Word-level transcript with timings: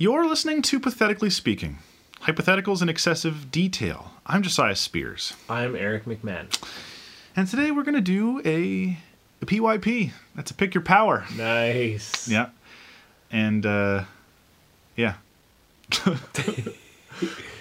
You're 0.00 0.28
listening 0.28 0.62
to 0.62 0.78
Pathetically 0.78 1.28
Speaking 1.28 1.78
Hypotheticals 2.20 2.82
in 2.82 2.88
Excessive 2.88 3.50
Detail. 3.50 4.12
I'm 4.24 4.44
Josiah 4.44 4.76
Spears. 4.76 5.32
I'm 5.50 5.74
Eric 5.74 6.04
McMahon. 6.04 6.46
And 7.34 7.48
today 7.48 7.72
we're 7.72 7.82
going 7.82 7.96
to 7.96 8.00
do 8.00 8.40
a, 8.44 8.96
a 9.42 9.46
PYP. 9.46 10.12
That's 10.36 10.52
a 10.52 10.54
pick 10.54 10.72
your 10.72 10.84
power. 10.84 11.24
Nice. 11.36 12.28
Yeah. 12.28 12.50
And, 13.32 13.66
uh, 13.66 14.04
yeah. 14.94 15.14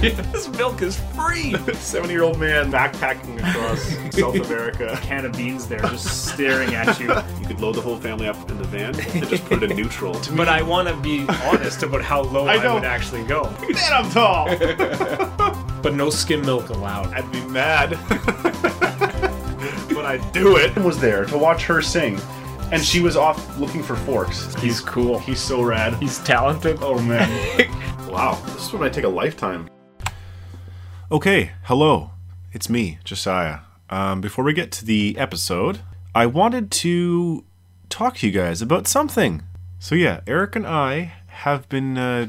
this 0.32 0.48
milk 0.56 0.80
is 0.80 0.98
free. 1.14 1.54
70 1.74 2.10
year 2.10 2.22
old 2.22 2.38
man 2.38 2.72
backpacking 2.72 3.38
across 3.38 3.82
South 4.16 4.34
America. 4.34 4.98
Can 5.02 5.26
of 5.26 5.32
beans 5.36 5.68
there, 5.68 5.80
just 5.80 6.28
staring 6.32 6.74
at 6.74 6.98
you. 6.98 7.08
You 7.38 7.46
could 7.46 7.60
load 7.60 7.74
the 7.74 7.82
whole 7.82 7.98
family 7.98 8.26
up 8.26 8.50
in 8.50 8.56
the 8.56 8.64
van 8.64 8.98
and 8.98 9.28
just 9.28 9.44
put 9.44 9.62
it 9.62 9.70
in 9.70 9.76
neutral. 9.76 10.18
But 10.40 10.48
I 10.48 10.62
want 10.62 10.88
to 10.88 10.96
be 10.96 11.26
honest 11.44 11.82
about 11.82 12.00
how 12.00 12.22
low 12.22 12.48
I, 12.48 12.62
know. 12.62 12.74
would 12.74 12.84
actually 12.84 13.24
go. 13.24 13.42
Man, 13.68 13.92
I'm 13.92 14.10
tall! 14.10 14.46
But 15.82 15.94
no 15.94 16.08
skim 16.08 16.40
milk 16.42 16.70
allowed. 16.70 17.12
I'd 17.12 17.30
be 17.30 17.42
mad. 17.42 17.90
but 19.90 20.06
I'd 20.06 20.32
do 20.32 20.56
it. 20.56 20.74
Was 20.76 20.98
there 20.98 21.26
to 21.26 21.36
watch 21.36 21.64
her 21.66 21.82
sing. 21.82 22.18
And 22.72 22.82
she 22.82 23.00
was 23.00 23.16
off 23.16 23.58
looking 23.58 23.82
for 23.82 23.96
forks. 23.96 24.54
He's 24.62 24.80
cool. 24.80 25.18
He's 25.18 25.40
so 25.40 25.60
rad. 25.60 25.94
He's 25.94 26.18
talented. 26.20 26.78
Oh 26.80 26.98
man. 27.02 27.28
Wow, 28.10 28.40
this 28.46 28.66
is 28.66 28.72
what 28.72 28.82
I 28.82 28.88
take 28.88 29.04
a 29.04 29.08
lifetime. 29.08 29.68
Okay, 31.12 31.50
hello. 31.64 32.12
It's 32.52 32.70
me, 32.70 33.00
Josiah. 33.02 33.62
Um, 33.90 34.20
before 34.20 34.44
we 34.44 34.52
get 34.52 34.70
to 34.70 34.84
the 34.84 35.18
episode, 35.18 35.80
I 36.14 36.26
wanted 36.26 36.70
to 36.70 37.44
talk 37.88 38.18
to 38.18 38.28
you 38.28 38.32
guys 38.32 38.62
about 38.62 38.86
something. 38.86 39.42
So, 39.80 39.96
yeah, 39.96 40.20
Eric 40.28 40.54
and 40.54 40.64
I 40.64 41.14
have 41.26 41.68
been 41.68 41.98
uh, 41.98 42.28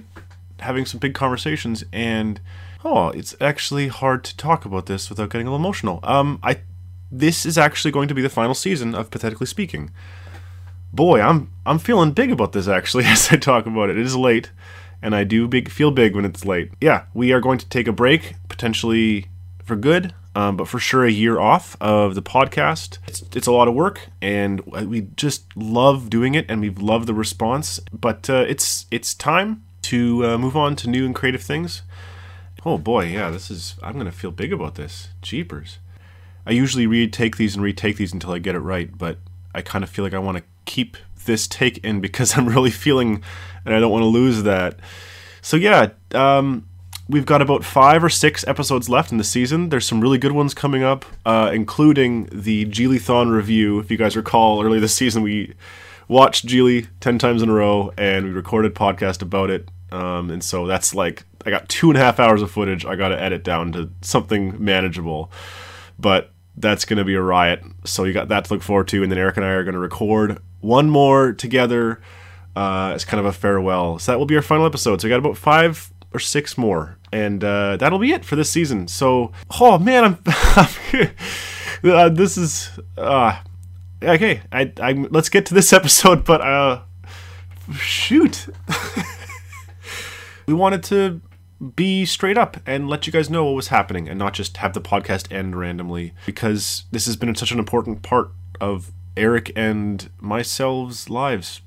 having 0.62 0.88
some 0.88 1.00
big 1.00 1.14
conversations, 1.14 1.84
and 1.94 2.42
oh, 2.84 3.10
it's 3.10 3.36
actually 3.40 3.90
hard 3.90 4.24
to 4.24 4.36
talk 4.36 4.66
about 4.66 4.88
this 4.88 5.12
without 5.12 5.30
getting 5.30 5.46
a 5.46 5.52
little 5.52 5.64
emotional. 5.64 6.00
Um, 6.02 6.40
I 6.42 6.62
this 7.12 7.46
is 7.46 7.60
actually 7.60 7.92
going 7.92 8.08
to 8.08 8.16
be 8.16 8.24
the 8.24 8.30
final 8.30 8.56
season 8.56 8.96
of 8.96 9.12
Pathetically 9.12 9.46
Speaking. 9.46 9.92
Boy, 10.92 11.22
I'm 11.22 11.52
I'm 11.68 11.78
feeling 11.78 12.14
big 12.14 12.32
about 12.32 12.54
this 12.54 12.68
actually 12.68 13.06
as 13.06 13.32
I 13.32 13.36
talk 13.36 13.68
about 13.68 13.92
it. 13.92 14.00
It 14.00 14.08
is 14.08 14.16
late, 14.16 14.50
and 15.02 15.16
I 15.16 15.24
do 15.24 15.48
big 15.48 15.70
feel 15.70 15.92
big 15.92 16.16
when 16.16 16.26
it's 16.26 16.46
late. 16.46 16.72
Yeah, 16.80 17.06
we 17.14 17.32
are 17.32 17.42
going 17.42 17.58
to 17.60 17.68
take 17.68 17.88
a 17.88 17.92
break, 17.92 18.36
potentially 18.50 19.28
for 19.64 19.76
good, 19.76 20.14
um, 20.36 20.58
but 20.58 20.68
for 20.68 20.80
sure 20.80 21.06
a 21.06 21.12
year 21.12 21.40
off 21.40 21.76
of 21.82 22.16
the 22.16 22.22
podcast. 22.22 22.98
It's, 23.08 23.24
it's 23.36 23.48
a 23.48 23.52
lot 23.52 23.68
of 23.68 23.74
work, 23.74 24.10
and 24.22 24.62
we 24.62 25.02
just 25.16 25.46
love 25.56 26.10
doing 26.10 26.36
it, 26.36 26.46
and 26.50 26.62
we've 26.62 26.80
loved 26.80 27.08
the 27.08 27.14
response. 27.14 27.80
But 27.92 28.30
uh, 28.30 28.46
it's 28.48 28.86
it's 28.92 29.14
time 29.14 29.64
to 29.84 30.26
uh, 30.26 30.38
move 30.38 30.56
on 30.56 30.76
to 30.78 30.90
new 30.90 31.06
and 31.06 31.16
creative 31.16 31.42
things. 31.42 31.82
Oh 32.66 32.78
boy, 32.78 33.06
yeah, 33.06 33.30
this 33.30 33.50
is. 33.50 33.76
I'm 33.82 33.98
gonna 33.98 34.12
feel 34.12 34.32
big 34.32 34.54
about 34.54 34.76
this. 34.76 35.10
Jeepers. 35.22 35.80
I 36.46 36.52
usually 36.52 36.88
retake 36.88 37.38
these 37.38 37.56
and 37.56 37.64
retake 37.64 37.98
these 37.98 38.14
until 38.14 38.32
I 38.32 38.40
get 38.40 38.56
it 38.56 38.60
right, 38.60 38.98
but 38.98 39.18
I 39.54 39.62
kind 39.62 39.84
of 39.84 39.90
feel 39.90 40.04
like 40.04 40.14
I 40.14 40.20
want 40.20 40.38
to 40.38 40.44
keep 40.66 40.98
this 41.26 41.48
take 41.48 41.78
in 41.80 42.02
because 42.02 42.36
I'm 42.38 42.48
really 42.48 42.72
feeling 42.72 43.24
and 43.66 43.74
I 43.74 43.80
don't 43.80 43.92
want 43.92 44.04
to 44.04 44.08
lose 44.08 44.44
that. 44.44 44.80
So 45.42 45.58
yeah, 45.58 45.90
um, 46.14 46.68
we've 47.10 47.26
got 47.26 47.42
about 47.42 47.64
five 47.64 48.04
or 48.04 48.10
six 48.10 48.48
episodes 48.48 48.90
left 48.90 49.12
in 49.12 49.18
the 49.18 49.24
season. 49.24 49.70
There's 49.70 49.86
some 49.86 50.02
really 50.02 50.18
good 50.18 50.32
ones 50.32 50.54
coming 50.54 50.84
up, 50.84 51.06
uh, 51.26 51.52
including 51.54 52.30
the 52.32 52.66
Giglithon 52.66 53.32
review. 53.32 53.80
If 53.80 53.92
you 53.92 53.98
guys 53.98 54.16
recall, 54.16 54.64
earlier 54.64 54.80
this 54.80 54.94
season 54.94 55.24
we 55.24 55.54
watched 56.08 56.46
Gigli 56.46 56.88
ten 57.00 57.18
times 57.18 57.42
in 57.42 57.50
a 57.50 57.54
row 57.54 57.92
and 57.98 58.26
we 58.26 58.32
recorded 58.32 58.76
podcast 58.76 59.22
about 59.22 59.50
it. 59.50 59.70
Um, 59.92 60.30
and 60.30 60.44
so 60.44 60.68
that's 60.68 60.96
like 60.96 61.26
I 61.46 61.50
got 61.50 61.68
two 61.68 61.90
and 61.90 61.98
a 61.98 62.02
half 62.02 62.20
hours 62.20 62.42
of 62.42 62.52
footage. 62.52 62.86
I 62.86 62.96
got 62.96 63.10
to 63.10 63.22
edit 63.22 63.44
down 63.44 63.72
to 63.74 63.90
something 64.02 64.64
manageable, 64.64 65.32
but 66.00 66.32
that's 66.56 66.86
going 66.86 66.98
to 66.98 67.04
be 67.04 67.16
a 67.16 67.22
riot. 67.22 67.64
So 67.86 68.04
you 68.04 68.14
got 68.14 68.30
that 68.30 68.46
to 68.46 68.54
look 68.54 68.64
forward 68.64 68.88
to. 68.90 69.04
And 69.04 69.12
then 69.12 69.20
Eric 69.20 69.38
and 69.38 69.46
I 69.46 69.50
are 69.50 69.64
going 69.64 69.74
to 69.74 69.80
record 69.80 70.40
one 70.60 70.90
more 70.90 71.34
together 71.34 72.02
uh, 72.56 72.92
as 72.94 73.06
kind 73.06 73.20
of 73.20 73.26
a 73.26 73.32
farewell. 73.32 74.00
So 74.00 74.12
that 74.12 74.18
will 74.18 74.26
be 74.26 74.36
our 74.36 74.42
final 74.42 74.66
episode. 74.66 75.02
So 75.02 75.08
we 75.08 75.10
got 75.10 75.20
about 75.20 75.38
five 75.38 75.92
or 76.14 76.20
six 76.20 76.58
more, 76.58 76.98
and 77.12 77.44
uh, 77.44 77.78
that'll 77.78 78.00
be 78.00 78.12
it 78.12 78.26
for 78.26 78.36
this 78.36 78.50
season. 78.50 78.88
So, 78.88 79.32
oh 79.60 79.80
man, 79.80 80.04
I'm, 80.04 80.18
uh, 81.84 82.10
this 82.10 82.38
is 82.38 82.70
uh, 82.98 83.40
okay. 84.04 84.42
I, 84.52 84.72
I 84.82 84.92
let's 84.94 85.30
get 85.30 85.46
to 85.48 85.54
this 85.54 85.72
episode, 85.74 86.26
but 86.26 86.42
uh, 86.42 86.82
shoot, 87.74 88.48
we 90.46 90.54
wanted 90.54 90.84
to 90.84 91.22
be 91.76 92.06
straight 92.06 92.38
up 92.38 92.58
and 92.66 92.90
let 92.90 93.06
you 93.06 93.14
guys 93.14 93.30
know 93.30 93.46
what 93.46 93.56
was 93.56 93.68
happening 93.68 94.10
and 94.10 94.18
not 94.18 94.34
just 94.34 94.58
have 94.58 94.74
the 94.74 94.82
podcast 94.82 95.32
end 95.32 95.56
randomly 95.56 96.12
because 96.26 96.86
this 96.92 97.06
has 97.06 97.16
been 97.16 97.36
such 97.36 97.52
an 97.52 97.60
important 97.60 98.02
part 98.02 98.32
of 98.60 98.92
Eric 99.16 99.52
and 99.56 100.10
myself's 100.20 101.10
lives. 101.10 101.62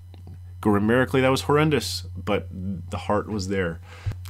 Grammatically, 0.64 1.20
that 1.20 1.28
was 1.28 1.42
horrendous, 1.42 2.06
but 2.16 2.48
the 2.50 2.96
heart 2.96 3.28
was 3.28 3.48
there. 3.48 3.80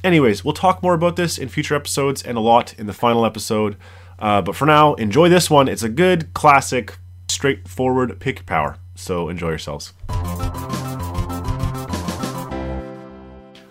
Anyways, 0.03 0.43
we'll 0.43 0.53
talk 0.53 0.83
more 0.83 0.93
about 0.93 1.15
this 1.15 1.37
in 1.37 1.47
future 1.47 1.75
episodes 1.75 2.21
and 2.21 2.37
a 2.37 2.41
lot 2.41 2.73
in 2.77 2.87
the 2.87 2.93
final 2.93 3.25
episode. 3.25 3.77
Uh, 4.19 4.41
but 4.41 4.53
for 4.53 4.65
now, 4.65 4.95
enjoy 4.95 5.29
this 5.29 5.49
one. 5.49 5.69
It's 5.69 5.81
a 5.81 5.87
good, 5.87 6.33
classic, 6.33 6.97
straightforward 7.29 8.19
pick 8.19 8.45
power. 8.45 8.75
So 8.95 9.29
enjoy 9.29 9.47
yourselves. 9.47 9.93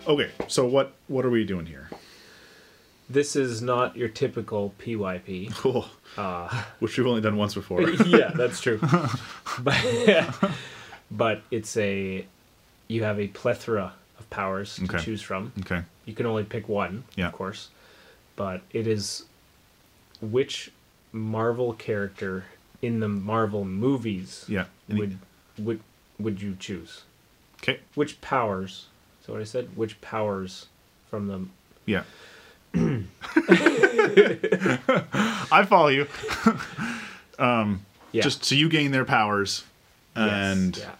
Okay, 0.07 0.31
so 0.47 0.65
what 0.65 0.95
what 1.05 1.23
are 1.23 1.29
we 1.29 1.45
doing 1.45 1.67
here? 1.67 1.91
This 3.11 3.35
is 3.35 3.61
not 3.61 3.95
your 3.95 4.09
typical 4.09 4.73
PYP. 4.79 5.53
Cool. 5.53 5.85
Uh, 6.17 6.63
Which 6.79 6.97
we've 6.97 7.05
only 7.05 7.21
done 7.21 7.37
once 7.37 7.53
before. 7.53 7.87
yeah, 8.07 8.31
that's 8.33 8.59
true. 8.59 8.79
but 9.59 10.49
but 11.11 11.43
it's 11.51 11.77
a 11.77 12.25
you 12.87 13.03
have 13.03 13.19
a 13.19 13.27
plethora 13.27 13.93
of 14.19 14.29
powers 14.29 14.79
Okay. 14.83 14.97
to 14.97 15.03
choose 15.03 15.21
from. 15.21 15.51
okay. 15.61 15.83
You 16.05 16.13
can 16.13 16.25
only 16.25 16.43
pick 16.43 16.67
one, 16.69 17.03
Yeah. 17.15 17.27
of 17.27 17.33
course. 17.33 17.69
But 18.35 18.61
it 18.71 18.85
is 18.87 19.25
which 20.21 20.71
Marvel 21.11 21.73
character 21.73 22.45
in 22.81 22.99
the 22.99 23.07
Marvel 23.07 23.65
movies 23.65 24.45
Yeah. 24.47 24.65
Any- 24.89 24.99
would 24.99 25.17
would 25.57 25.79
would 26.19 26.41
you 26.41 26.55
choose? 26.59 27.03
Okay. 27.61 27.79
Which 27.95 28.19
powers? 28.21 28.85
So 29.25 29.33
what 29.33 29.41
I 29.41 29.45
said? 29.45 29.69
Which 29.75 29.99
powers 30.01 30.67
from 31.09 31.27
the 31.27 31.45
Yeah. 31.85 32.03
I 35.51 35.65
follow 35.67 35.87
you. 35.87 36.07
um 37.39 37.85
yeah 38.11 38.21
Just 38.21 38.45
so 38.45 38.55
you 38.55 38.69
gain 38.69 38.91
their 38.91 39.05
powers, 39.05 39.63
Yes, 40.15 40.29
and 40.55 40.77
yeah. 40.77 40.91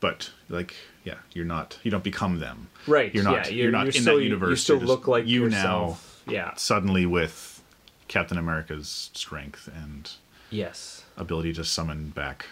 but 0.00 0.30
like 0.48 0.74
yeah, 1.04 1.14
you're 1.32 1.44
not. 1.44 1.78
You 1.82 1.90
don't 1.90 2.02
become 2.04 2.40
them. 2.40 2.68
right 2.86 3.14
You're 3.14 3.24
not. 3.24 3.46
yeah, 3.46 3.62
you're, 3.62 3.70
not 3.70 3.86
in 3.86 3.92
still, 3.92 4.16
that 4.16 4.22
universe. 4.24 4.50
You 4.50 4.56
still 4.56 4.76
You're 4.76 4.80
just 4.82 4.88
look 4.90 5.06
like 5.08 5.26
you 5.26 5.44
yourself. 5.44 6.22
Yeah. 6.26 6.54
Suddenly 6.56 7.06
with 7.06 7.62
Captain 8.08 8.38
America's 8.38 9.10
strength 9.14 9.68
and 9.74 10.10
Yes. 10.50 11.04
ability 11.16 11.52
to 11.54 11.64
summon 11.64 12.10
back 12.10 12.46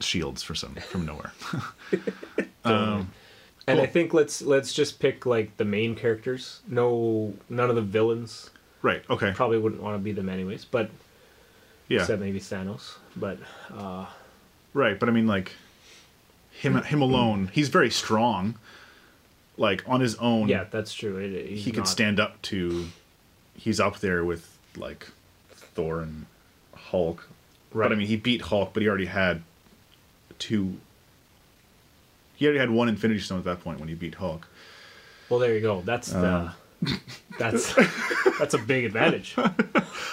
shields 0.00 0.42
for 0.42 0.54
some 0.54 0.74
from 0.76 1.06
nowhere. 1.06 1.32
And 3.66 3.80
I 3.82 3.84
think 3.86 4.14
let's 4.14 4.40
let's 4.40 4.72
just 4.72 4.98
pick 4.98 5.26
like 5.26 5.56
the 5.58 5.64
main 5.64 5.94
characters. 5.94 6.60
No, 6.66 7.34
none 7.50 7.68
of 7.68 7.76
the 7.76 7.82
villains. 7.82 8.48
right. 8.80 9.02
Okay. 9.10 9.32
Probably 9.34 9.58
wouldn't 9.58 9.82
want 9.82 9.94
to 9.94 9.98
be 9.98 10.12
them 10.12 10.30
anyways. 10.30 10.64
But 10.64 10.90
Yeah. 11.88 12.00
except 12.00 12.20
maybe 12.20 12.40
Thanos. 12.40 12.96
But 13.14 13.38
uh, 13.74 14.06
Right, 14.72 14.98
but 14.98 15.08
I 15.10 15.12
mean, 15.12 15.26
like 15.26 15.52
him, 16.58 16.82
him 16.82 17.00
alone. 17.02 17.50
He's 17.52 17.68
very 17.68 17.90
strong. 17.90 18.56
Like 19.56 19.82
on 19.88 20.00
his 20.00 20.14
own, 20.16 20.48
yeah, 20.48 20.64
that's 20.70 20.94
true. 20.94 21.16
It, 21.16 21.46
he 21.56 21.70
could 21.70 21.78
not- 21.80 21.88
stand 21.88 22.20
up 22.20 22.40
to. 22.42 22.86
He's 23.56 23.80
up 23.80 23.98
there 23.98 24.24
with 24.24 24.56
like 24.76 25.08
Thor 25.50 26.00
and 26.00 26.26
Hulk. 26.74 27.28
Right. 27.72 27.88
But 27.88 27.92
I 27.92 27.96
mean, 27.96 28.06
he 28.06 28.16
beat 28.16 28.42
Hulk, 28.42 28.70
but 28.72 28.82
he 28.82 28.88
already 28.88 29.06
had 29.06 29.42
two. 30.38 30.76
He 32.36 32.46
already 32.46 32.60
had 32.60 32.70
one 32.70 32.88
Infinity 32.88 33.18
Stone 33.20 33.38
at 33.38 33.44
that 33.46 33.60
point 33.64 33.80
when 33.80 33.88
he 33.88 33.94
beat 33.96 34.14
Hulk. 34.14 34.46
Well, 35.28 35.40
there 35.40 35.54
you 35.54 35.60
go. 35.60 35.80
That's 35.80 36.14
Uh. 36.14 36.52
the. 36.80 37.00
That's 37.40 37.74
that's 38.38 38.54
a 38.54 38.58
big 38.58 38.84
advantage. 38.84 39.34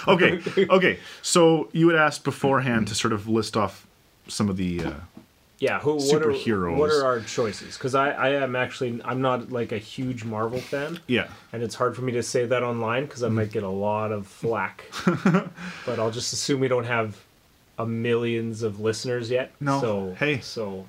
Okay, 0.08 0.40
okay. 0.70 0.98
So 1.22 1.68
you 1.72 1.88
had 1.88 1.96
asked 1.98 2.22
beforehand 2.22 2.86
to 2.88 2.94
sort 2.94 3.12
of 3.12 3.28
list 3.28 3.56
off 3.56 3.86
some 4.28 4.48
of 4.48 4.56
the. 4.56 4.84
Uh, 4.84 4.92
Yeah, 5.58 5.80
who 5.80 5.94
what 5.94 6.22
are, 6.22 6.32
Superheroes. 6.32 6.76
what 6.76 6.90
are 6.90 7.04
our 7.04 7.20
choices? 7.20 7.78
Because 7.78 7.94
I, 7.94 8.10
I 8.10 8.28
am 8.42 8.54
actually 8.54 9.00
I'm 9.02 9.22
not 9.22 9.50
like 9.50 9.72
a 9.72 9.78
huge 9.78 10.22
Marvel 10.22 10.60
fan, 10.60 11.00
yeah, 11.06 11.28
and 11.52 11.62
it's 11.62 11.74
hard 11.74 11.96
for 11.96 12.02
me 12.02 12.12
to 12.12 12.22
say 12.22 12.44
that 12.44 12.62
online 12.62 13.06
because 13.06 13.22
I 13.22 13.28
mm-hmm. 13.28 13.36
might 13.36 13.52
get 13.52 13.62
a 13.62 13.68
lot 13.68 14.12
of 14.12 14.26
flack. 14.26 14.84
but 15.86 15.98
I'll 15.98 16.10
just 16.10 16.34
assume 16.34 16.60
we 16.60 16.68
don't 16.68 16.84
have 16.84 17.16
a 17.78 17.86
millions 17.86 18.62
of 18.62 18.80
listeners 18.80 19.30
yet. 19.30 19.52
No. 19.60 19.80
So 19.80 20.16
Hey. 20.18 20.40
So, 20.40 20.86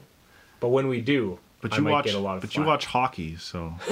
but 0.59 0.69
when 0.69 0.87
we 0.87 1.01
do, 1.01 1.39
But 1.61 1.73
I 1.73 1.77
you 1.77 1.83
might 1.83 1.91
watch, 1.91 2.05
get 2.05 2.15
a 2.15 2.19
lot 2.19 2.35
of 2.35 2.41
but 2.41 2.55
you 2.55 2.63
watch 2.63 2.85
hockey, 2.85 3.37
so 3.37 3.73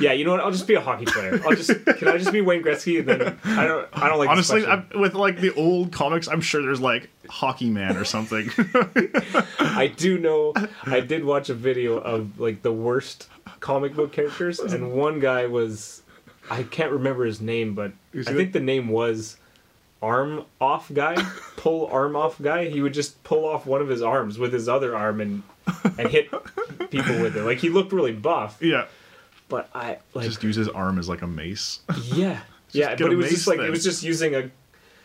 Yeah, 0.00 0.12
you 0.12 0.24
know 0.24 0.32
what? 0.32 0.40
I'll 0.40 0.50
just 0.50 0.66
be 0.66 0.74
a 0.74 0.80
hockey 0.80 1.06
player. 1.06 1.40
I'll 1.44 1.54
just 1.54 1.70
can 1.84 2.08
I 2.08 2.18
just 2.18 2.32
be 2.32 2.40
Wayne 2.40 2.62
Gretzky 2.62 3.00
and 3.00 3.08
then 3.08 3.38
I 3.44 3.66
don't 3.66 3.88
I 3.92 4.08
don't 4.08 4.18
like 4.18 4.28
honestly. 4.28 4.64
With 4.94 5.14
like 5.14 5.40
the 5.40 5.52
old 5.54 5.92
comics, 5.92 6.28
I'm 6.28 6.40
sure 6.40 6.62
there's 6.62 6.80
like 6.80 7.10
Hockey 7.28 7.70
Man 7.70 7.96
or 7.96 8.04
something. 8.04 8.50
I 9.58 9.92
do 9.96 10.18
know 10.18 10.54
I 10.84 11.00
did 11.00 11.24
watch 11.24 11.48
a 11.48 11.54
video 11.54 11.98
of 11.98 12.38
like 12.40 12.62
the 12.62 12.72
worst 12.72 13.28
comic 13.60 13.94
book 13.94 14.12
characters 14.12 14.60
and 14.60 14.92
one 14.92 15.20
guy 15.20 15.46
was 15.46 16.02
I 16.50 16.62
can't 16.62 16.92
remember 16.92 17.24
his 17.24 17.40
name 17.40 17.74
but 17.74 17.92
I 18.14 18.22
think 18.22 18.52
the 18.52 18.60
name 18.60 18.88
was 18.88 19.36
arm 20.02 20.44
off 20.60 20.92
guy 20.92 21.14
pull 21.56 21.86
arm 21.86 22.16
off 22.16 22.40
guy 22.40 22.68
he 22.68 22.82
would 22.82 22.94
just 22.94 23.22
pull 23.24 23.46
off 23.46 23.66
one 23.66 23.80
of 23.80 23.88
his 23.88 24.02
arms 24.02 24.38
with 24.38 24.52
his 24.52 24.68
other 24.68 24.94
arm 24.94 25.20
and 25.20 25.42
and 25.98 26.08
hit 26.08 26.30
people 26.90 27.20
with 27.20 27.36
it 27.36 27.42
like 27.44 27.58
he 27.58 27.70
looked 27.70 27.92
really 27.92 28.12
buff 28.12 28.58
yeah, 28.60 28.86
but 29.48 29.68
I 29.74 29.98
like 30.14 30.26
just 30.26 30.42
use 30.42 30.56
his 30.56 30.68
arm 30.68 30.98
as 30.98 31.08
like 31.08 31.22
a 31.22 31.26
mace. 31.26 31.80
yeah 32.04 32.40
yeah 32.72 32.94
but 32.94 33.12
it 33.12 33.16
was 33.16 33.30
just 33.30 33.46
like 33.46 33.58
then. 33.58 33.66
it 33.66 33.70
was 33.70 33.82
just 33.82 34.02
using 34.02 34.34
a 34.34 34.50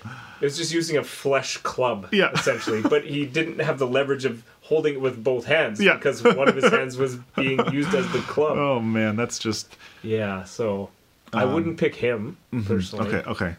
it 0.06 0.44
was 0.45 0.57
just 0.57 0.74
using 0.74 0.98
a 0.98 1.03
flesh 1.03 1.57
club 1.57 2.07
Yeah. 2.12 2.31
essentially 2.36 2.81
but 2.81 3.03
he 3.06 3.25
didn't 3.25 3.59
have 3.59 3.77
the 3.80 3.88
leverage 3.88 4.25
of 4.25 4.44
holding 4.62 4.94
it 4.95 5.01
with 5.01 5.24
both 5.24 5.45
hands 5.45 5.80
Yeah. 5.81 5.95
because 5.95 6.24
one 6.24 6.48
of 6.48 6.56
his 6.56 6.69
hands 6.71 6.98
was 6.98 7.15
being 7.36 7.59
used 7.74 7.94
as 7.94 8.09
the 8.12 8.19
club 8.19 8.57
Oh 8.57 8.80
man, 8.80 9.15
that's 9.15 9.38
just 9.39 9.75
yeah 10.03 10.44
so 10.44 10.89
i 11.33 11.45
wouldn't 11.45 11.77
pick 11.77 11.95
him 11.95 12.38
personally 12.65 13.06
Um, 13.07 13.12
mm-hmm. 13.21 13.30
okay. 13.31 13.45
Okay. 13.48 13.56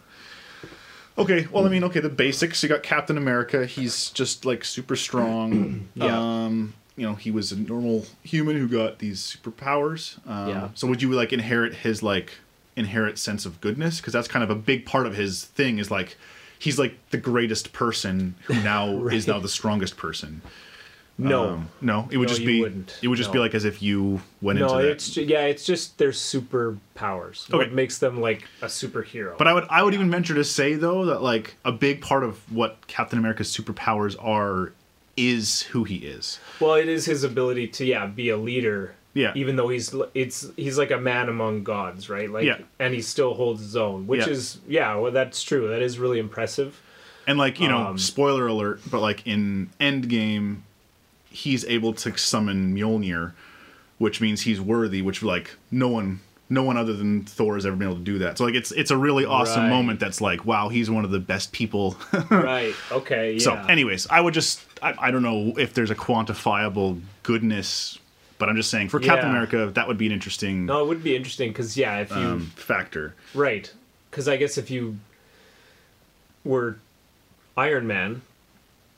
Okay, 1.18 1.46
well, 1.52 1.66
I 1.66 1.68
mean, 1.68 1.84
okay, 1.84 2.00
the 2.00 2.08
basics. 2.08 2.62
You 2.62 2.70
got 2.70 2.82
Captain 2.82 3.18
America. 3.18 3.66
He's 3.66 4.08
just 4.10 4.46
like 4.46 4.64
super 4.64 4.96
strong. 4.96 5.88
Yeah. 5.94 6.18
Um, 6.46 6.72
you 6.96 7.06
know, 7.06 7.14
he 7.14 7.30
was 7.30 7.52
a 7.52 7.56
normal 7.58 8.06
human 8.22 8.56
who 8.56 8.66
got 8.66 8.98
these 8.98 9.20
superpowers. 9.36 10.16
Um, 10.26 10.48
Yeah. 10.48 10.68
So 10.74 10.86
would 10.86 11.02
you 11.02 11.10
like 11.12 11.32
inherit 11.34 11.74
his 11.74 12.02
like 12.02 12.32
inherent 12.76 13.18
sense 13.18 13.44
of 13.46 13.60
goodness? 13.60 13.98
Because 14.00 14.12
that's 14.12 14.28
kind 14.28 14.42
of 14.42 14.50
a 14.50 14.54
big 14.54 14.86
part 14.86 15.06
of 15.06 15.14
his 15.16 15.44
thing. 15.44 15.78
Is 15.78 15.90
like 15.90 16.16
he's 16.58 16.78
like 16.78 16.96
the 17.10 17.18
greatest 17.18 17.72
person 17.72 18.34
who 18.44 18.54
now 18.62 19.06
is 19.08 19.26
now 19.26 19.38
the 19.40 19.48
strongest 19.48 19.96
person. 19.96 20.42
no 21.18 21.48
Um, 21.50 21.68
no, 21.80 22.08
it 22.10 22.16
would 22.16 22.28
No, 22.28 22.34
just 22.34 22.46
be. 22.46 22.60
wouldn't. 22.62 22.98
It 23.02 23.08
would 23.08 23.18
just 23.18 23.32
be 23.32 23.38
like 23.38 23.54
as 23.54 23.64
if 23.64 23.82
you 23.82 24.20
went 24.40 24.58
no 24.58 24.66
into 24.66 24.82
that. 24.82 24.90
it's 24.92 25.10
ju- 25.10 25.22
yeah 25.24 25.40
it's 25.42 25.64
just 25.66 25.98
their 25.98 26.12
superpowers 26.12 27.48
Okay. 27.48 27.56
what 27.58 27.72
makes 27.72 27.98
them 27.98 28.20
like 28.20 28.44
a 28.62 28.66
superhero 28.66 29.36
But 29.36 29.46
I 29.48 29.54
would 29.54 29.64
I 29.70 29.82
would 29.82 29.94
even 29.94 30.10
venture 30.10 30.34
to 30.34 30.44
say 30.44 30.74
though 30.74 31.04
that 31.06 31.22
like 31.22 31.56
a 31.64 31.72
big 31.72 32.00
part 32.00 32.24
of 32.24 32.38
what 32.52 32.86
Captain 32.86 33.18
America's 33.18 33.54
superpowers 33.54 34.16
are 34.22 34.72
is 35.16 35.62
who 35.62 35.84
he 35.84 35.96
is. 35.96 36.38
well 36.60 36.74
it 36.74 36.88
is 36.88 37.04
his 37.04 37.22
ability 37.24 37.68
to 37.68 37.84
yeah 37.84 38.06
be 38.06 38.30
a 38.30 38.36
leader 38.36 38.94
Yeah. 39.14 39.32
even 39.34 39.56
though 39.56 39.68
he's 39.68 39.94
it's 40.14 40.46
he's 40.56 40.78
like 40.78 40.90
a 40.90 40.98
man 40.98 41.28
among 41.28 41.64
gods 41.64 42.08
right 42.08 42.30
like 42.30 42.44
Yeah. 42.46 42.58
and 42.78 42.94
he 42.94 43.02
still 43.02 43.34
holds 43.34 43.60
his 43.60 43.76
own 43.76 44.06
which 44.06 44.26
Yeah. 44.26 44.32
is 44.32 44.58
yeah 44.66 44.94
well 44.96 45.12
that's 45.12 45.42
true 45.42 45.68
that 45.68 45.82
is 45.82 45.98
really 45.98 46.18
impressive 46.18 46.80
And 47.26 47.38
like, 47.38 47.60
you 47.60 47.68
know, 47.68 47.78
Um, 47.88 47.98
spoiler 47.98 48.46
alert, 48.48 48.80
but 48.90 49.00
like 49.00 49.26
in 49.26 49.70
Endgame 49.78 50.62
he's 51.30 51.64
able 51.66 51.92
to 51.94 52.16
summon 52.18 52.74
Mjolnir, 52.74 53.32
which 53.98 54.20
means 54.20 54.42
he's 54.42 54.60
worthy, 54.60 55.02
which 55.02 55.22
like 55.22 55.50
no 55.70 55.88
one 55.88 56.20
no 56.50 56.62
one 56.62 56.76
other 56.76 56.92
than 56.92 57.24
Thor 57.24 57.54
has 57.54 57.64
ever 57.64 57.76
been 57.76 57.88
able 57.88 57.96
to 57.98 58.04
do 58.04 58.18
that. 58.18 58.36
So 58.38 58.44
like 58.44 58.54
it's 58.54 58.72
it's 58.72 58.90
a 58.90 58.96
really 58.96 59.24
awesome 59.24 59.62
Right. 59.64 59.70
moment 59.70 60.00
that's 60.00 60.20
like, 60.20 60.44
wow, 60.44 60.68
he's 60.68 60.90
one 60.90 61.04
of 61.04 61.10
the 61.10 61.20
best 61.20 61.52
people. 61.52 61.96
right 62.30 62.74
okay 62.90 63.34
yeah 63.34 63.38
So, 63.38 63.54
anyways, 63.68 64.06
I 64.08 64.20
would 64.20 64.34
just 64.34 64.60
I, 64.82 64.94
I 64.98 65.10
don't 65.12 65.22
know 65.22 65.52
if 65.56 65.72
there's 65.74 65.90
a 65.90 65.94
quantifiable 65.94 67.00
goodness, 67.22 67.98
but 68.42 68.48
I'm 68.48 68.56
just 68.56 68.70
saying 68.70 68.88
for 68.88 68.98
Captain 68.98 69.26
Yeah. 69.26 69.30
America 69.30 69.70
that 69.72 69.86
would 69.86 69.98
be 69.98 70.06
an 70.06 70.12
interesting 70.12 70.66
no 70.66 70.82
it 70.82 70.88
would 70.88 71.04
be 71.04 71.14
interesting 71.14 71.50
because 71.50 71.76
yeah 71.76 71.98
if 72.00 72.10
you 72.10 72.16
um, 72.16 72.40
factor. 72.56 73.14
Right. 73.34 73.72
Because 74.10 74.26
I 74.26 74.36
guess 74.36 74.58
if 74.58 74.68
you 74.68 74.98
were 76.42 76.78
Iron 77.56 77.86
Man, 77.86 78.22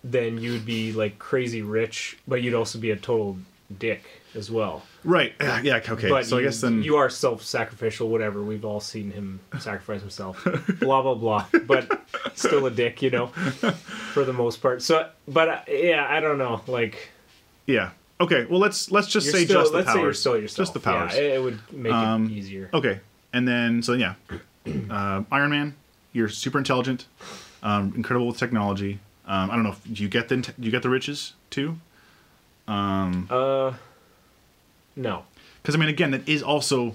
then 0.02 0.38
you'd 0.38 0.64
be 0.64 0.94
like 0.94 1.18
crazy 1.18 1.60
rich, 1.60 2.16
but 2.26 2.40
you'd 2.40 2.54
also 2.54 2.78
be 2.78 2.90
a 2.90 2.96
total 2.96 3.36
dick 3.78 4.02
as 4.34 4.50
well. 4.50 4.82
Right. 5.04 5.34
Yeah. 5.62 5.82
Okay. 5.86 6.08
But 6.08 6.24
so 6.24 6.38
you, 6.38 6.42
I 6.42 6.44
guess 6.46 6.62
then. 6.62 6.82
you 6.82 6.96
are 6.96 7.10
self-sacrificial, 7.10 8.08
whatever. 8.08 8.42
We've 8.42 8.64
all 8.64 8.80
seen 8.80 9.10
him 9.10 9.40
sacrifice 9.58 10.00
himself. 10.00 10.42
blah 10.80 11.02
blah 11.02 11.16
blah. 11.16 11.46
But 11.66 12.00
still 12.34 12.64
a 12.64 12.70
dick, 12.70 13.02
you 13.02 13.10
know, 13.10 13.26
for 13.26 14.24
the 14.24 14.32
most 14.32 14.62
part. 14.62 14.80
So, 14.80 15.10
but 15.28 15.48
uh, 15.50 15.60
yeah, 15.68 16.06
I 16.08 16.20
don't 16.20 16.38
know. 16.38 16.62
Like, 16.66 17.10
yeah. 17.66 17.90
Okay. 18.20 18.44
Well, 18.46 18.60
let's 18.60 18.90
let's 18.90 19.08
just 19.08 19.26
you're 19.26 19.34
say 19.34 19.44
still, 19.44 19.60
just 19.62 19.72
the 19.72 19.82
powers. 19.82 19.94
say 19.94 20.00
you're 20.02 20.14
still 20.14 20.36
yourself. 20.38 20.56
Just 20.56 20.74
the 20.74 20.80
powers. 20.80 21.12
Yeah, 21.14 21.20
it 21.20 21.42
would 21.42 21.60
make 21.72 21.92
Um, 21.92 22.26
it 22.26 22.32
easier. 22.32 22.70
Okay. 22.72 23.00
And 23.32 23.46
then 23.48 23.82
so 23.82 23.92
yeah, 23.94 24.14
uh, 24.90 25.22
Iron 25.30 25.50
Man. 25.50 25.74
You're 26.12 26.28
super 26.28 26.58
intelligent, 26.58 27.06
um, 27.64 27.92
incredible 27.96 28.28
with 28.28 28.36
technology. 28.38 29.00
Um, 29.26 29.50
I 29.50 29.54
don't 29.56 29.64
know. 29.64 29.70
If, 29.70 29.82
do 29.94 30.00
you 30.02 30.08
get 30.08 30.28
the 30.28 30.48
you 30.58 30.70
get 30.70 30.82
the 30.84 30.90
riches 30.90 31.32
too? 31.50 31.78
Uh, 32.68 33.72
no. 34.96 35.24
Because 35.62 35.74
I 35.74 35.78
mean, 35.78 35.88
again, 35.88 36.12
that 36.12 36.28
is 36.28 36.42
also 36.42 36.94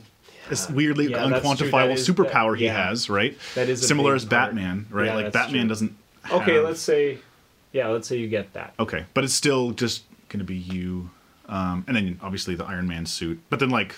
this 0.49 0.69
weirdly 0.69 1.09
Yeah, 1.09 1.27
that's 1.27 1.41
true. 1.59 1.69
That 1.69 1.71
unquantifiable 1.71 1.93
superpower 1.93 2.51
that- 2.51 2.59
he 2.59 2.65
yeah. 2.65 2.87
has, 2.87 3.09
right? 3.09 3.37
That 3.55 3.67
is 3.69 3.85
similar 3.85 4.15
as 4.15 4.23
part. 4.25 4.51
Batman, 4.51 4.85
right? 4.89 5.07
Yeah, 5.07 5.15
like 5.15 5.33
Batman 5.33 5.63
true. 5.63 5.69
doesn't. 5.69 5.97
Okay, 6.31 6.59
let's 6.59 6.79
say, 6.81 7.17
yeah, 7.73 7.87
let's 7.87 8.07
say 8.07 8.17
you 8.17 8.27
get 8.27 8.53
that. 8.53 8.73
Okay, 8.79 9.05
but 9.13 9.23
it's 9.23 9.33
still 9.33 9.71
just 9.71 10.03
going 10.29 10.39
to 10.39 10.45
be 10.45 10.55
you, 10.57 11.09
um, 11.47 11.83
and 11.87 11.95
then 11.95 12.19
obviously 12.21 12.55
the 12.55 12.65
Iron 12.65 12.87
Man 12.87 13.05
suit. 13.05 13.39
But 13.49 13.59
then 13.59 13.69
like, 13.69 13.95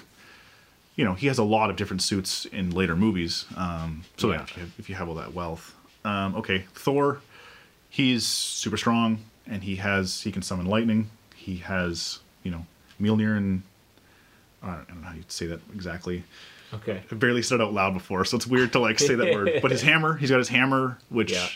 you 0.96 1.06
know, 1.06 1.14
he 1.14 1.28
has 1.28 1.38
a 1.38 1.44
lot 1.44 1.70
of 1.70 1.76
different 1.76 2.02
suits 2.02 2.46
in 2.46 2.72
later 2.72 2.96
movies. 2.96 3.46
Um, 3.56 4.04
so 4.18 4.32
Yeah. 4.32 4.42
if, 4.44 4.56
you 4.56 4.62
have, 4.62 4.72
if 4.80 4.90
you 4.90 4.96
have 4.96 5.10
all 5.10 5.16
that 5.16 5.34
wealth, 5.34 5.76
um, 6.06 6.36
okay, 6.36 6.66
Thor, 6.74 7.22
he's 7.90 8.26
super 8.26 8.78
strong, 8.78 9.20
and 9.48 9.64
he 9.64 9.76
has 9.78 10.22
he 10.22 10.32
can 10.32 10.42
summon 10.42 10.66
lightning. 10.66 11.10
He 11.36 11.58
has 11.58 12.20
you 12.44 12.52
know 12.52 12.66
Mjolnir 13.00 13.36
and 13.38 13.62
I 14.64 14.68
don't, 14.68 14.76
I 14.82 14.84
don't 14.94 15.02
know 15.02 15.08
how 15.08 15.16
you 15.16 15.24
say 15.28 15.48
that 15.48 15.60
exactly. 15.74 16.24
Okay. 16.74 17.02
I 17.12 17.16
barely 17.16 17.42
said 17.42 17.60
it 17.60 17.64
out 17.64 17.74
loud 17.74 17.94
before, 17.94 18.24
so 18.24 18.38
it's 18.38 18.48
weird 18.48 18.72
to 18.74 18.80
like 18.80 18.98
say 19.00 19.16
that 19.16 19.34
word. 19.34 19.52
But 19.62 19.72
his 19.72 19.82
hammer, 19.82 20.16
he's 20.16 20.30
got 20.30 20.38
his 20.38 20.48
hammer, 20.48 20.98
which 21.10 21.34
Yeah. 21.34 21.48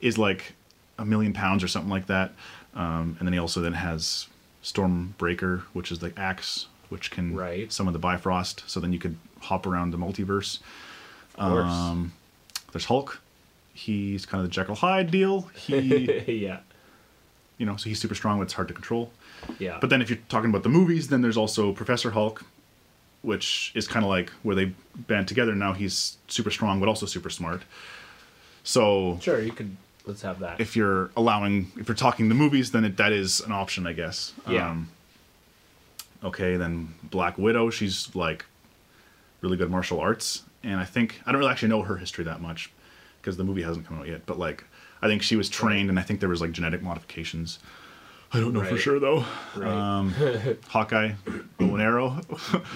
is 0.00 0.16
like 0.16 0.52
a 0.98 1.04
million 1.04 1.32
pounds 1.32 1.64
or 1.64 1.68
something 1.68 1.90
like 1.90 2.06
that. 2.06 2.32
Um, 2.74 3.16
and 3.18 3.26
then 3.26 3.32
he 3.32 3.38
also 3.38 3.60
then 3.60 3.72
has 3.74 4.28
Stormbreaker, 4.62 5.60
which 5.72 5.90
is 5.90 5.98
the 5.98 6.12
axe, 6.16 6.66
which 6.88 7.10
can 7.10 7.34
Right. 7.34 7.72
summon 7.72 7.92
the 7.92 7.98
Bifrost. 7.98 8.62
So 8.68 8.80
then 8.80 8.92
you 8.92 8.98
could 8.98 9.16
hop 9.40 9.66
around 9.66 9.90
the 9.90 9.98
multiverse. 9.98 10.58
Of. 11.36 11.52
Um, 11.66 12.12
there's 12.72 12.84
Hulk. 12.86 13.20
He's 13.72 14.26
kind 14.26 14.44
of 14.44 14.48
the 14.50 14.52
Jekyll 14.54 14.74
Hyde 14.74 15.10
deal. 15.10 15.42
He, 15.54 16.22
yeah. 16.46 16.60
you 17.58 17.66
know, 17.66 17.76
so 17.76 17.88
he's 17.88 18.00
super 18.00 18.14
strong, 18.14 18.38
but 18.38 18.44
it's 18.44 18.52
hard 18.52 18.68
to 18.68 18.74
control. 18.74 19.10
Yeah. 19.58 19.78
But 19.80 19.90
then 19.90 20.02
if 20.02 20.10
you're 20.10 20.18
talking 20.28 20.50
about 20.50 20.62
the 20.64 20.68
movies, 20.68 21.08
then 21.08 21.22
there's 21.22 21.36
also 21.36 21.72
Professor 21.72 22.10
Hulk, 22.10 22.44
which 23.22 23.72
is 23.74 23.88
kind 23.88 24.04
of 24.04 24.10
like 24.10 24.30
where 24.42 24.54
they 24.54 24.72
band 24.96 25.28
together. 25.28 25.54
Now 25.54 25.72
he's 25.72 26.18
super 26.28 26.50
strong, 26.50 26.78
but 26.78 26.88
also 26.88 27.06
super 27.06 27.30
smart. 27.30 27.62
So 28.64 29.18
sure, 29.22 29.40
you 29.40 29.52
could. 29.52 29.76
Let's 30.06 30.22
have 30.22 30.40
that. 30.40 30.60
if 30.60 30.76
you're 30.76 31.10
allowing, 31.16 31.70
if 31.76 31.88
you're 31.88 31.94
talking 31.94 32.28
the 32.28 32.34
movies, 32.34 32.70
then 32.72 32.84
it, 32.84 32.96
that 32.96 33.12
is 33.12 33.40
an 33.40 33.52
option, 33.52 33.86
I 33.86 33.92
guess. 33.92 34.32
Yeah. 34.48 34.70
Um, 34.70 34.88
okay, 36.24 36.56
then 36.56 36.94
Black 37.04 37.36
Widow, 37.38 37.70
she's 37.70 38.14
like 38.14 38.44
really 39.40 39.56
good 39.56 39.70
martial 39.70 40.00
arts, 40.00 40.42
and 40.62 40.80
I 40.80 40.84
think 40.84 41.20
I 41.26 41.32
don't 41.32 41.38
really 41.38 41.50
actually 41.52 41.68
know 41.68 41.82
her 41.82 41.96
history 41.96 42.24
that 42.24 42.40
much 42.40 42.72
because 43.20 43.36
the 43.36 43.44
movie 43.44 43.62
hasn't 43.62 43.86
come 43.86 43.98
out 43.98 44.08
yet. 44.08 44.24
But 44.26 44.38
like, 44.38 44.64
I 45.02 45.06
think 45.06 45.22
she 45.22 45.36
was 45.36 45.48
trained, 45.48 45.90
and 45.90 45.98
I 45.98 46.02
think 46.02 46.20
there 46.20 46.28
was 46.28 46.40
like 46.40 46.52
genetic 46.52 46.82
modifications. 46.82 47.58
I 48.32 48.38
don't 48.38 48.52
know 48.52 48.62
for 48.62 48.76
sure 48.76 49.00
though. 49.00 49.24
Right. 49.56 49.68
Um, 49.68 50.14
Hawkeye, 50.68 51.12
bow 51.58 51.74
and 51.74 51.82
arrow. 51.82 52.20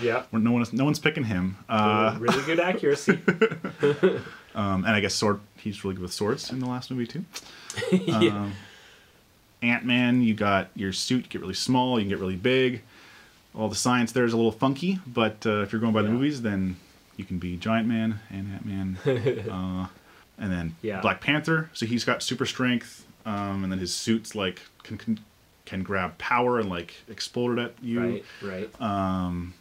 yeah. 0.02 0.24
no 0.32 0.50
one, 0.50 0.64
no 0.72 0.84
one's 0.84 0.98
picking 0.98 1.24
him. 1.24 1.56
Uh, 1.68 2.16
really 2.18 2.42
good 2.42 2.58
accuracy. 2.58 3.18
um, 4.54 4.84
and 4.84 4.94
I 4.94 5.00
guess 5.00 5.14
sword. 5.14 5.40
He's 5.56 5.82
really 5.84 5.94
good 5.96 6.02
with 6.02 6.12
swords 6.12 6.50
in 6.50 6.58
the 6.60 6.66
last 6.66 6.90
movie 6.90 7.06
too. 7.06 7.24
yeah. 7.92 8.50
Ant 9.62 9.84
Man, 9.84 10.20
you 10.22 10.34
got 10.34 10.68
your 10.74 10.92
suit, 10.92 11.24
you 11.24 11.28
get 11.30 11.40
really 11.40 11.54
small, 11.54 11.98
you 11.98 12.04
can 12.04 12.10
get 12.10 12.18
really 12.18 12.36
big. 12.36 12.82
All 13.54 13.68
the 13.68 13.74
science 13.74 14.12
there 14.12 14.24
is 14.24 14.32
a 14.32 14.36
little 14.36 14.52
funky, 14.52 14.98
but 15.06 15.46
uh, 15.46 15.62
if 15.62 15.72
you're 15.72 15.80
going 15.80 15.94
by 15.94 16.02
the 16.02 16.08
movies, 16.10 16.42
then 16.42 16.76
you 17.16 17.24
can 17.24 17.38
be 17.38 17.56
Giant 17.56 17.88
Man 17.88 18.20
and 18.30 18.52
Ant 18.52 18.66
Man. 18.66 18.98
uh, 19.50 19.86
and 20.38 20.52
then 20.52 20.76
Yeah. 20.82 21.00
Black 21.00 21.20
Panther, 21.20 21.70
so 21.72 21.86
he's 21.86 22.04
got 22.04 22.22
super 22.22 22.44
strength, 22.44 23.06
um, 23.24 23.62
and 23.62 23.72
then 23.72 23.78
his 23.78 23.94
suit's 23.94 24.34
like 24.34 24.60
can, 24.82 24.98
can 24.98 25.20
can 25.64 25.82
grab 25.82 26.18
power 26.18 26.58
and 26.58 26.68
like 26.68 26.94
explode 27.08 27.58
it 27.58 27.62
at 27.62 27.74
you. 27.82 28.00
Right. 28.00 28.24
Right. 28.42 28.80
Um, 28.82 29.54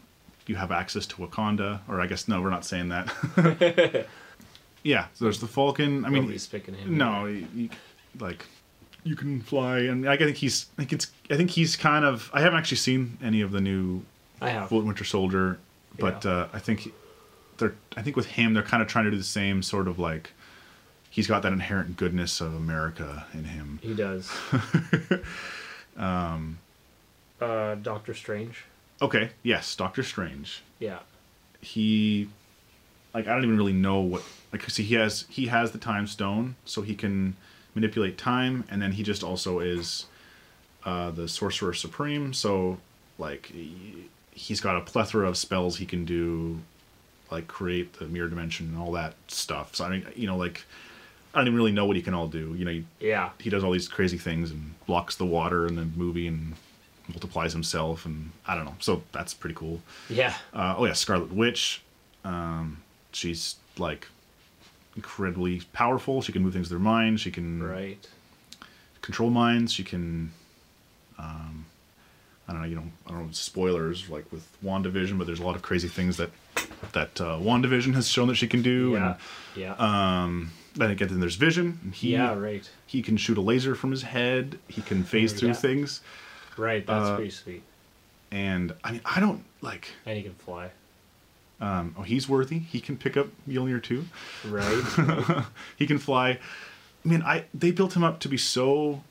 you 0.48 0.56
have 0.56 0.72
access 0.74 1.06
to 1.06 1.16
Wakanda, 1.18 1.80
or 1.88 2.02
I 2.02 2.08
guess 2.08 2.28
no, 2.28 2.42
we're 2.42 2.50
not 2.50 2.66
saying 2.66 2.90
that. 2.90 4.08
yeah, 4.84 5.08
so 5.14 5.26
there's 5.26 5.40
the 5.40 5.48
Falcon. 5.48 6.06
I 6.06 6.10
mean, 6.10 6.22
Nobody's 6.24 6.48
picking 6.48 6.76
him. 6.76 6.98
no, 6.98 7.26
you, 7.26 7.48
you- 7.56 7.70
like 8.20 8.46
you 9.04 9.16
can 9.16 9.42
fly, 9.42 9.80
and 9.80 10.08
I 10.08 10.16
think 10.18 10.38
he's 10.38 10.68
I 10.78 10.82
think 10.82 10.94
it's 10.94 11.12
I 11.32 11.36
think 11.36 11.50
he's 11.50 11.76
kind 11.76 12.06
of 12.06 12.30
I 12.34 12.42
haven't 12.42 12.60
actually 12.60 12.78
seen 12.78 13.18
any 13.24 13.42
of 13.42 13.52
the 13.52 13.60
new 13.62 14.04
I 14.42 14.50
have. 14.50 14.72
Winter 14.72 15.04
Soldier, 15.04 15.58
but 15.98 16.24
Yeah. 16.24 16.32
uh, 16.32 16.48
I 16.54 16.60
think 16.60 16.94
they're 17.58 17.74
I 17.98 18.02
think 18.02 18.16
with 18.16 18.26
him 18.28 18.54
they're 18.54 18.62
kind 18.64 18.82
of 18.84 18.88
trying 18.90 19.06
to 19.06 19.12
do 19.12 19.18
the 19.18 19.24
same 19.24 19.64
sort 19.64 19.88
of 19.88 19.98
like 20.00 20.32
he's 21.10 21.28
got 21.28 21.42
that 21.44 21.54
inherent 21.54 21.98
goodness 21.98 22.40
of 22.42 22.54
America 22.54 23.26
in 23.34 23.46
him. 23.46 23.80
He 23.82 23.94
does. 23.94 24.32
um. 25.98 26.60
Uh, 27.42 27.76
Doctor 27.76 28.14
Strange. 28.14 28.64
Okay, 29.02 29.32
yes, 29.44 29.76
Doctor 29.76 30.02
Strange. 30.04 30.62
Yeah. 30.80 31.00
He 31.62 32.30
like 33.14 33.28
I 33.28 33.34
don't 33.34 33.44
even 33.44 33.58
really 33.58 33.74
know 33.74 34.00
what 34.00 34.24
like 34.54 34.62
'cause 34.62 34.78
he 34.78 34.94
has 34.96 35.26
he 35.30 35.48
has 35.48 35.72
the 35.72 35.78
time 35.80 36.08
stone 36.08 36.56
so 36.64 36.82
he 36.84 36.96
can 36.96 37.36
manipulate 37.76 38.18
time 38.18 38.64
and 38.70 38.82
then 38.82 38.94
he 38.94 39.04
just 39.04 39.24
also 39.24 39.60
is 39.60 40.06
uh, 40.86 41.10
the 41.12 41.28
sorcerer 41.28 41.74
supreme 41.74 42.34
so 42.34 42.78
like 43.18 43.48
he, 43.48 44.06
he's 44.32 44.62
got 44.62 44.78
a 44.78 44.82
plethora 44.82 45.28
of 45.28 45.36
spells 45.38 45.78
he 45.78 45.86
can 45.86 46.06
do 46.06 46.60
like 47.32 47.48
create 47.48 47.94
the 47.94 48.06
mirror 48.06 48.28
dimension 48.30 48.68
and 48.68 48.78
all 48.78 48.92
that 48.92 49.16
stuff 49.28 49.76
so 49.76 49.84
i 49.86 49.90
mean 49.90 50.06
you 50.16 50.28
know 50.28 50.38
like 50.38 50.66
i 51.34 51.40
don't 51.40 51.48
even 51.48 51.58
really 51.58 51.72
know 51.72 51.86
what 51.86 51.96
he 51.96 52.02
can 52.02 52.14
all 52.14 52.28
do 52.28 52.54
you 52.56 52.64
know 52.66 52.72
he, 52.72 52.86
Yeah. 53.00 53.32
he 53.40 53.50
does 53.50 53.64
all 53.64 53.72
these 53.72 53.88
crazy 53.88 54.18
things 54.20 54.52
and 54.52 54.74
blocks 54.86 55.16
the 55.16 55.26
water 55.26 55.66
in 55.66 55.76
the 55.76 55.86
movie 55.86 56.28
and 56.28 56.54
multiplies 57.08 57.54
himself 57.54 58.06
and 58.06 58.32
i 58.46 58.54
don't 58.56 58.66
know 58.66 58.76
so 58.80 59.02
that's 59.14 59.34
pretty 59.34 59.56
cool 59.56 59.82
Yeah. 60.10 60.36
uh, 60.54 60.76
oh 60.78 60.86
yeah, 60.86 60.94
Scarlet 60.94 61.32
Witch. 61.34 61.82
Um, 62.24 62.82
she's 63.12 63.56
like 63.78 64.08
incredibly 64.96 65.62
powerful. 65.74 66.22
She 66.22 66.32
can 66.32 66.44
move 66.44 66.54
things 66.54 66.70
with 66.70 66.80
her 66.80 66.84
mind. 66.84 67.20
She 67.20 67.32
can 67.32 67.62
Right. 67.64 68.08
control 69.02 69.30
minds. 69.30 69.74
She 69.74 69.84
can. 69.84 70.32
Um, 71.18 71.66
I 72.48 72.52
don't 72.54 72.62
know. 72.62 72.68
You 72.68 72.76
know. 72.76 72.92
I 73.08 73.12
don't 73.12 73.26
know. 73.28 73.32
Spoilers 73.32 74.10
like 74.10 74.32
with 74.32 74.46
WandaVision, 74.64 75.18
but 75.18 75.28
there's 75.28 75.40
a 75.40 75.44
lot 75.46 75.56
of 75.56 75.62
crazy 75.62 75.88
things 75.88 76.18
that 76.18 76.32
that 76.92 77.20
uh, 77.22 77.38
WandaVision 77.40 77.94
has 77.96 78.08
shown 78.10 78.28
that 78.28 78.36
she 78.36 78.48
can 78.48 78.62
do. 78.62 78.92
Yeah. 78.92 79.08
And, 79.08 79.16
Yeah. 79.56 79.74
um, 80.24 80.52
then 80.76 80.92
again, 80.92 81.08
then 81.08 81.20
there's 81.20 81.36
Vision. 81.36 81.80
and 81.84 81.94
He 81.94 82.12
yeah. 82.14 82.34
Right. 82.34 82.70
he 82.86 83.02
can 83.02 83.16
shoot 83.18 83.38
a 83.38 83.42
laser 83.42 83.74
from 83.76 83.92
his 83.92 84.02
head. 84.04 84.60
He 84.68 84.82
can 84.82 85.04
phase 85.04 85.32
through 85.34 85.50
Yeah. 85.50 85.54
things. 85.56 86.02
Right. 86.58 86.86
That's 86.86 87.06
uh, 87.10 87.16
pretty 87.16 87.32
sweet. 87.32 87.64
And 88.32 88.74
I 88.84 88.92
mean, 88.94 89.02
I 89.06 89.20
don't 89.20 89.44
like. 89.62 89.90
And 90.06 90.18
he 90.18 90.24
can 90.24 90.34
fly. 90.34 90.72
Um, 91.62 91.96
oh, 91.98 92.02
he's 92.02 92.28
worthy. 92.28 92.60
He 92.60 92.80
can 92.82 92.98
pick 92.98 93.16
up 93.16 93.28
Mjolnir 93.48 93.82
too. 93.82 94.06
Right. 94.48 95.46
he 95.78 95.88
can 95.88 95.98
fly. 95.98 96.32
I 97.06 97.08
mean, 97.08 97.22
I 97.22 97.46
they 97.54 97.72
built 97.72 97.96
him 97.96 98.04
up 98.04 98.20
to 98.22 98.28
be 98.30 98.38
so 98.38 99.02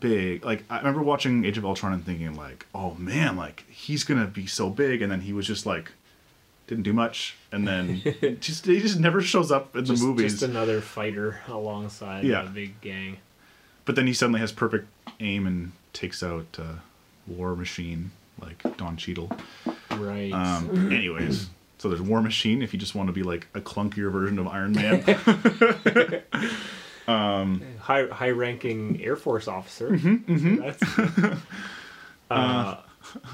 big. 0.00 0.44
Like 0.44 0.64
I 0.70 0.78
remember 0.78 1.02
watching 1.02 1.44
Age 1.44 1.58
of 1.58 1.64
Ultron 1.64 1.92
and 1.92 2.04
thinking 2.04 2.34
like, 2.34 2.66
oh 2.74 2.94
man, 2.94 3.36
like 3.36 3.64
he's 3.70 4.04
gonna 4.04 4.26
be 4.26 4.46
so 4.46 4.70
big, 4.70 5.02
and 5.02 5.10
then 5.10 5.20
he 5.22 5.32
was 5.32 5.46
just 5.46 5.66
like 5.66 5.92
didn't 6.66 6.84
do 6.84 6.92
much, 6.92 7.36
and 7.50 7.66
then 7.66 8.00
just 8.40 8.66
he 8.66 8.80
just 8.80 8.98
never 9.00 9.20
shows 9.20 9.50
up 9.50 9.74
in 9.76 9.84
just, 9.84 10.02
the 10.02 10.08
movies. 10.08 10.32
just 10.32 10.42
another 10.44 10.80
fighter 10.80 11.40
alongside 11.48 12.24
Yeah. 12.24 12.42
the 12.42 12.50
big 12.50 12.80
gang. 12.80 13.18
But 13.84 13.96
then 13.96 14.06
he 14.06 14.12
suddenly 14.12 14.38
has 14.40 14.52
perfect 14.52 14.86
aim 15.18 15.46
and 15.46 15.72
takes 15.92 16.22
out 16.22 16.56
uh, 16.60 16.74
War 17.26 17.56
Machine 17.56 18.12
like 18.40 18.62
Don 18.76 18.96
Cheadle. 18.96 19.30
Right. 19.92 20.32
Um, 20.32 20.92
anyways, 20.92 21.48
so 21.78 21.88
there's 21.88 22.02
War 22.02 22.22
Machine 22.22 22.62
if 22.62 22.72
you 22.72 22.78
just 22.78 22.94
want 22.94 23.08
to 23.08 23.12
be 23.12 23.22
like 23.22 23.46
a 23.54 23.60
clunkier 23.60 24.10
version 24.10 24.38
of 24.38 24.46
Iron 24.46 24.72
Man. 24.72 26.24
um, 27.08 27.62
high 27.78 28.06
high 28.06 28.30
ranking 28.30 29.02
Air 29.02 29.16
Force 29.16 29.48
officer. 29.48 29.90
Mm-hmm, 29.90 30.56
That's 30.60 31.40
uh, 32.30 32.76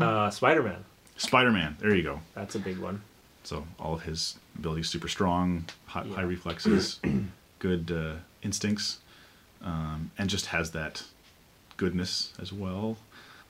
uh, 0.01 0.31
Spider 0.31 0.63
Man. 0.63 0.85
Spider 1.17 1.51
Man. 1.51 1.77
There 1.81 1.95
you 1.95 2.03
go. 2.03 2.21
That's 2.35 2.55
a 2.55 2.59
big 2.59 2.79
one. 2.79 3.03
So 3.45 3.65
all 3.79 3.95
of 3.95 4.03
his 4.03 4.37
abilities 4.59 4.89
super 4.89 5.09
strong, 5.09 5.67
high, 5.87 6.05
high 6.05 6.23
reflexes, 6.23 6.99
good 7.59 7.93
uh, 7.93 8.17
instincts, 8.43 8.99
um, 9.63 10.11
and 10.19 10.29
just 10.29 10.47
has 10.47 10.73
that 10.73 11.05
goodness 11.77 12.33
as 12.41 12.53
well. 12.53 12.97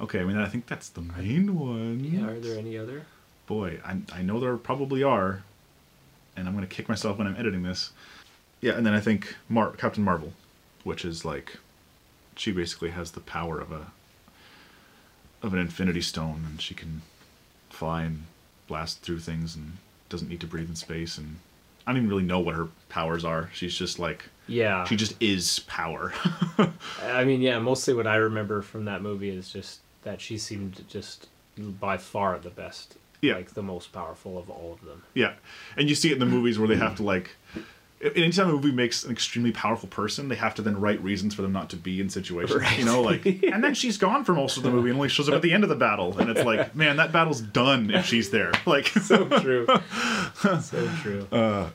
Okay, 0.00 0.21
I 0.21 0.25
mean 0.25 0.37
I 0.37 0.47
think 0.49 0.67
that's 0.67 0.88
the 0.91 1.00
main 1.00 1.59
one. 1.59 2.00
Yeah. 2.05 2.29
Are 2.29 2.38
there 2.41 2.59
any 2.59 2.76
other? 2.76 3.03
Boy, 3.47 3.81
I 3.85 3.97
I 4.12 4.23
know 4.23 4.41
there 4.41 4.57
probably 4.57 5.03
are, 5.03 5.43
and 6.37 6.47
I'm 6.49 6.55
gonna 6.55 6.67
kick 6.67 6.88
myself 6.88 7.19
when 7.19 7.26
I'm 7.26 7.37
editing 7.37 7.62
this. 7.62 7.93
Yeah, 8.61 8.73
and 8.73 8.85
then 8.87 8.95
I 8.95 9.00
think 9.00 9.37
Mar- 9.49 9.73
Captain 9.73 10.03
Marvel, 10.03 10.33
which 10.85 11.05
is 11.05 11.25
like, 11.25 11.59
she 12.37 12.53
basically 12.53 12.91
has 12.91 13.12
the 13.12 13.21
power 13.21 13.61
of 13.61 13.71
a 13.73 13.93
of 15.43 15.53
an 15.55 15.61
Infinity 15.61 16.00
Stone, 16.00 16.45
and 16.49 16.61
she 16.61 16.75
can 16.75 17.03
fly 17.71 18.03
and 18.05 18.25
blast 18.67 19.03
through 19.03 19.21
things, 19.21 19.55
and 19.55 19.76
doesn't 20.09 20.29
need 20.29 20.41
to 20.41 20.47
breathe 20.47 20.69
in 20.69 20.76
space. 20.76 21.17
And 21.19 21.37
I 21.87 21.91
don't 21.93 21.99
even 21.99 22.09
really 22.09 22.23
know 22.25 22.41
what 22.41 22.55
her 22.55 22.69
powers 22.88 23.25
are. 23.25 23.50
She's 23.55 23.76
just 23.76 23.99
like 23.99 24.25
Yeah. 24.49 24.85
she 24.85 24.97
just 24.97 25.15
is 25.21 25.61
power. 25.61 26.12
I 27.03 27.25
mean, 27.25 27.41
yeah. 27.41 27.59
Mostly 27.61 27.95
what 27.95 28.07
I 28.07 28.17
remember 28.17 28.61
from 28.62 28.85
that 28.87 29.03
movie 29.03 29.31
is 29.31 29.53
just 29.53 29.81
that 30.06 30.20
she 30.20 30.38
seemed 30.38 30.84
just 30.88 31.26
by 31.58 31.96
far 31.98 32.38
the 32.38 32.48
best. 32.48 32.96
Yeah. 33.20 33.34
Like 33.34 33.54
the 33.54 33.62
most 33.62 33.92
powerful 33.92 34.38
of 34.38 34.48
all 34.48 34.72
of 34.80 34.86
them. 34.86 35.02
Yeah, 35.14 35.34
and 35.76 35.88
you 35.88 35.94
see 35.94 36.10
it 36.10 36.14
in 36.14 36.20
the 36.20 36.26
movies 36.26 36.58
where 36.58 36.68
they 36.68 36.76
have 36.76 36.96
to 36.96 37.02
like. 37.02 37.30
Anytime 38.14 38.50
a 38.50 38.52
movie 38.52 38.72
makes 38.72 39.04
an 39.04 39.10
extremely 39.10 39.52
powerful 39.52 39.88
person, 39.88 40.28
they 40.28 40.34
have 40.36 40.54
to 40.56 40.62
then 40.62 40.78
write 40.78 41.02
reasons 41.02 41.34
for 41.34 41.40
them 41.40 41.52
not 41.52 41.70
to 41.70 41.76
be 41.76 41.98
in 41.98 42.10
situations. 42.10 42.60
Right. 42.60 42.78
You 42.78 42.84
know, 42.84 43.00
like, 43.00 43.25
and 43.42 43.64
then 43.64 43.72
she's 43.75 43.96
gone 43.96 44.22
for 44.22 44.34
most 44.34 44.58
of 44.58 44.62
the 44.62 44.70
movie 44.70 44.90
and 44.90 44.98
only 44.98 45.08
shows 45.08 45.30
up 45.30 45.34
at 45.34 45.40
the 45.42 45.50
end 45.52 45.64
of 45.64 45.70
the 45.70 45.76
battle, 45.76 46.16
and 46.18 46.28
it's 46.30 46.44
like, 46.44 46.76
man, 46.76 46.96
that 46.98 47.10
battle's 47.10 47.40
done 47.40 47.90
if 47.90 48.04
she's 48.06 48.30
there. 48.30 48.52
Like, 48.66 48.88
So 48.88 49.26
true. 49.40 49.66
so 50.60 50.88
true. 51.02 51.26
Uh, 51.32 51.70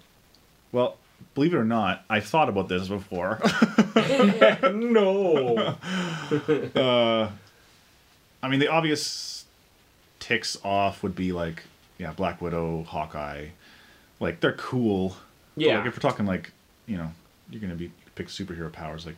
well, 0.72 0.98
believe 1.34 1.54
it 1.56 1.58
or 1.58 1.66
not, 1.66 2.06
I've 2.08 2.26
thought 2.26 2.50
about 2.50 2.70
this 2.70 2.88
before. 2.88 3.40
no. 4.72 5.76
Uh, 6.76 7.32
I 8.44 8.48
mean, 8.48 8.60
the 8.60 8.68
obvious 8.68 9.46
ticks 10.20 10.58
off 10.64 11.04
would 11.04 11.16
be 11.16 11.32
like, 11.32 11.64
yeah, 11.98 12.12
Black 12.14 12.42
Widow, 12.42 12.84
Hawkeye, 12.84 13.48
like 14.20 14.40
they're 14.40 14.54
cool. 14.54 15.16
But, 15.56 15.64
Yeah. 15.66 15.78
like, 15.80 15.88
if 15.88 15.94
we're 15.96 16.10
talking 16.10 16.26
like, 16.26 16.52
you 16.88 16.98
know, 16.98 17.12
you're 17.50 17.62
gonna 17.62 17.76
be 17.76 17.92
pick 18.16 18.28
superhero 18.28 18.72
powers 18.72 19.06
like. 19.06 19.18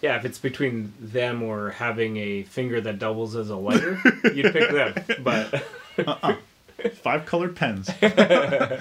Yeah, 0.00 0.16
if 0.16 0.24
it's 0.24 0.38
between 0.40 0.92
them 0.98 1.42
or 1.44 1.70
having 1.70 2.16
a 2.16 2.42
finger 2.42 2.80
that 2.80 2.98
doubles 2.98 3.36
as 3.36 3.50
a 3.50 3.56
lighter, 3.56 4.00
you'd 4.34 4.52
pick 4.52 4.68
them. 4.70 4.94
But 5.22 5.62
five 6.96 7.24
colored 7.24 7.54
pens. 7.54 7.88
I 8.02 8.80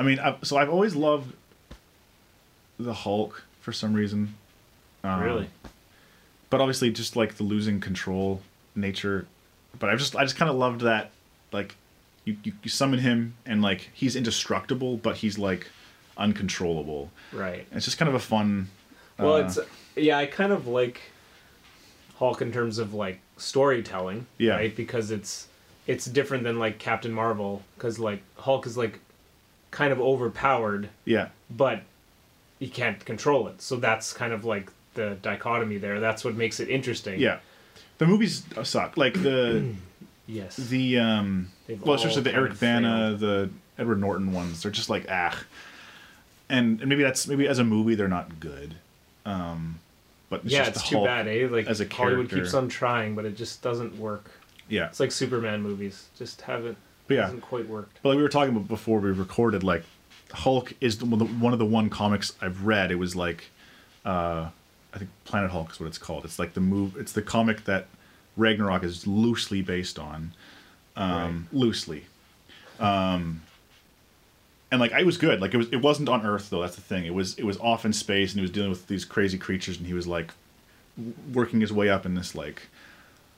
mean, 0.00 0.18
i 0.18 0.36
so 0.42 0.58
I've 0.58 0.68
always 0.68 0.94
loved 0.94 1.34
the 2.78 2.92
Hulk 2.92 3.44
for 3.62 3.72
some 3.72 3.94
reason. 3.94 4.34
Um, 5.02 5.20
really, 5.22 5.48
But 6.50 6.60
obviously, 6.60 6.90
just 6.90 7.16
like 7.16 7.36
the 7.36 7.44
losing 7.44 7.80
control 7.80 8.42
nature. 8.74 9.26
But 9.78 9.88
I 9.90 9.96
just, 9.96 10.16
I 10.16 10.24
just 10.24 10.36
kind 10.36 10.50
of 10.50 10.56
loved 10.56 10.80
that, 10.82 11.10
like, 11.52 11.76
you, 12.24 12.36
you, 12.42 12.52
you 12.62 12.68
summon 12.70 12.98
him 12.98 13.34
and 13.46 13.62
like 13.62 13.88
he's 13.94 14.14
indestructible, 14.16 14.96
but 14.98 15.16
he's 15.16 15.38
like 15.38 15.68
uncontrollable. 16.18 17.10
right? 17.32 17.66
It's 17.72 17.84
just 17.84 17.98
kind 17.98 18.08
of 18.08 18.14
a 18.14 18.18
fun. 18.20 18.68
Well, 19.18 19.34
uh, 19.36 19.40
it's 19.46 19.58
yeah, 19.96 20.18
I 20.18 20.26
kind 20.26 20.52
of 20.52 20.66
like 20.66 21.00
Hulk 22.16 22.42
in 22.42 22.52
terms 22.52 22.78
of 22.78 22.92
like 22.94 23.20
storytelling, 23.36 24.26
Yeah. 24.38 24.52
right? 24.56 24.74
Because 24.74 25.10
it's 25.10 25.48
it's 25.86 26.04
different 26.04 26.44
than 26.44 26.58
like 26.58 26.78
Captain 26.78 27.12
Marvel, 27.12 27.62
because 27.76 27.98
like 27.98 28.22
Hulk 28.36 28.66
is 28.66 28.76
like 28.76 29.00
kind 29.70 29.92
of 29.92 30.00
overpowered, 30.00 30.88
yeah, 31.04 31.28
but 31.48 31.82
he 32.58 32.68
can't 32.68 33.02
control 33.04 33.48
it. 33.48 33.62
So 33.62 33.76
that's 33.76 34.12
kind 34.12 34.32
of 34.32 34.44
like 34.44 34.70
the 35.00 35.16
dichotomy 35.22 35.78
there. 35.78 36.00
That's 36.00 36.24
what 36.24 36.34
makes 36.34 36.60
it 36.60 36.68
interesting. 36.68 37.20
yeah. 37.20 37.38
The 37.98 38.06
movies 38.06 38.44
suck. 38.62 38.96
Like 38.96 39.14
the 39.14 39.74
Yes. 40.26 40.56
the 40.56 40.98
um 40.98 41.48
They've 41.66 41.82
well 41.82 41.94
especially 41.96 42.22
the 42.22 42.32
eric 42.34 42.60
bana 42.60 43.16
failed. 43.18 43.20
the 43.20 43.50
edward 43.78 43.98
norton 44.00 44.32
ones 44.32 44.62
they're 44.62 44.70
just 44.70 44.88
like 44.88 45.06
ah 45.10 45.36
and, 46.48 46.78
and 46.80 46.88
maybe 46.88 47.02
that's 47.02 47.26
maybe 47.26 47.48
as 47.48 47.58
a 47.58 47.64
movie 47.64 47.96
they're 47.96 48.06
not 48.06 48.38
good 48.38 48.76
um 49.26 49.80
but 50.28 50.44
it's 50.44 50.52
yeah, 50.52 50.58
just 50.66 50.76
it's 50.76 50.88
too 50.88 50.96
Hulk 50.96 51.06
bad, 51.08 51.26
eh? 51.26 51.48
Like 51.50 51.66
as 51.66 51.80
a 51.80 51.88
Hollywood 51.88 52.28
character. 52.28 52.36
keeps 52.36 52.54
on 52.54 52.68
trying, 52.68 53.16
but 53.16 53.24
it 53.24 53.36
just 53.36 53.60
doesn't 53.60 53.98
work. 53.98 54.30
yeah 54.68 54.86
It's 54.86 55.00
like 55.00 55.10
Superman 55.10 55.62
movies, 55.62 56.06
just 56.16 56.42
haven't 56.42 56.78
But 57.08 57.14
yeah. 57.14 57.22
hasn't 57.22 57.42
quite 57.42 57.66
worked. 57.68 57.98
but 58.02 58.10
like 58.10 58.16
we 58.16 58.22
were 58.22 58.28
talking 58.28 58.54
about 58.54 58.68
before 58.68 59.00
we 59.00 59.10
recorded 59.10 59.64
like 59.64 59.82
hulk 60.32 60.72
is 60.80 60.98
the, 60.98 61.06
one 61.06 61.52
of 61.52 61.58
the 61.58 61.66
one 61.66 61.90
comics 61.90 62.34
i've 62.40 62.64
read 62.64 62.92
it 62.92 62.94
was 63.00 63.16
like 63.16 63.50
uh 64.04 64.48
i 64.94 64.98
think 64.98 65.10
planet 65.24 65.50
hulk 65.50 65.70
is 65.72 65.80
what 65.80 65.86
it's 65.86 65.98
called 65.98 66.24
it's 66.24 66.38
like 66.38 66.54
the 66.54 66.60
move 66.60 66.96
it's 66.96 67.12
the 67.12 67.22
comic 67.22 67.64
that 67.64 67.86
ragnarok 68.36 68.82
is 68.84 69.06
loosely 69.06 69.62
based 69.62 69.98
on 69.98 70.32
um 70.96 71.46
loosely 71.52 72.04
um 72.78 73.42
and 74.72 74.80
like 74.80 74.92
I 74.92 75.02
was 75.02 75.16
good. 75.16 75.40
Like 75.40 75.52
it 75.52 75.56
was 75.56 75.66
it 75.72 75.82
wasn't 75.82 76.08
on 76.08 76.24
Earth 76.24 76.48
though. 76.48 76.60
That's 76.60 76.76
the 76.76 76.80
thing. 76.80 77.04
It 77.04 77.12
was 77.12 77.36
it 77.36 77.42
was 77.42 77.58
off 77.58 77.84
in 77.84 77.92
space, 77.92 78.30
and 78.30 78.38
he 78.38 78.42
was 78.42 78.52
dealing 78.52 78.70
with 78.70 78.86
these 78.86 79.04
crazy 79.04 79.36
creatures, 79.36 79.78
and 79.78 79.84
he 79.88 79.94
was 79.94 80.06
like 80.06 80.30
working 81.34 81.60
his 81.60 81.72
way 81.72 81.88
up 81.88 82.06
in 82.06 82.14
this 82.14 82.36
like 82.36 82.62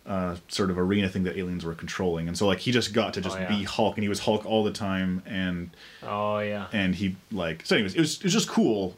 uh, 0.05 0.37
sort 0.49 0.69
of 0.69 0.79
arena 0.79 1.09
thing 1.09 1.23
that 1.25 1.39
aliens 1.39 1.65
were 1.65 1.73
controlling, 1.73 2.29
and 2.29 2.37
so 2.37 2.47
like 2.47 2.59
he 2.59 2.71
just 2.71 2.93
got 2.93 3.15
to 3.15 3.23
just 3.23 3.39
Oh, 3.39 3.41
yeah. 3.41 3.49
be 3.49 3.63
Hulk, 3.65 3.97
and 3.97 4.03
he 4.03 4.11
was 4.11 4.19
Hulk 4.21 4.45
all 4.45 4.63
the 4.63 4.73
time, 4.73 5.23
and 5.25 5.71
Oh 6.03 6.39
yeah. 6.41 6.67
and 6.71 6.95
he 6.97 7.17
like 7.31 7.65
so 7.65 7.77
anyways 7.77 7.95
it 7.95 8.01
was 8.01 8.17
it 8.19 8.25
was 8.25 8.33
just 8.35 8.49
cool 8.51 8.95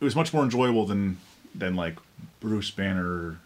it 0.00 0.04
was 0.04 0.16
much 0.16 0.34
more 0.34 0.42
enjoyable 0.42 0.84
than 0.84 1.18
than 1.54 1.74
like 1.76 1.96
bruce 2.40 2.70
banner 2.70 3.38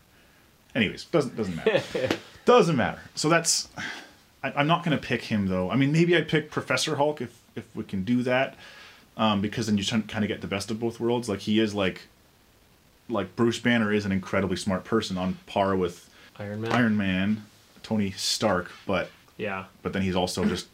anyways 0.74 1.04
doesn't 1.06 1.36
doesn't 1.36 1.56
matter 1.56 1.82
doesn't 2.44 2.76
matter 2.76 3.00
so 3.14 3.28
that's 3.28 3.68
I, 4.42 4.52
i'm 4.56 4.66
not 4.66 4.84
gonna 4.84 4.98
pick 4.98 5.22
him 5.24 5.48
though 5.48 5.70
i 5.70 5.76
mean 5.76 5.92
maybe 5.92 6.16
i'd 6.16 6.28
pick 6.28 6.50
professor 6.50 6.96
hulk 6.96 7.20
if 7.20 7.38
if 7.54 7.64
we 7.74 7.84
can 7.84 8.04
do 8.04 8.22
that 8.22 8.56
um 9.16 9.40
because 9.40 9.66
then 9.66 9.76
you 9.78 9.84
kind 9.84 10.24
of 10.24 10.28
get 10.28 10.40
the 10.40 10.46
best 10.46 10.70
of 10.70 10.80
both 10.80 10.98
worlds 11.00 11.28
like 11.28 11.40
he 11.40 11.58
is 11.60 11.74
like 11.74 12.02
like 13.08 13.34
bruce 13.36 13.58
banner 13.58 13.92
is 13.92 14.04
an 14.04 14.12
incredibly 14.12 14.56
smart 14.56 14.84
person 14.84 15.18
on 15.18 15.38
par 15.46 15.76
with 15.76 16.08
Iron 16.38 16.62
Man. 16.62 16.72
iron 16.72 16.96
man 16.96 17.44
tony 17.82 18.10
stark 18.12 18.70
but 18.86 19.10
Yeah. 19.36 19.64
but 19.82 19.92
then 19.92 20.02
he's 20.02 20.16
also 20.16 20.44
just 20.44 20.68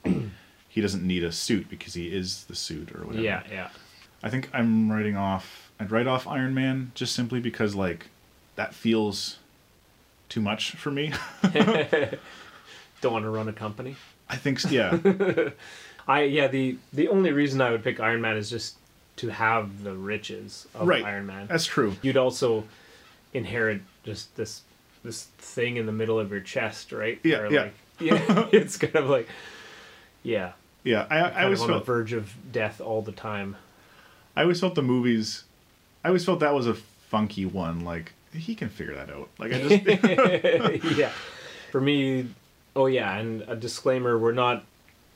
he 0.68 0.80
doesn't 0.80 1.04
need 1.04 1.24
a 1.24 1.32
suit 1.32 1.68
because 1.68 1.94
he 1.94 2.06
is 2.14 2.44
the 2.44 2.54
suit 2.54 2.92
or 2.94 3.04
whatever. 3.04 3.24
Yeah. 3.24 3.42
Yeah. 3.50 3.70
I 4.22 4.30
think 4.30 4.48
I'm 4.52 4.92
writing 4.92 5.16
off. 5.16 5.67
I'd 5.80 5.90
write 5.90 6.06
off 6.06 6.26
Iron 6.26 6.54
Man 6.54 6.92
just 6.94 7.14
simply 7.14 7.40
because 7.40 7.74
like 7.74 8.06
that 8.56 8.74
feels 8.74 9.38
too 10.28 10.40
much 10.40 10.72
for 10.72 10.90
me. 10.90 11.12
Don't 13.00 13.12
want 13.12 13.24
to 13.24 13.30
run 13.30 13.48
a 13.48 13.52
company. 13.52 13.96
I 14.28 14.36
think 14.36 14.64
s- 14.64 14.70
yeah, 14.72 14.98
I 16.08 16.22
yeah 16.22 16.48
the 16.48 16.76
the 16.92 17.08
only 17.08 17.32
reason 17.32 17.60
I 17.60 17.70
would 17.70 17.84
pick 17.84 18.00
Iron 18.00 18.20
Man 18.20 18.36
is 18.36 18.50
just 18.50 18.76
to 19.16 19.28
have 19.28 19.82
the 19.84 19.94
riches 19.94 20.66
of 20.74 20.86
right. 20.88 21.04
Iron 21.04 21.26
Man. 21.26 21.46
That's 21.46 21.66
true. 21.66 21.96
You'd 22.02 22.16
also 22.16 22.64
inherit 23.32 23.82
just 24.04 24.34
this 24.36 24.62
this 25.04 25.24
thing 25.38 25.76
in 25.76 25.86
the 25.86 25.92
middle 25.92 26.18
of 26.18 26.30
your 26.30 26.40
chest, 26.40 26.92
right? 26.92 27.20
Yeah, 27.22 27.38
Where, 27.38 27.52
yeah. 27.52 27.60
Like, 27.62 27.74
yeah. 28.00 28.48
it's 28.52 28.76
kind 28.76 28.96
of 28.96 29.08
like 29.08 29.28
yeah, 30.22 30.52
Yeah, 30.84 31.06
I, 31.08 31.18
I 31.20 31.44
always 31.44 31.60
of 31.60 31.64
on 31.64 31.70
the 31.70 31.74
felt 31.76 31.86
verge 31.86 32.12
of 32.12 32.34
death 32.52 32.80
all 32.80 33.02
the 33.02 33.12
time. 33.12 33.56
I 34.36 34.42
always 34.42 34.60
felt 34.60 34.74
the 34.74 34.82
movies. 34.82 35.44
I 36.08 36.10
always 36.10 36.24
felt 36.24 36.40
that 36.40 36.54
was 36.54 36.66
a 36.66 36.72
funky 36.72 37.44
one. 37.44 37.84
Like 37.84 38.14
he 38.32 38.54
can 38.54 38.70
figure 38.70 38.94
that 38.94 39.10
out. 39.10 39.28
Like 39.38 39.52
I 39.52 39.60
just 39.60 40.84
yeah. 40.98 41.10
For 41.70 41.82
me, 41.82 42.28
oh 42.74 42.86
yeah, 42.86 43.18
and 43.18 43.42
a 43.42 43.54
disclaimer: 43.54 44.16
we're 44.16 44.32
not 44.32 44.64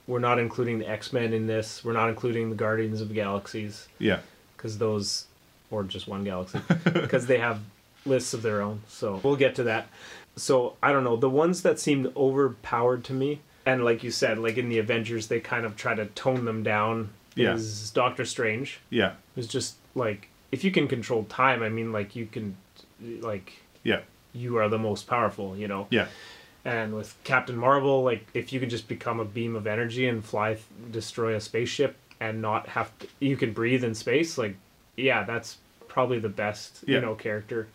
we're 0.07 0.19
not 0.19 0.39
including 0.39 0.81
the 0.81 0.87
X 0.87 1.11
Men 1.15 1.33
in 1.33 1.47
this. 1.47 1.83
We're 1.83 1.95
not 1.95 2.11
including 2.11 2.51
the 2.51 2.57
Guardians 2.57 3.01
of 3.01 3.09
the 3.09 3.15
Galaxies 3.15 3.89
yeah 3.99 4.19
because 4.55 4.77
those, 4.77 5.29
or 5.71 5.83
just 5.83 6.09
one 6.09 6.25
galaxy, 6.25 6.61
because 6.85 7.25
they 7.25 7.39
have 7.39 7.61
lists 8.05 8.35
of 8.35 8.43
their 8.43 8.61
own. 8.61 8.83
So 8.87 9.19
we'll 9.23 9.37
get 9.37 9.55
to 9.55 9.63
that. 9.63 9.87
So 10.37 10.77
I 10.83 10.93
don't 10.93 11.05
know 11.05 11.17
the 11.17 11.31
ones 11.31 11.63
that 11.63 11.81
seemed 11.81 12.13
overpowered 12.15 13.03
to 13.05 13.15
me, 13.15 13.41
and 13.65 13.83
like 13.83 14.05
you 14.05 14.11
said, 14.11 14.39
like 14.39 14.59
in 14.59 14.69
the 14.69 14.79
Avengers, 14.79 15.29
they 15.29 15.41
kind 15.41 15.65
of 15.65 15.75
try 15.75 15.95
to 15.95 16.05
tone 16.05 16.45
them 16.45 16.63
down. 16.63 17.09
Yeah. 17.35 17.55
Is 17.55 17.89
Doctor 17.93 18.27
Strange? 18.27 18.79
yeah 18.91 19.15
Who's 19.35 19.47
just 19.47 19.77
like 19.95 20.29
if 20.53 20.63
you 20.65 20.71
can 20.71 20.87
control 20.87 21.25
time, 21.25 21.63
I 21.63 21.69
mean, 21.71 21.91
like 21.93 22.15
you 22.15 22.27
can, 22.27 22.57
like 23.01 23.53
yeah 23.83 24.01
you 24.35 24.57
are 24.59 24.69
the 24.69 24.79
most 24.79 25.07
powerful, 25.07 25.57
you 25.57 25.67
know. 25.69 25.87
yeah 25.91 26.07
And 26.65 26.95
with 26.95 27.15
Captain 27.25 27.57
Marvel, 27.57 28.03
like 28.05 28.27
if 28.35 28.53
you 28.53 28.61
could 28.61 28.71
just 28.71 28.87
become 28.89 29.19
a 29.21 29.25
beam 29.25 29.57
of 29.57 29.67
energy 29.67 30.07
and 30.09 30.25
fly, 30.25 30.57
destroy 30.91 31.35
a 31.35 31.41
spaceship, 31.41 31.97
and 32.21 32.41
not 32.41 32.69
have 32.69 32.97
to, 33.01 33.09
you 33.19 33.37
can 33.37 33.53
breathe 33.53 33.83
in 33.85 33.95
space. 33.95 34.39
Like, 34.39 34.55
yeah, 34.97 35.25
that's 35.25 35.59
probably 35.89 36.19
the 36.21 36.29
best, 36.29 36.85
Yeah. 36.87 36.97
you 36.97 37.01
know, 37.03 37.15
character. 37.17 37.67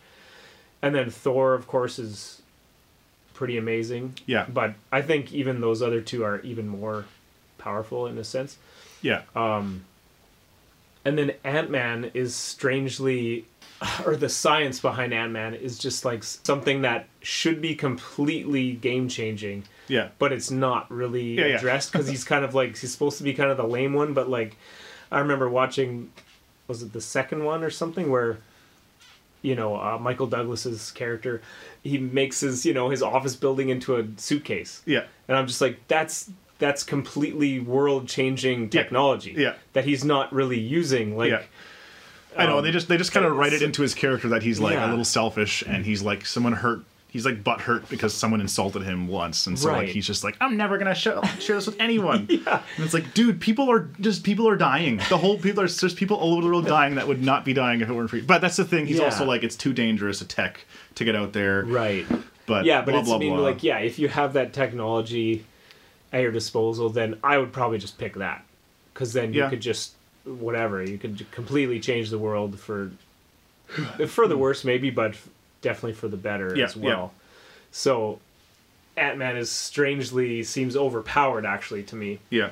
And 0.81 0.95
then 0.95 1.09
Thor, 1.09 1.53
of 1.53 1.67
course, 1.67 1.99
is 1.99 2.41
pretty 3.33 3.57
amazing. 3.57 4.13
Yeah. 4.25 4.45
But 4.47 4.73
I 4.91 5.01
think 5.01 5.33
even 5.33 5.61
those 5.61 5.81
other 5.81 6.01
two 6.01 6.23
are 6.23 6.39
even 6.41 6.67
more 6.67 7.05
powerful 7.57 8.07
in 8.07 8.17
a 8.17 8.23
sense. 8.23 8.57
yeah 9.01 9.21
um, 9.35 9.83
And 11.07 11.17
then 11.17 11.31
Ant 11.45 11.69
Man 11.71 12.11
is 12.13 12.35
strangely, 12.35 13.45
or 14.05 14.15
the 14.17 14.27
science 14.27 14.79
behind 14.81 15.13
Ant 15.13 15.31
Man 15.31 15.53
is 15.53 15.77
just 15.79 16.03
like 16.03 16.21
something 16.23 16.81
that 16.81 17.07
should 17.21 17.61
be 17.61 17.75
completely 17.75 18.73
game 18.73 19.07
changing, 19.07 19.63
yeah 19.87 20.09
but 20.19 20.33
it's 20.33 20.51
not 20.51 20.91
really 20.91 21.35
Yeah, 21.35 21.45
yeah. 21.45 21.55
addressed 21.55 21.91
because 21.93 22.09
he's 22.09 22.25
kind 22.25 22.43
of 22.43 22.53
like 22.53 22.77
he's 22.77 22.91
supposed 22.91 23.17
to 23.19 23.23
be 23.23 23.33
kind 23.33 23.49
of 23.49 23.55
the 23.57 23.67
lame 23.67 23.93
one. 23.93 24.13
But 24.13 24.29
like, 24.29 24.57
I 25.11 25.19
remember 25.19 25.47
watching, 25.49 26.11
was 26.67 26.83
it 26.83 26.91
the 26.91 26.99
second 27.01 27.45
one 27.45 27.63
or 27.63 27.69
something 27.69 28.09
where, 28.11 28.39
you 29.41 29.55
know, 29.55 29.77
uh, 29.77 29.97
Michael 29.97 30.27
Douglas's 30.27 30.91
character, 30.91 31.41
he 31.83 31.97
makes 31.99 32.41
his 32.41 32.65
you 32.65 32.73
know 32.73 32.89
his 32.89 33.01
office 33.01 33.35
building 33.37 33.69
into 33.69 33.95
a 33.95 34.05
suitcase, 34.17 34.81
yeah 34.85 35.05
and 35.29 35.37
I'm 35.37 35.47
just 35.47 35.61
like 35.61 35.79
that's. 35.87 36.29
That's 36.59 36.83
completely 36.83 37.59
world-changing 37.59 38.69
technology 38.69 39.35
Yeah. 39.37 39.53
that 39.73 39.85
he's 39.85 40.03
not 40.03 40.33
really 40.33 40.59
using. 40.59 41.15
Like, 41.17 41.31
yeah. 41.31 41.41
I 42.37 42.45
know 42.45 42.57
um, 42.59 42.63
they 42.63 42.71
just 42.71 42.87
they 42.87 42.97
just 42.97 43.11
kind 43.11 43.25
of 43.25 43.35
write 43.35 43.53
it 43.53 43.61
into 43.61 43.81
his 43.81 43.93
character 43.93 44.29
that 44.29 44.43
he's 44.43 44.59
like 44.59 44.73
Yeah. 44.73 44.87
a 44.87 44.91
little 44.91 45.05
selfish 45.05 45.63
and 45.67 45.85
he's 45.85 46.01
like 46.03 46.25
someone 46.25 46.53
hurt. 46.53 46.81
He's 47.09 47.25
like 47.25 47.43
butt 47.43 47.61
hurt 47.61 47.87
because 47.89 48.13
someone 48.13 48.41
insulted 48.41 48.83
him 48.83 49.07
once, 49.07 49.47
and 49.47 49.57
so 49.57 49.71
like 49.71 49.87
he's 49.89 50.05
just 50.05 50.23
like 50.23 50.35
I'm 50.41 50.55
never 50.57 50.77
gonna 50.77 50.93
share, 50.93 51.23
share 51.39 51.55
this 51.55 51.65
with 51.65 51.79
anyone. 51.79 52.27
Yeah. 52.29 52.61
And 52.75 52.85
it's 52.85 52.93
like, 52.93 53.13
dude, 53.15 53.39
people 53.41 53.71
are 53.71 53.89
just 54.01 54.23
people 54.23 54.47
are 54.47 54.57
dying. 54.57 54.97
The 55.09 55.17
whole 55.17 55.37
people 55.39 55.63
are 55.63 55.67
there's 55.67 55.93
people 55.95 56.17
all 56.17 56.33
over 56.33 56.41
the 56.43 56.47
world 56.49 56.67
dying 56.77 56.95
that 56.95 57.07
would 57.07 57.23
not 57.23 57.43
be 57.45 57.53
dying 57.53 57.81
if 57.81 57.89
it 57.89 57.93
weren't 57.93 58.09
for 58.09 58.17
you. 58.17 58.23
But 58.23 58.41
that's 58.41 58.57
the 58.57 58.65
thing. 58.65 58.85
He's 58.85 58.97
Yeah. 58.99 59.05
also 59.05 59.25
like 59.25 59.43
it's 59.43 59.55
too 59.55 59.73
dangerous 59.73 60.21
a 60.21 60.25
tech 60.25 60.65
to 60.95 61.05
get 61.05 61.15
out 61.15 61.33
there. 61.33 61.63
Right. 61.63 62.05
But 62.45 62.65
yeah, 62.65 62.81
but 62.81 62.91
blah, 62.91 62.99
it's 62.99 63.07
blah, 63.09 63.15
I 63.15 63.19
mean 63.19 63.33
blah. 63.33 63.41
like 63.43 63.63
yeah, 63.63 63.79
if 63.79 63.97
you 63.97 64.09
have 64.09 64.33
that 64.33 64.53
technology 64.53 65.45
at 66.13 66.21
your 66.21 66.31
disposal, 66.31 66.89
then 66.89 67.17
I 67.23 67.37
would 67.37 67.51
probably 67.51 67.77
just 67.77 67.97
pick 67.97 68.15
that 68.15 68.43
because 68.93 69.13
then 69.13 69.33
you 69.33 69.41
Yeah. 69.41 69.49
could 69.49 69.61
just 69.61 69.93
whatever 70.25 70.83
you 70.83 70.97
could 70.97 71.25
completely 71.31 71.79
change 71.79 72.09
the 72.09 72.17
world 72.17 72.59
for 72.59 72.91
for 74.07 74.27
the 74.27 74.37
worse 74.37 74.63
maybe, 74.63 74.89
but 74.89 75.15
definitely 75.61 75.93
for 75.93 76.07
the 76.07 76.17
better 76.17 76.55
Yeah, 76.57 76.65
as 76.65 76.75
well. 76.75 77.13
So 77.71 78.19
Ant 78.95 79.17
Man 79.17 79.37
is 79.37 79.51
strangely 79.51 80.43
seems 80.43 80.75
overpowered 80.75 81.45
actually 81.45 81.83
to 81.83 81.95
me. 81.95 82.19
yeah, 82.29 82.51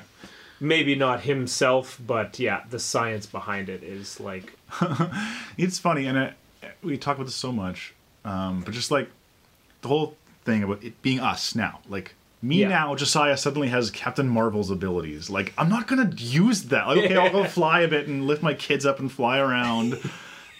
Maybe 0.60 0.94
not 0.94 1.22
himself, 1.22 2.00
but 2.06 2.38
yeah, 2.38 2.62
the 2.70 2.78
science 2.78 3.26
behind 3.26 3.68
it 3.68 3.82
is 3.82 4.20
like 4.20 4.54
it's 5.58 5.78
funny, 5.78 6.06
and 6.06 6.32
we 6.82 6.96
talk 6.96 7.16
about 7.16 7.26
this 7.26 7.34
so 7.34 7.52
much, 7.52 7.94
um, 8.24 8.62
but 8.64 8.72
just 8.72 8.90
like 8.90 9.10
the 9.82 9.88
whole 9.88 10.16
thing 10.44 10.62
about 10.62 10.82
it 10.82 11.00
being 11.02 11.20
us 11.20 11.54
now, 11.54 11.80
like 11.88 12.14
me 12.46 12.60
Yeah. 12.62 12.68
now, 12.68 12.94
Josiah 12.94 13.36
suddenly 13.36 13.68
has 13.68 13.90
Captain 13.90 14.28
Marvel's 14.28 14.70
abilities. 14.70 15.28
Like 15.30 15.52
I'm 15.58 15.68
not 15.68 15.86
gonna 15.86 16.10
use 16.16 16.64
that. 16.64 16.86
Like 16.86 16.98
okay, 16.98 17.16
I'll 17.16 17.30
go 17.30 17.44
fly 17.58 17.80
a 17.80 17.88
bit 17.88 18.06
and 18.06 18.26
lift 18.26 18.42
my 18.42 18.54
kids 18.54 18.86
up 18.86 19.00
and 19.00 19.10
fly 19.10 19.38
around, 19.38 19.98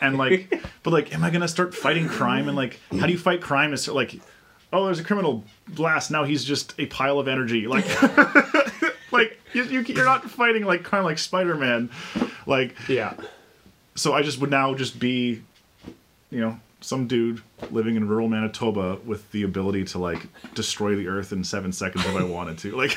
and 0.01 0.16
like, 0.18 0.62
but 0.83 0.92
like, 0.92 1.14
am 1.14 1.22
I 1.25 1.31
gonna 1.31 1.49
start 1.49 1.75
fighting 1.75 2.09
crime? 2.09 2.49
And 2.49 2.57
like, 2.57 2.81
how 2.99 3.07
do 3.07 3.12
you 3.12 3.18
fight 3.18 3.40
crime? 3.40 3.72
Is 3.72 3.87
like, 3.88 4.20
oh, 4.72 4.87
there's 4.87 5.01
a 5.01 5.05
criminal 5.05 5.44
blast. 5.68 6.11
Now 6.11 6.25
he's 6.25 6.44
just 6.44 6.75
a 6.79 6.87
pile 6.87 7.18
of 7.18 7.29
energy. 7.29 7.66
Like. 7.66 7.87
Like 9.12 9.40
you, 9.55 9.62
you, 9.62 9.81
you're 9.83 10.05
not 10.05 10.29
fighting 10.29 10.64
like 10.64 10.83
kind 10.83 10.99
of 10.99 11.05
like 11.07 11.18
Spider-Man, 11.18 11.90
like 12.44 12.75
yeah. 12.88 13.14
so 13.94 14.12
I 14.12 14.22
just 14.22 14.40
would 14.40 14.51
now 14.51 14.75
just 14.75 14.99
be, 14.99 15.42
you 16.29 16.40
know, 16.40 16.61
some 16.80 17.06
dude 17.06 17.42
living 17.70 17.96
in 17.96 18.06
rural 18.06 18.28
Manitoba 18.28 18.96
with 19.04 19.30
the 19.32 19.42
ability 19.42 19.84
to 19.84 19.98
like 19.98 20.26
destroy 20.54 20.94
the 20.94 21.08
earth 21.08 21.32
in 21.32 21.42
seven 21.44 21.72
seconds 21.72 22.04
if 22.04 22.14
I 22.14 22.24
wanted 22.24 22.58
to. 22.58 22.76
Like, 22.76 22.90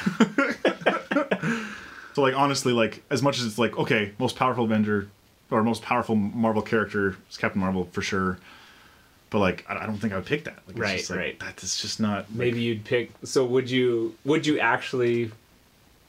so 2.13 2.21
like 2.21 2.35
honestly, 2.35 2.73
like 2.73 3.03
as 3.09 3.21
much 3.21 3.39
as 3.39 3.45
it's 3.45 3.57
like 3.57 3.77
okay, 3.77 4.11
most 4.19 4.35
powerful 4.35 4.65
Avenger 4.65 5.09
or 5.51 5.63
most 5.63 5.81
powerful 5.81 6.15
Marvel 6.15 6.61
character 6.61 7.15
is 7.29 7.37
Captain 7.37 7.61
Marvel 7.61 7.85
for 7.91 8.01
sure, 8.01 8.37
but 9.29 9.39
like 9.39 9.65
I 9.69 9.77
I 9.77 9.85
don't 9.85 9.97
think 9.97 10.13
I 10.13 10.17
would 10.17 10.25
pick 10.25 10.43
that. 10.45 10.59
Like, 10.67 10.75
it's 10.75 10.79
Right, 10.79 10.97
just, 10.97 11.09
like, 11.09 11.19
right. 11.19 11.39
That's 11.39 11.81
just 11.81 11.99
not 11.99 12.17
like- 12.29 12.31
maybe 12.31 12.61
you'd 12.61 12.85
pick 12.85 13.11
so 13.23 13.45
would 13.45 13.69
you 13.69 14.15
would 14.25 14.45
you 14.45 14.59
actually 14.59 15.31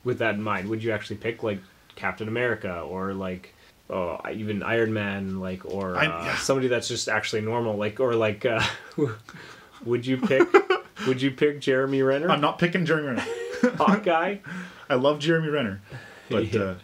with 0.04 0.18
that 0.18 0.35
in 0.35 0.42
mind 0.42 0.68
would 0.68 0.83
you 0.83 0.92
actually 0.92 1.16
pick 1.16 1.42
like 1.42 1.59
captain 1.94 2.26
america 2.26 2.80
or 2.80 3.12
like 3.12 3.52
oh 3.90 4.20
even 4.33 4.62
iron 4.62 4.92
man 4.92 5.40
like 5.40 5.64
or 5.64 5.96
I- 5.96 6.07
uh, 6.07 6.24
yeah. 6.24 6.37
somebody 6.37 6.68
that's 6.68 6.88
just 6.88 7.09
actually 7.09 7.42
normal 7.42 7.76
like 7.76 8.00
or 8.00 8.14
like 8.14 8.46
uh, 8.46 8.62
would 9.85 10.07
you 10.07 10.16
pick 10.18 10.46
would 11.07 11.20
you 11.20 11.31
pick 11.33 11.61
jeremy 11.61 12.03
renner 12.03 12.31
I'm 12.31 12.40
not 12.40 12.59
picking 12.59 12.85
Jeremy 12.87 13.09
Renner. 13.09 13.24
hawkeye 13.76 14.37
I 14.88 14.94
love 14.94 15.18
Jeremy 15.20 15.48
Renner, 15.48 15.81
but 16.29 16.53
Yeah. 16.53 16.74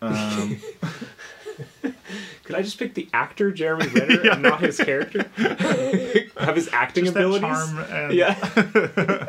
uh, 0.00 0.06
um, 0.06 0.60
could 2.44 2.54
i 2.54 2.62
just 2.62 2.78
pick 2.78 2.94
the 2.94 3.08
actor 3.14 3.50
jeremy 3.50 3.88
renner 3.88 4.22
Yeah. 4.24 4.32
and 4.34 4.42
not 4.42 4.60
his 4.60 4.76
character 4.78 5.24
have 6.38 6.54
his 6.56 6.68
acting 6.72 7.04
just 7.06 7.16
abilities 7.16 7.72
yeah 8.14 9.26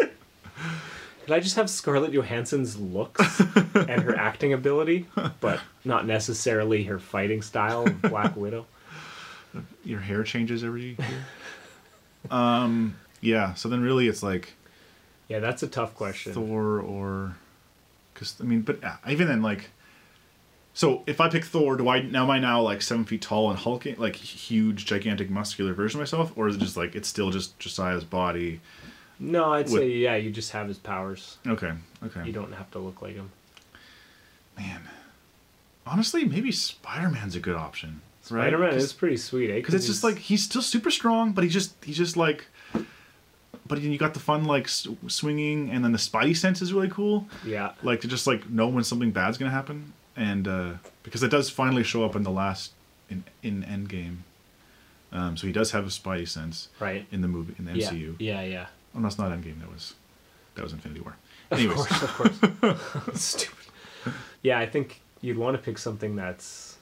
Could 1.27 1.33
I 1.35 1.41
just 1.41 1.57
have 1.57 1.69
Scarlett 1.69 2.13
Johansson's 2.13 2.79
looks 2.79 3.41
and 3.75 4.01
her 4.01 4.15
acting 4.15 4.53
ability, 4.53 5.07
but 5.41 5.59
not 5.83 6.07
necessarily 6.07 6.85
her 6.85 6.99
fighting 6.99 7.41
style 7.41 7.83
of 7.83 8.01
Black 8.01 8.33
Widow? 8.37 8.65
Your 9.83 9.99
hair 9.99 10.23
changes 10.23 10.63
every 10.63 10.95
year. 10.97 11.07
um. 12.31 12.95
Yeah. 13.19 13.55
So 13.55 13.67
then, 13.67 13.81
really, 13.81 14.07
it's 14.07 14.23
like 14.23 14.53
Yeah, 15.27 15.39
that's 15.39 15.63
a 15.63 15.67
tough 15.67 15.93
question. 15.95 16.31
Thor 16.31 16.79
or 16.79 17.35
because 18.13 18.37
I 18.39 18.45
mean, 18.45 18.61
but 18.61 18.81
uh, 18.81 18.95
even 19.09 19.27
then, 19.27 19.41
like, 19.41 19.71
so 20.73 21.03
if 21.07 21.19
I 21.19 21.27
pick 21.27 21.43
Thor, 21.43 21.75
do 21.75 21.89
I 21.89 22.03
now 22.03 22.23
am 22.23 22.29
I 22.29 22.39
now 22.39 22.61
like 22.61 22.81
seven 22.81 23.03
feet 23.03 23.21
tall 23.21 23.49
and 23.49 23.59
hulking, 23.59 23.97
like 23.97 24.15
huge, 24.15 24.85
gigantic, 24.85 25.29
muscular 25.29 25.73
version 25.73 25.99
of 25.99 26.03
myself, 26.03 26.31
or 26.37 26.47
is 26.47 26.55
it 26.55 26.59
just 26.59 26.77
like 26.77 26.95
it's 26.95 27.09
still 27.09 27.31
just 27.31 27.59
Josiah's 27.59 28.05
body? 28.05 28.61
No, 29.19 29.53
I'd 29.53 29.69
With- 29.69 29.81
say 29.81 29.89
yeah, 29.89 30.15
you 30.15 30.29
just 30.31 30.51
have 30.51 30.67
his 30.67 30.77
powers. 30.77 31.37
Okay, 31.47 31.71
okay, 32.05 32.25
You 32.25 32.31
don't 32.33 32.53
have 32.53 32.69
to 32.71 32.79
look 32.79 33.01
like 33.01 33.15
him. 33.15 33.31
man. 34.57 34.81
Honestly, 35.85 36.25
maybe 36.25 36.51
Spider 36.51 37.09
Man's 37.09 37.35
a 37.35 37.39
good 37.39 37.55
option. 37.55 38.01
right? 38.29 38.47
Spider 38.47 38.57
Man 38.57 38.73
is 38.73 38.91
pretty 38.93 39.17
sweet, 39.17 39.49
eh? 39.49 39.55
because 39.55 39.73
it's 39.73 39.87
just 39.87 40.03
like 40.03 40.17
he's 40.17 40.43
still 40.43 40.61
super 40.61 40.91
strong, 40.91 41.31
but 41.31 41.43
he 41.43 41.49
just 41.49 41.73
he's 41.83 41.97
just 41.97 42.17
like. 42.17 42.45
But 43.65 43.81
then 43.81 43.91
you 43.91 43.97
got 43.97 44.13
the 44.13 44.19
fun 44.21 44.45
like 44.45 44.67
swinging, 44.69 45.69
and 45.71 45.83
then 45.83 45.91
the 45.91 45.97
spidey 45.97 46.35
sense 46.35 46.61
is 46.61 46.71
really 46.73 46.89
cool. 46.89 47.27
yeah, 47.45 47.71
like 47.83 48.01
to 48.01 48.07
just 48.07 48.25
like 48.27 48.49
know 48.49 48.67
when 48.67 48.83
something 48.83 49.11
bad's 49.11 49.37
gonna 49.37 49.51
happen, 49.51 49.93
and 50.15 50.47
uh, 50.47 50.73
because 51.03 51.23
it 51.23 51.29
does 51.31 51.49
finally 51.49 51.83
show 51.83 52.03
up 52.05 52.15
in 52.15 52.23
the 52.23 52.31
last 52.31 52.71
in 53.09 53.23
in 53.43 53.63
Endgame. 53.63 54.17
Um, 55.11 55.37
so 55.37 55.47
he 55.47 55.53
does 55.53 55.71
have 55.71 55.85
a 55.85 55.89
spidey 55.89 56.27
sense 56.27 56.67
right. 56.81 57.05
in 57.11 57.21
the 57.21 57.29
movie 57.29 57.55
in 57.57 57.65
the 57.65 57.71
MCU. 57.71 58.15
yeah, 58.19 58.41
yeah. 58.41 58.65
Oh, 58.67 58.76
no, 58.93 59.07
it's 59.07 59.17
not 59.17 59.31
Endgame. 59.31 59.59
That 59.59 59.71
was 59.71 59.93
that 60.55 60.63
was 60.63 60.73
Infinity 60.73 61.01
War. 61.01 61.15
Of 61.51 61.59
Anyways, 61.59 61.85
course, 61.85 62.03
of 62.03 62.61
course. 62.61 63.13
Stupid. 63.21 63.65
Yeah, 64.41 64.59
I 64.59 64.65
think 64.65 65.01
you'd 65.21 65.37
want 65.37 65.55
to 65.57 65.63
pick 65.63 65.77
something 65.77 66.15
that's 66.15 66.77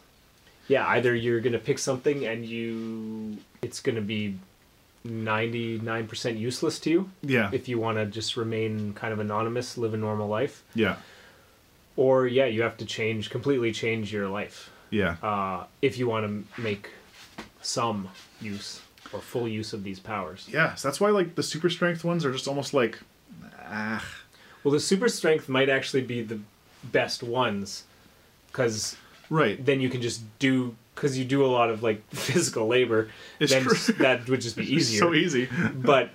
yeah, 0.67 0.87
either 0.87 1.13
you're 1.13 1.39
gonna 1.41 1.59
pick 1.59 1.79
something 1.79 2.25
and 2.25 2.45
you 2.45 3.37
it's 3.61 3.79
gonna 3.79 4.01
be 4.01 4.37
ninety 5.03 5.79
nine 5.79 6.07
percent 6.07 6.37
useless 6.37 6.79
to 6.79 6.89
you 6.89 7.09
yeah, 7.21 7.49
if 7.51 7.67
you 7.67 7.79
want 7.79 7.97
to 7.97 8.05
just 8.05 8.35
remain 8.37 8.93
kind 8.93 9.13
of 9.13 9.19
anonymous, 9.19 9.77
live 9.77 9.93
a 9.93 9.97
normal 9.97 10.27
life, 10.27 10.63
yeah, 10.73 10.95
or 11.95 12.27
yeah, 12.27 12.45
you 12.45 12.63
have 12.63 12.77
to 12.77 12.85
change 12.85 13.29
completely 13.29 13.71
change 13.71 14.11
your 14.11 14.27
life 14.27 14.71
yeah, 14.89 15.17
uh, 15.21 15.65
if 15.81 15.97
you 15.97 16.07
want 16.07 16.25
to 16.25 16.61
make 16.61 16.89
some 17.61 18.09
use 18.41 18.81
or 19.15 19.21
full 19.21 19.47
use 19.47 19.73
of 19.73 19.83
these 19.83 19.99
powers. 19.99 20.47
yeah. 20.51 20.75
So 20.75 20.87
that's 20.87 20.99
why 20.99 21.09
like 21.09 21.35
the 21.35 21.43
super 21.43 21.69
strength 21.69 22.03
ones 22.03 22.25
are 22.25 22.31
just 22.31 22.47
almost 22.47 22.73
like 22.73 22.99
ah 23.67 24.05
Well, 24.63 24.71
the 24.71 24.79
super 24.79 25.09
strength 25.09 25.47
might 25.49 25.69
actually 25.69 26.01
be 26.03 26.21
the 26.21 26.39
best 26.83 27.23
ones 27.23 27.83
because 28.51 28.95
right. 29.29 29.63
then 29.63 29.79
you 29.81 29.89
can 29.89 30.01
just 30.01 30.21
do 30.39 30.75
because 30.93 31.17
you 31.17 31.25
do 31.25 31.45
a 31.45 31.47
lot 31.47 31.69
of 31.69 31.83
like 31.83 32.07
physical 32.13 32.67
labor. 32.67 33.09
It's 33.39 33.51
then 33.51 33.63
true. 33.63 33.95
that 33.99 34.27
would 34.29 34.41
just 34.41 34.55
be 34.55 34.63
easier. 34.75 34.99
so 34.99 35.13
easy. 35.13 35.49
but 35.73 36.09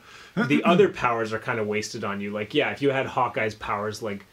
the 0.48 0.62
other 0.64 0.88
powers 0.88 1.32
are 1.32 1.38
kind 1.38 1.58
of 1.58 1.66
wasted 1.66 2.02
on 2.04 2.20
you. 2.20 2.30
Like, 2.30 2.54
yeah, 2.54 2.70
if 2.70 2.80
you 2.80 2.90
had 2.90 3.04
Hawkeye's 3.06 3.54
powers, 3.54 4.00
like, 4.02 4.24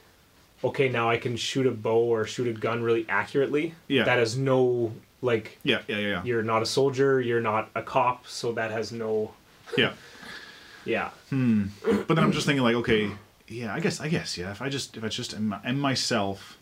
okay, 0.64 0.90
now 0.90 1.10
I 1.10 1.18
can 1.18 1.36
shoot 1.36 1.66
a 1.68 1.72
bow 1.72 1.98
or 2.00 2.26
shoot 2.26 2.48
a 2.48 2.54
gun 2.54 2.82
really 2.82 3.06
accurately. 3.10 3.74
Yeah. 3.88 4.04
That 4.06 4.20
has 4.20 4.38
no 4.38 4.94
like. 5.22 5.58
Yeah, 5.64 5.82
yeah, 5.88 5.98
yeah, 5.98 6.08
yeah. 6.08 6.24
You're 6.24 6.44
not 6.44 6.62
a 6.62 6.66
soldier. 6.66 7.22
You're 7.22 7.42
not 7.42 7.70
a 7.76 7.82
cop. 7.82 8.28
So 8.28 8.52
that 8.54 8.72
has 8.72 8.92
no. 8.92 9.34
yeah. 9.78 9.94
Yeah. 10.86 11.10
Hmm. 11.30 11.66
But 11.84 12.08
then 12.16 12.20
I'm 12.20 12.32
just 12.32 12.46
thinking 12.46 12.64
like, 12.64 12.76
okay, 12.78 13.12
yeah, 13.50 13.74
I 13.74 13.82
guess, 13.82 14.00
I 14.00 14.08
guess, 14.08 14.38
yeah. 14.38 14.52
If 14.52 14.62
I 14.62 14.70
just, 14.70 14.96
if 14.96 15.04
I 15.04 15.10
just 15.10 15.34
am, 15.34 15.54
am 15.66 15.82
myself, 15.82 16.58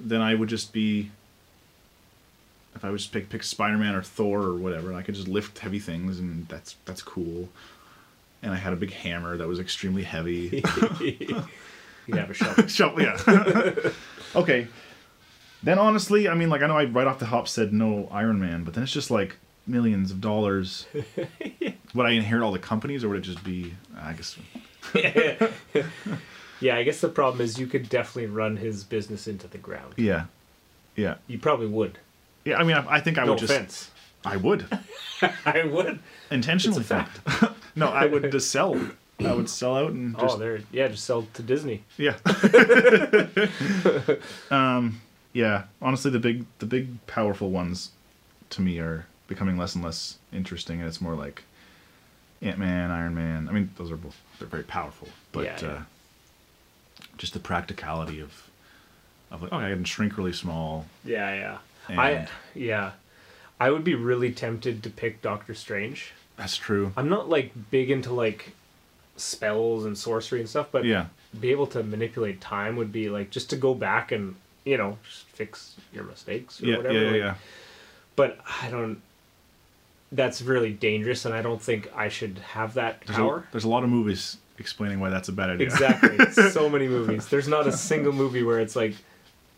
then 0.00 0.20
I 0.20 0.34
would 0.34 0.48
just 0.48 0.72
be. 0.72 1.12
If 2.74 2.84
I 2.84 2.90
would 2.90 2.98
just 2.98 3.12
pick 3.12 3.28
pick 3.28 3.44
Spider 3.44 3.78
Man 3.78 3.94
or 3.94 4.02
Thor 4.02 4.40
or 4.40 4.56
whatever, 4.56 4.88
and 4.88 4.96
I 4.96 5.02
could 5.02 5.14
just 5.14 5.28
lift 5.28 5.60
heavy 5.60 5.78
things, 5.78 6.18
and 6.18 6.48
that's 6.48 6.74
that's 6.84 7.00
cool. 7.00 7.48
And 8.42 8.52
I 8.52 8.56
had 8.56 8.72
a 8.72 8.76
big 8.76 8.92
hammer 8.92 9.36
that 9.36 9.46
was 9.46 9.60
extremely 9.60 10.02
heavy. 10.02 10.64
You 12.08 12.14
have 12.16 12.30
a 12.30 12.34
shovel. 12.34 12.66
Shovel, 12.68 13.02
yeah. 13.02 13.90
okay. 14.34 14.66
Then 15.62 15.78
honestly, 15.78 16.28
I 16.28 16.34
mean, 16.34 16.50
like 16.50 16.62
I 16.62 16.66
know 16.66 16.76
I 16.76 16.84
right 16.84 17.06
off 17.06 17.18
the 17.18 17.26
hop 17.26 17.48
said 17.48 17.72
no 17.72 18.08
Iron 18.12 18.38
Man, 18.38 18.64
but 18.64 18.74
then 18.74 18.84
it's 18.84 18.92
just 18.92 19.10
like 19.10 19.36
millions 19.66 20.10
of 20.10 20.20
dollars. 20.20 20.86
would 21.94 22.06
I 22.06 22.10
inherit 22.10 22.42
all 22.42 22.52
the 22.52 22.58
companies, 22.58 23.04
or 23.04 23.08
would 23.08 23.18
it 23.18 23.22
just 23.22 23.42
be? 23.44 23.74
I 24.00 24.12
guess. 24.12 24.38
yeah, 26.60 26.76
I 26.76 26.82
guess 26.82 27.00
the 27.00 27.08
problem 27.08 27.40
is 27.40 27.58
you 27.58 27.66
could 27.66 27.88
definitely 27.88 28.26
run 28.26 28.56
his 28.56 28.84
business 28.84 29.26
into 29.26 29.48
the 29.48 29.58
ground. 29.58 29.94
Yeah. 29.96 30.26
Yeah. 30.96 31.16
You 31.26 31.38
probably 31.38 31.66
would. 31.66 31.98
Yeah, 32.44 32.56
I 32.56 32.64
mean, 32.64 32.76
I, 32.76 32.94
I 32.94 33.00
think 33.00 33.18
I 33.18 33.24
no 33.24 33.32
would 33.32 33.40
just. 33.40 33.52
offense. 33.52 33.90
I 34.24 34.36
would 34.36 34.66
I 35.44 35.64
would. 35.64 36.00
intentionally. 36.30 36.80
It's 36.80 36.88
fact. 36.88 37.20
no, 37.76 37.88
I 37.88 38.06
would 38.06 38.30
just 38.32 38.50
sell. 38.50 38.80
I 39.20 39.32
would 39.34 39.48
sell 39.48 39.76
out 39.76 39.92
and 39.92 40.16
just 40.18 40.36
oh, 40.36 40.38
there. 40.38 40.60
Yeah, 40.70 40.88
just 40.88 41.04
sell 41.04 41.26
to 41.34 41.42
Disney. 41.42 41.82
yeah. 41.96 42.16
um, 44.50 45.00
yeah. 45.32 45.64
Honestly, 45.82 46.10
the 46.10 46.18
big, 46.18 46.44
the 46.58 46.66
big, 46.66 47.04
powerful 47.06 47.50
ones, 47.50 47.90
to 48.50 48.62
me, 48.62 48.78
are 48.78 49.06
becoming 49.26 49.56
less 49.56 49.74
and 49.74 49.84
less 49.84 50.18
interesting, 50.32 50.80
and 50.80 50.88
it's 50.88 51.00
more 51.00 51.14
like 51.14 51.42
Ant 52.42 52.58
Man, 52.58 52.90
Iron 52.90 53.14
Man. 53.14 53.48
I 53.48 53.52
mean, 53.52 53.70
those 53.76 53.90
are 53.90 53.96
both 53.96 54.16
they're 54.38 54.48
very 54.48 54.62
powerful, 54.64 55.08
but 55.32 55.44
Yeah, 55.44 55.58
yeah. 55.62 55.68
Uh, 55.68 55.82
just 57.16 57.32
the 57.32 57.40
practicality 57.40 58.20
of 58.20 58.48
of 59.30 59.42
like, 59.42 59.52
oh, 59.52 59.58
I 59.58 59.70
can 59.70 59.84
shrink 59.84 60.16
really 60.16 60.32
small. 60.32 60.86
Yeah, 61.04 61.34
yeah. 61.34 61.58
And- 61.88 62.00
I 62.00 62.28
yeah. 62.54 62.92
I 63.60 63.70
would 63.70 63.82
be 63.82 63.96
really 63.96 64.30
tempted 64.32 64.84
to 64.84 64.90
pick 64.90 65.20
Doctor 65.20 65.52
Strange. 65.52 66.12
That's 66.36 66.56
true. 66.56 66.92
I'm 66.96 67.08
not 67.08 67.28
like 67.28 67.52
big 67.72 67.90
into 67.90 68.12
like 68.12 68.52
spells 69.16 69.84
and 69.84 69.98
sorcery 69.98 70.38
and 70.38 70.48
stuff, 70.48 70.68
but 70.70 70.84
Yeah. 70.84 71.06
be 71.38 71.50
able 71.50 71.66
to 71.68 71.82
manipulate 71.82 72.40
time 72.40 72.76
would 72.76 72.92
be 72.92 73.08
like 73.10 73.30
just 73.30 73.50
to 73.50 73.56
go 73.56 73.74
back 73.74 74.12
and 74.12 74.36
you 74.68 74.76
know 74.76 74.98
just 75.04 75.24
fix 75.26 75.74
your 75.92 76.04
mistakes 76.04 76.62
or 76.62 76.66
Yeah, 76.66 76.76
whatever. 76.78 76.94
yeah, 76.94 77.10
yeah, 77.10 77.16
yeah. 77.16 77.34
But 78.16 78.38
I 78.62 78.70
don't. 78.70 79.00
That's 80.10 80.40
really 80.40 80.72
dangerous, 80.72 81.24
and 81.26 81.34
I 81.34 81.42
don't 81.42 81.60
think 81.60 81.90
I 81.94 82.08
should 82.08 82.38
have 82.38 82.74
that 82.74 83.02
There's 83.06 83.16
power. 83.18 83.36
a, 83.38 83.52
there's 83.52 83.64
a 83.64 83.68
lot 83.68 83.84
of 83.84 83.90
movies 83.90 84.38
explaining 84.58 85.00
why 85.00 85.10
that's 85.10 85.28
a 85.28 85.32
bad 85.32 85.50
idea. 85.50 85.66
Exactly. 85.66 86.18
so 86.50 86.68
many 86.70 86.88
movies. 86.88 87.28
There's 87.28 87.46
not 87.46 87.66
a 87.66 87.72
single 87.72 88.12
movie 88.12 88.42
where 88.42 88.58
it's 88.58 88.74
like, 88.74 88.94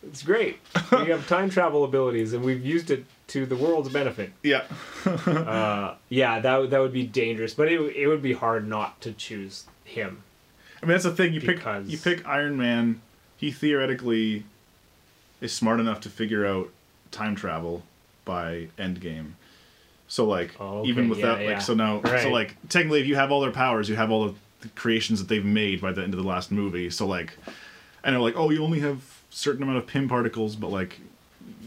it's 0.05 0.21
great. 0.23 0.59
We 0.91 1.05
have 1.09 1.25
time 1.27 1.49
travel 1.49 1.85
abilities, 1.85 2.33
and 2.33 2.43
we've 2.43 2.63
used 2.65 2.91
it 2.91 3.05
to 3.27 3.45
the 3.45 3.55
world's 3.55 3.89
benefit. 3.89 4.31
yeah. 4.43 4.63
Uh, 5.05 5.95
yeah, 6.09 6.39
that 6.41 6.57
would- 6.59 6.69
that 6.71 6.79
would 6.79 6.93
be 6.93 7.07
dangerous, 7.07 7.53
but 7.53 7.67
it 7.71 7.79
it 7.95 8.07
would 8.07 8.21
be 8.21 8.33
hard 8.33 8.67
not 8.67 8.99
to 9.01 9.11
choose 9.13 9.65
him. 9.85 10.21
I 10.83 10.85
mean, 10.85 10.91
that's 10.91 11.05
the 11.05 11.11
thing. 11.15 11.33
You 11.33 11.39
pick 11.41 11.63
you 11.85 11.97
pick 11.97 12.27
Iron 12.27 12.57
Man. 12.57 13.01
He 13.37 13.51
theoretically 13.51 14.43
is 15.41 15.51
smart 15.51 15.79
enough 15.79 15.99
to 16.01 16.09
figure 16.09 16.45
out 16.45 16.69
time 17.11 17.35
travel 17.35 17.83
by 18.25 18.67
Endgame. 18.77 19.31
So 20.07 20.25
like, 20.25 20.55
Oh, 20.59 20.79
okay, 20.79 20.89
even 20.89 21.05
yeah, 21.05 21.09
without 21.09 21.41
yeah. 21.41 21.47
like, 21.53 21.61
so 21.61 21.73
now, 21.73 22.01
so 22.03 22.29
like, 22.29 22.55
technically, 22.69 23.01
if 23.01 23.07
you 23.07 23.15
have 23.15 23.31
all 23.31 23.41
their 23.41 23.51
powers, 23.51 23.89
you 23.89 23.95
have 23.95 24.11
all 24.11 24.23
of 24.23 24.37
the 24.61 24.69
creations 24.69 25.19
that 25.19 25.27
they've 25.27 25.43
made 25.45 25.81
by 25.81 25.91
the 25.91 26.03
end 26.03 26.13
of 26.13 26.21
the 26.21 26.27
last 26.27 26.51
movie. 26.51 26.89
So 26.89 27.07
like, 27.07 27.33
and 28.03 28.13
they're 28.13 28.21
like, 28.21 28.35
oh, 28.37 28.49
you 28.49 28.63
only 28.63 28.79
have 28.81 29.01
certain 29.29 29.63
amount 29.63 29.77
of 29.79 29.87
Pym 29.87 30.07
particles, 30.09 30.55
but 30.55 30.69
like, 30.69 30.99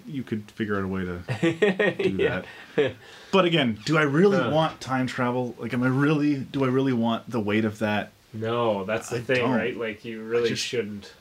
you 0.06 0.22
could 0.22 0.50
figure 0.50 0.76
out 0.76 0.84
a 0.84 0.88
way 0.88 1.04
to 1.04 1.94
do 2.10 2.10
Yeah. 2.22 2.42
that. 2.76 2.92
But 3.32 3.46
again, 3.46 3.78
do 3.86 3.96
I 3.96 4.02
really 4.02 4.36
Huh. 4.36 4.50
want 4.52 4.80
time 4.80 5.06
travel? 5.06 5.54
Like, 5.58 5.72
am 5.72 5.82
I 5.82 5.88
really? 5.88 6.36
Do 6.36 6.62
I 6.64 6.68
really 6.68 6.92
want 6.92 7.28
the 7.30 7.40
weight 7.40 7.64
of 7.64 7.78
that? 7.80 8.12
No, 8.34 8.84
that's 8.84 9.08
the 9.08 9.16
I 9.16 9.20
thing, 9.20 9.38
don't. 9.38 9.50
right? 9.56 9.76
Like 9.76 10.04
you 10.04 10.22
really 10.22 10.50
just- 10.50 10.62
shouldn't. 10.64 11.12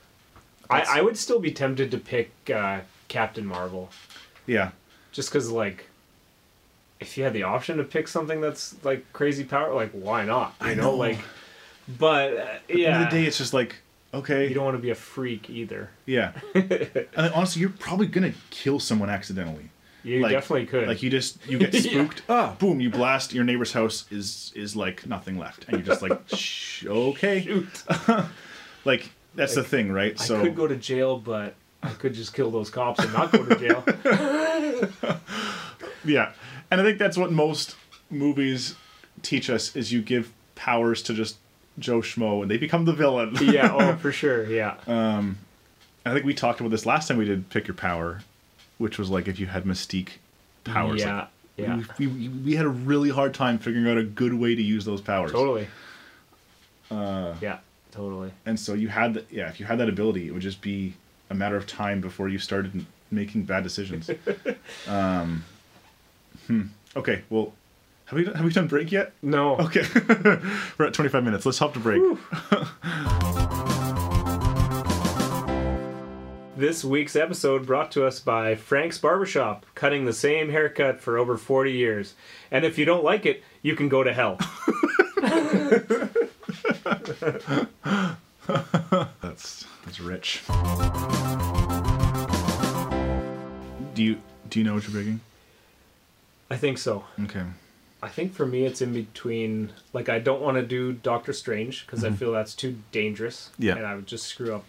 I, 0.74 1.00
I 1.00 1.02
would 1.02 1.18
still 1.18 1.40
be 1.40 1.52
tempted 1.52 1.92
to 1.92 1.98
pick 1.98 2.32
uh, 2.54 2.82
Captain 3.08 3.46
Marvel, 3.46 3.90
Yeah. 4.48 4.72
just 5.12 5.30
because 5.30 5.50
like. 5.50 5.90
If 7.00 7.18
you 7.18 7.26
had 7.26 7.34
the 7.34 7.44
option 7.44 7.78
to 7.78 7.84
pick 7.84 8.08
something 8.08 8.40
that's 8.40 8.76
like 8.84 9.12
crazy 9.12 9.44
power, 9.44 9.74
like 9.74 9.92
why 9.92 10.24
not? 10.24 10.56
You 10.62 10.68
I 10.68 10.74
know, 10.74 10.84
know. 10.84 10.96
like, 10.96 11.20
but 12.00 12.34
uh, 12.34 12.38
At 12.40 12.68
the 12.70 12.80
yeah, 12.80 12.94
end 12.96 13.04
of 13.04 13.10
the 13.12 13.18
day, 13.18 13.26
it's 13.26 13.38
just 13.38 13.54
like, 13.54 13.76
okay, 14.14 14.48
you 14.48 14.54
don't 14.56 14.64
want 14.64 14.78
to 14.78 14.82
be 14.82 14.90
a 14.92 14.96
freak 14.96 15.50
either. 15.50 15.90
yeah. 16.06 16.32
and 16.56 16.70
then 16.70 17.32
honestly, 17.36 17.60
you're 17.60 17.72
probably 17.72 18.08
gonna 18.08 18.32
kill 18.52 18.80
someone 18.80 19.10
accidentally. 19.10 19.70
You 20.06 20.22
Like- 20.22 20.32
definitely 20.32 20.66
could. 20.68 20.88
Like 20.88 21.04
you 21.04 21.10
just 21.10 21.46
you 21.46 21.58
get 21.58 21.74
Yeah. 21.74 21.82
spooked. 21.92 22.22
Ah, 22.30 22.56
boom! 22.58 22.80
You 22.80 22.90
blast 22.90 23.34
your 23.34 23.44
neighbor's 23.44 23.74
house 23.74 24.06
is 24.10 24.54
is 24.56 24.74
like 24.76 25.06
nothing 25.06 25.38
left, 25.38 25.66
and 25.68 25.74
you're 25.78 25.86
just 25.86 26.02
like, 26.02 26.18
Shh, 26.34 26.86
okay. 26.86 27.42
Shoot. 27.42 27.84
Like 28.86 29.10
that's 29.36 29.56
the 29.56 29.64
thing, 29.64 29.92
right? 29.92 30.20
So 30.20 30.40
I 30.40 30.44
could 30.44 30.56
go 30.56 30.68
to 30.68 30.76
jail, 30.76 31.18
but 31.18 31.56
I 31.82 31.90
could 31.90 32.14
just 32.14 32.34
kill 32.34 32.52
those 32.52 32.70
cops 32.70 33.00
and 33.04 33.12
not 33.14 33.32
go 33.32 33.46
to 33.46 33.56
jail. 33.56 33.84
yeah, 36.06 36.32
and 36.72 36.82
I 36.82 36.84
think 36.84 36.98
that's 37.00 37.18
what 37.18 37.32
most 37.32 37.76
movies 38.10 38.76
teach 39.22 39.50
us 39.50 39.76
is 39.76 39.92
you 39.92 40.02
give 40.02 40.32
powers 40.56 41.02
to 41.04 41.14
just 41.14 41.38
Joe 41.80 42.00
Schmo 42.02 42.42
and 42.42 42.52
they 42.52 42.58
become 42.58 42.86
the 42.86 42.94
villain. 42.94 43.36
yeah. 43.42 43.74
Oh, 43.74 43.96
for 44.02 44.12
sure. 44.12 44.46
Yeah. 44.46 44.76
I 46.06 46.12
think 46.14 46.26
we 46.26 46.34
talked 46.34 46.60
about 46.60 46.70
this 46.70 46.86
last 46.86 47.08
time 47.08 47.18
we 47.18 47.24
did 47.26 47.50
pick 47.50 47.66
your 47.68 47.76
power, 47.76 48.22
which 48.78 49.00
was 49.00 49.10
like 49.10 49.28
if 49.30 49.40
you 49.40 49.48
had 49.48 49.64
Mystique 49.64 50.10
powers. 50.66 51.00
Yeah. 51.00 51.16
Like, 51.16 51.28
yeah. 51.56 51.82
We, 51.98 52.08
we, 52.08 52.28
we 52.30 52.56
had 52.56 52.66
a 52.66 52.70
really 52.70 53.10
hard 53.10 53.34
time 53.34 53.58
figuring 53.58 53.88
out 53.88 53.98
a 53.98 54.04
good 54.04 54.34
way 54.34 54.54
to 54.54 54.62
use 54.62 54.84
those 54.86 55.00
powers. 55.02 55.32
Totally. 55.32 55.68
Uh, 56.92 57.36
Yeah. 57.42 57.60
Totally. 57.94 58.32
and 58.48 58.60
so 58.60 58.74
you 58.74 58.88
had, 58.88 59.14
the, 59.14 59.26
yeah, 59.30 59.50
if 59.50 59.60
you 59.60 59.68
had 59.68 59.78
that 59.78 59.88
ability, 59.88 60.28
it 60.28 60.32
would 60.32 60.42
just 60.42 60.62
be 60.62 60.96
a 61.30 61.36
matter 61.36 61.56
of 61.56 61.68
time 61.68 62.02
before 62.02 62.28
you 62.28 62.40
started 62.40 62.86
making 63.12 63.44
bad 63.44 63.62
decisions. 63.62 64.10
um, 64.88 65.44
hmm. 66.48 66.64
Okay, 66.96 67.22
well, 67.30 67.54
have 68.06 68.18
we 68.18 68.26
have 68.26 68.44
we 68.44 68.52
done 68.52 68.68
break 68.68 68.92
yet? 68.92 69.14
No. 69.22 69.58
Okay, 69.58 69.84
we're 70.78 70.88
at 70.88 70.94
25 70.94 71.24
minutes. 71.24 71.46
Let's 71.46 71.60
hop 71.60 71.74
to 71.74 71.80
break. 71.80 72.02
This 76.56 76.84
week's 76.86 77.16
episode 77.16 77.66
brought 77.66 77.92
to 77.94 78.06
us 78.06 78.20
by 78.20 78.54
Frank's 78.54 79.00
Barbershop, 79.00 79.66
cutting 79.74 80.06
the 80.06 80.14
same 80.14 80.50
haircut 80.50 81.02
for 81.02 81.18
over 81.18 81.36
40 81.36 81.72
years. 81.72 82.14
And 82.52 82.64
if 82.64 82.78
you 82.78 82.86
don't 82.86 83.04
like 83.04 83.26
it, 83.26 83.44
you 83.64 83.76
can 83.76 83.90
go 83.90 84.04
to 84.04 84.14
hell. 84.14 84.38
That's 89.22 89.66
that's 89.86 90.00
rich. 90.00 90.42
Do 93.94 94.04
you 94.04 94.18
do 94.50 94.60
you 94.60 94.66
know 94.66 94.74
what 94.76 94.84
you're 94.84 94.92
breaking? 94.92 95.20
I 96.50 96.58
think 96.58 96.78
so. 96.78 97.04
Okay. 97.24 97.44
I 98.02 98.10
think 98.10 98.34
for 98.34 98.46
me, 98.46 98.66
it's 98.66 98.82
in 98.82 98.92
between. 98.94 99.72
Like, 99.94 100.10
I 100.10 100.20
don't 100.20 100.42
want 100.42 100.58
to 100.58 100.64
do 100.64 100.92
Doctor 100.92 101.32
Strange 101.32 101.86
because 101.86 102.04
I 102.04 102.12
feel 102.12 102.34
that's 102.34 102.54
too 102.54 102.78
dangerous. 102.92 103.50
Mm-hmm. 103.54 103.64
Yeah. 103.64 103.76
And 103.78 103.86
I 103.88 103.96
would 103.96 104.08
just 104.08 104.26
screw 104.28 104.54
up 104.54 104.66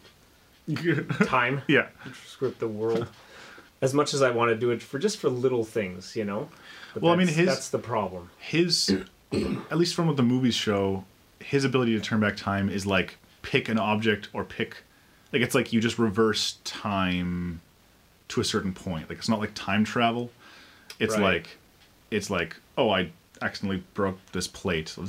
time, 1.26 1.62
yeah. 1.66 1.88
screw 2.26 2.48
up 2.48 2.58
the 2.58 2.68
world. 2.68 3.08
As 3.82 3.92
much 3.92 4.14
as 4.14 4.22
I 4.22 4.30
want 4.30 4.50
to 4.50 4.54
do 4.56 4.70
it 4.70 4.82
for 4.82 4.98
just 5.00 5.18
for 5.18 5.28
little 5.28 5.64
things, 5.64 6.14
you 6.14 6.24
know. 6.24 6.48
But 6.94 7.02
Well, 7.02 7.12
I 7.12 7.16
mean, 7.16 7.26
his- 7.26 7.46
that's 7.46 7.70
the 7.70 7.78
problem. 7.80 8.30
His, 8.38 8.88
at 9.32 9.76
least 9.76 9.94
from 9.96 10.06
what 10.06 10.16
the 10.16 10.22
movies 10.22 10.54
show, 10.54 11.04
his 11.44 11.64
ability 11.64 11.94
to 11.94 12.00
turn 12.00 12.20
back 12.20 12.36
time 12.36 12.68
is 12.68 12.86
like 12.86 13.16
pick 13.42 13.68
an 13.68 13.78
object 13.78 14.28
or 14.32 14.44
pick, 14.44 14.78
like 15.32 15.42
it's 15.42 15.54
like 15.54 15.72
you 15.72 15.80
just 15.80 15.98
reverse 15.98 16.58
time 16.64 17.60
to 18.28 18.40
a 18.40 18.44
certain 18.44 18.72
point. 18.72 19.08
Like 19.08 19.18
it's 19.18 19.28
not 19.28 19.40
like 19.40 19.52
time 19.54 19.84
travel. 19.84 20.30
It's 20.98 21.14
Right. 21.14 21.22
like, 21.22 21.56
it's 22.10 22.30
like 22.30 22.56
oh 22.78 22.90
I 22.90 23.10
accidentally 23.42 23.82
broke 23.94 24.18
this 24.32 24.46
plate. 24.48 24.88
So 24.88 25.04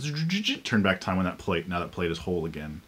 turn 0.64 0.82
back 0.82 1.00
time 1.00 1.18
on 1.18 1.26
that 1.26 1.38
plate. 1.38 1.68
Now 1.68 1.80
that 1.80 1.92
plate 1.92 2.12
is 2.12 2.20
whole 2.20 2.46
again. 2.46 2.82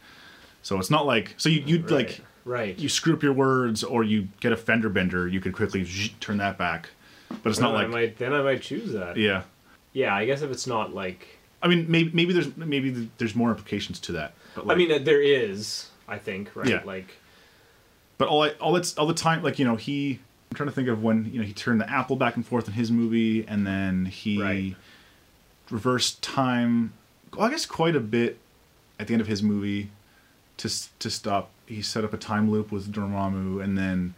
So 0.61 0.79
it's 0.79 0.89
not 0.89 1.05
like 1.05 1.33
so 1.37 1.47
you 1.49 1.63
you 1.65 1.81
would 1.81 1.91
like 1.91 2.21
Right. 2.43 2.59
right. 2.59 2.79
you 2.79 2.89
screw 2.89 3.13
up 3.13 3.23
your 3.23 3.33
words 3.33 3.83
or 3.83 4.03
you 4.03 4.27
get 4.41 4.51
a 4.51 4.57
fender 4.57 4.89
bender. 4.89 5.27
You 5.27 5.39
could 5.39 5.53
quickly 5.53 5.85
turn 6.19 6.37
that 6.37 6.57
back. 6.57 6.89
But 7.43 7.49
it's 7.49 7.59
not 7.59 7.73
like 7.73 7.85
I 7.87 7.89
might, 7.89 8.17
then 8.17 8.33
I 8.33 8.41
might 8.41 8.61
choose 8.61 8.93
that. 8.93 9.17
yeah. 9.17 9.43
Yeah, 9.93 10.15
I 10.15 10.25
guess 10.25 10.41
if 10.41 10.51
it's 10.51 10.67
not 10.67 10.93
like. 10.93 11.36
I 11.61 11.67
mean, 11.67 11.85
maybe 11.89 12.11
maybe 12.13 12.33
there's 12.33 12.55
maybe 12.57 13.09
there's 13.17 13.35
more 13.35 13.49
implications 13.49 13.99
to 14.01 14.11
that. 14.13 14.33
But 14.55 14.67
like, 14.67 14.75
I 14.75 14.77
mean, 14.77 14.91
uh, 14.91 14.99
there 14.99 15.21
is. 15.21 15.89
I 16.07 16.17
think 16.17 16.55
right. 16.55 16.67
Yeah. 16.69 16.81
Like. 16.85 17.17
but 18.17 18.27
all 18.27 18.43
I, 18.43 18.49
all 18.61 18.75
it's 18.75 18.97
all 18.97 19.07
the 19.07 19.13
time. 19.13 19.43
Like 19.43 19.59
you 19.59 19.65
know, 19.65 19.75
he. 19.75 20.19
I'm 20.51 20.55
trying 20.55 20.69
to 20.69 20.75
think 20.75 20.87
of 20.87 21.03
when 21.03 21.25
you 21.33 21.39
know 21.39 21.45
he 21.45 21.51
turned 21.53 21.81
the 21.81 21.89
apple 21.89 22.15
back 22.15 22.35
and 22.37 22.45
forth 22.45 22.67
in 22.67 22.73
his 22.73 22.91
movie, 22.91 23.45
and 23.47 23.67
then 23.67 24.05
he 24.05 24.41
Right. 24.41 24.75
reversed 25.69 26.21
time. 26.21 26.93
Well, 27.35 27.45
I 27.47 27.49
guess 27.49 27.65
quite 27.65 27.95
a 27.95 27.99
bit 27.99 28.37
at 28.99 29.07
the 29.07 29.13
end 29.13 29.21
of 29.21 29.27
his 29.27 29.43
movie 29.43 29.89
to 30.57 30.69
to 30.99 31.09
stop. 31.09 31.49
He 31.65 31.81
set 31.81 32.05
up 32.05 32.13
a 32.13 32.17
time 32.17 32.49
loop 32.49 32.71
with 32.71 32.91
Dormammu, 32.93 33.61
and 33.61 33.77
then 33.77 34.13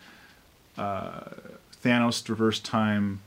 uh, 0.78 1.21
Thanos 1.84 2.28
reversed 2.30 2.63
time 2.63 3.21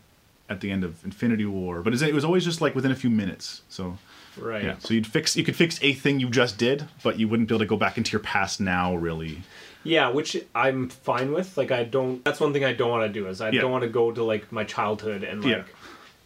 at 0.52 0.60
the 0.60 0.70
end 0.70 0.84
of 0.84 1.04
Infinity 1.04 1.46
War. 1.46 1.82
But 1.82 2.00
it 2.00 2.14
was 2.14 2.24
always 2.24 2.44
just 2.44 2.60
like 2.60 2.74
within 2.74 2.92
a 2.92 2.96
few 2.96 3.10
minutes. 3.10 3.62
So. 3.68 3.98
Right. 4.36 4.64
Yeah. 4.64 4.76
So 4.78 4.94
you'd 4.94 5.06
fix 5.06 5.36
you 5.36 5.44
could 5.44 5.56
fix 5.56 5.78
a 5.82 5.92
thing 5.92 6.20
you 6.20 6.30
just 6.30 6.56
did, 6.56 6.88
but 7.02 7.18
you 7.18 7.28
wouldn't 7.28 7.48
be 7.48 7.54
able 7.54 7.64
to 7.64 7.68
go 7.68 7.76
back 7.76 7.98
into 7.98 8.12
your 8.12 8.20
past 8.20 8.60
now, 8.60 8.94
really. 8.94 9.42
Yeah, 9.84 10.10
which 10.10 10.36
I'm 10.54 10.88
fine 10.88 11.32
with. 11.32 11.56
Like, 11.56 11.70
I 11.70 11.84
don't. 11.84 12.24
That's 12.24 12.40
one 12.40 12.52
thing 12.52 12.64
I 12.64 12.72
don't 12.72 12.90
want 12.90 13.12
to 13.12 13.20
do 13.20 13.28
is 13.28 13.40
I 13.40 13.50
Yeah. 13.50 13.62
don't 13.62 13.72
want 13.72 13.82
to 13.82 13.90
go 13.90 14.12
to 14.12 14.22
like 14.22 14.50
my 14.52 14.64
childhood 14.64 15.22
and 15.24 15.44
like. 15.44 15.56
Yeah. 15.56 15.64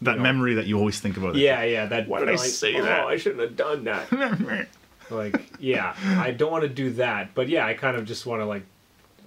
That 0.03 0.19
know. 0.19 0.25
memory 0.25 0.55
that 0.55 0.67
you 0.67 0.79
always 0.79 1.01
think 1.01 1.17
about. 1.17 1.37
Yeah, 1.37 1.63
yeah. 1.63 1.87
That. 1.87 2.07
Why 2.07 2.21
did 2.21 2.29
I 2.29 2.33
like, 2.33 2.41
say 2.41 2.75
oh, 2.77 2.83
that?" 2.83 3.07
I 3.07 3.17
shouldn't 3.17 3.41
have 3.41 3.57
done 3.57 3.85
that. 3.85 4.69
like, 5.11 5.41
yeah, 5.59 5.97
I 6.05 6.33
don't 6.33 6.53
want 6.53 6.65
to 6.65 6.69
do 6.69 6.91
that. 6.93 7.35
But 7.35 7.49
yeah, 7.49 7.65
I 7.65 7.73
kind 7.73 7.97
of 7.97 8.05
just 8.05 8.27
want 8.27 8.43
to 8.43 8.45
like, 8.47 8.65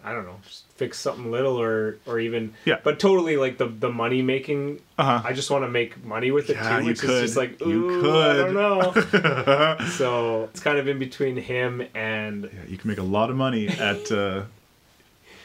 I 0.03 0.13
don't 0.13 0.25
know, 0.25 0.37
just 0.43 0.65
fix 0.79 0.97
something 0.97 1.29
little 1.29 1.59
or 1.61 1.97
or 2.07 2.19
even. 2.19 2.53
Yeah. 2.65 2.79
But 2.83 2.99
totally 2.99 3.35
like 3.37 3.57
the 3.57 3.67
the 3.67 3.91
money 3.91 4.21
making. 4.21 4.81
Uh-huh. 4.97 5.21
I 5.23 5.33
just 5.33 5.51
want 5.51 5.63
to 5.65 5.69
make 5.69 6.03
money 6.03 6.31
with 6.31 6.49
it 6.49 6.55
Yeah, 6.55 6.77
too, 6.77 6.83
you 6.83 6.89
which 6.89 6.99
could. 7.01 7.09
is 7.11 7.21
just 7.21 7.37
like, 7.37 7.59
You 7.59 8.01
could. 8.01 8.31
I 8.31 8.33
don't 8.33 8.53
know. 8.53 9.77
so 9.97 10.43
it's 10.45 10.59
kind 10.61 10.77
of 10.79 10.87
in 10.87 10.97
between 10.99 11.35
him 11.37 11.83
and 11.93 12.45
Yeah, 12.45 12.49
you 12.67 12.77
can 12.77 12.87
make 12.89 12.97
a 12.97 13.03
lot 13.03 13.29
of 13.29 13.35
money 13.35 13.67
at 13.67 14.11
uh, 14.11 14.43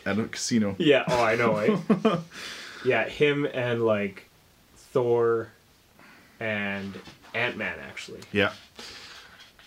at 0.06 0.18
a 0.18 0.24
casino. 0.24 0.76
Yeah, 0.78 1.04
oh, 1.08 1.22
I 1.22 1.34
know, 1.36 1.52
right? 1.52 2.18
yeah, 2.84 3.08
him 3.08 3.46
and 3.52 3.84
like 3.84 4.28
Thor 4.76 5.48
and 6.40 6.94
Ant 7.34 7.56
Man 7.56 7.76
actually. 7.88 8.20
Yeah. 8.32 8.52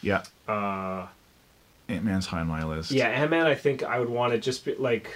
Yeah. 0.02 0.24
Uh, 0.48 1.08
Ant 1.90 2.04
Man's 2.04 2.26
high 2.26 2.42
on 2.42 2.48
my 2.48 2.64
list. 2.66 2.92
yeah, 2.92 3.08
Ant 3.08 3.32
Man. 3.32 3.48
I 3.48 3.56
think 3.56 3.84
I 3.84 4.00
would 4.00 4.10
want 4.10 4.34
to 4.34 4.40
just 4.40 4.66
be 4.66 4.76
like, 4.76 5.10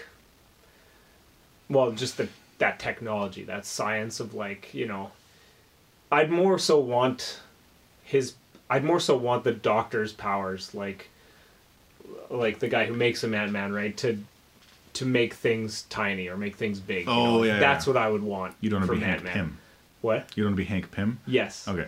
well, 1.72 1.92
just 1.92 2.18
the 2.18 2.28
that 2.60 2.78
technology, 2.80 3.44
that 3.44 3.66
science 3.66 4.20
of 4.20 4.34
like 4.34 4.74
you 4.74 4.86
know, 4.88 5.12
I'd 6.12 6.30
more 6.30 6.60
so 6.60 6.80
want 6.80 7.40
his. 8.04 8.34
I'd 8.70 8.84
more 8.84 9.00
so 9.00 9.18
want 9.18 9.44
the 9.44 9.52
Doctor's 9.52 10.14
powers, 10.14 10.74
like, 10.74 11.10
like 12.30 12.60
the 12.60 12.68
guy 12.68 12.86
who 12.86 12.94
makes 12.94 13.24
a 13.24 13.34
Ant 13.36 13.52
Man, 13.52 13.74
right? 13.74 13.96
To 13.98 14.18
to 14.94 15.06
make 15.06 15.34
things 15.34 15.84
tiny 15.84 16.28
or 16.28 16.36
make 16.38 16.56
things 16.58 16.80
big. 16.80 17.06
you 17.06 17.12
Oh, 17.12 17.38
know? 17.38 17.44
yeah, 17.44 17.60
that's 17.60 17.88
yeah. 17.88 17.94
what 17.94 18.02
I 18.02 18.10
would 18.10 18.24
want. 18.24 18.56
You 18.60 18.70
don't 18.70 18.82
want 18.82 18.92
to 18.92 18.98
be 18.98 19.04
Hank 19.04 19.24
Pym. 19.24 19.58
What? 20.02 20.30
You 20.36 20.44
don't 20.44 20.52
want 20.52 20.58
to 20.58 20.64
be 20.64 20.68
Hank 20.70 20.92
Pym. 20.92 21.20
Yes. 21.26 21.68
Okay. 21.68 21.88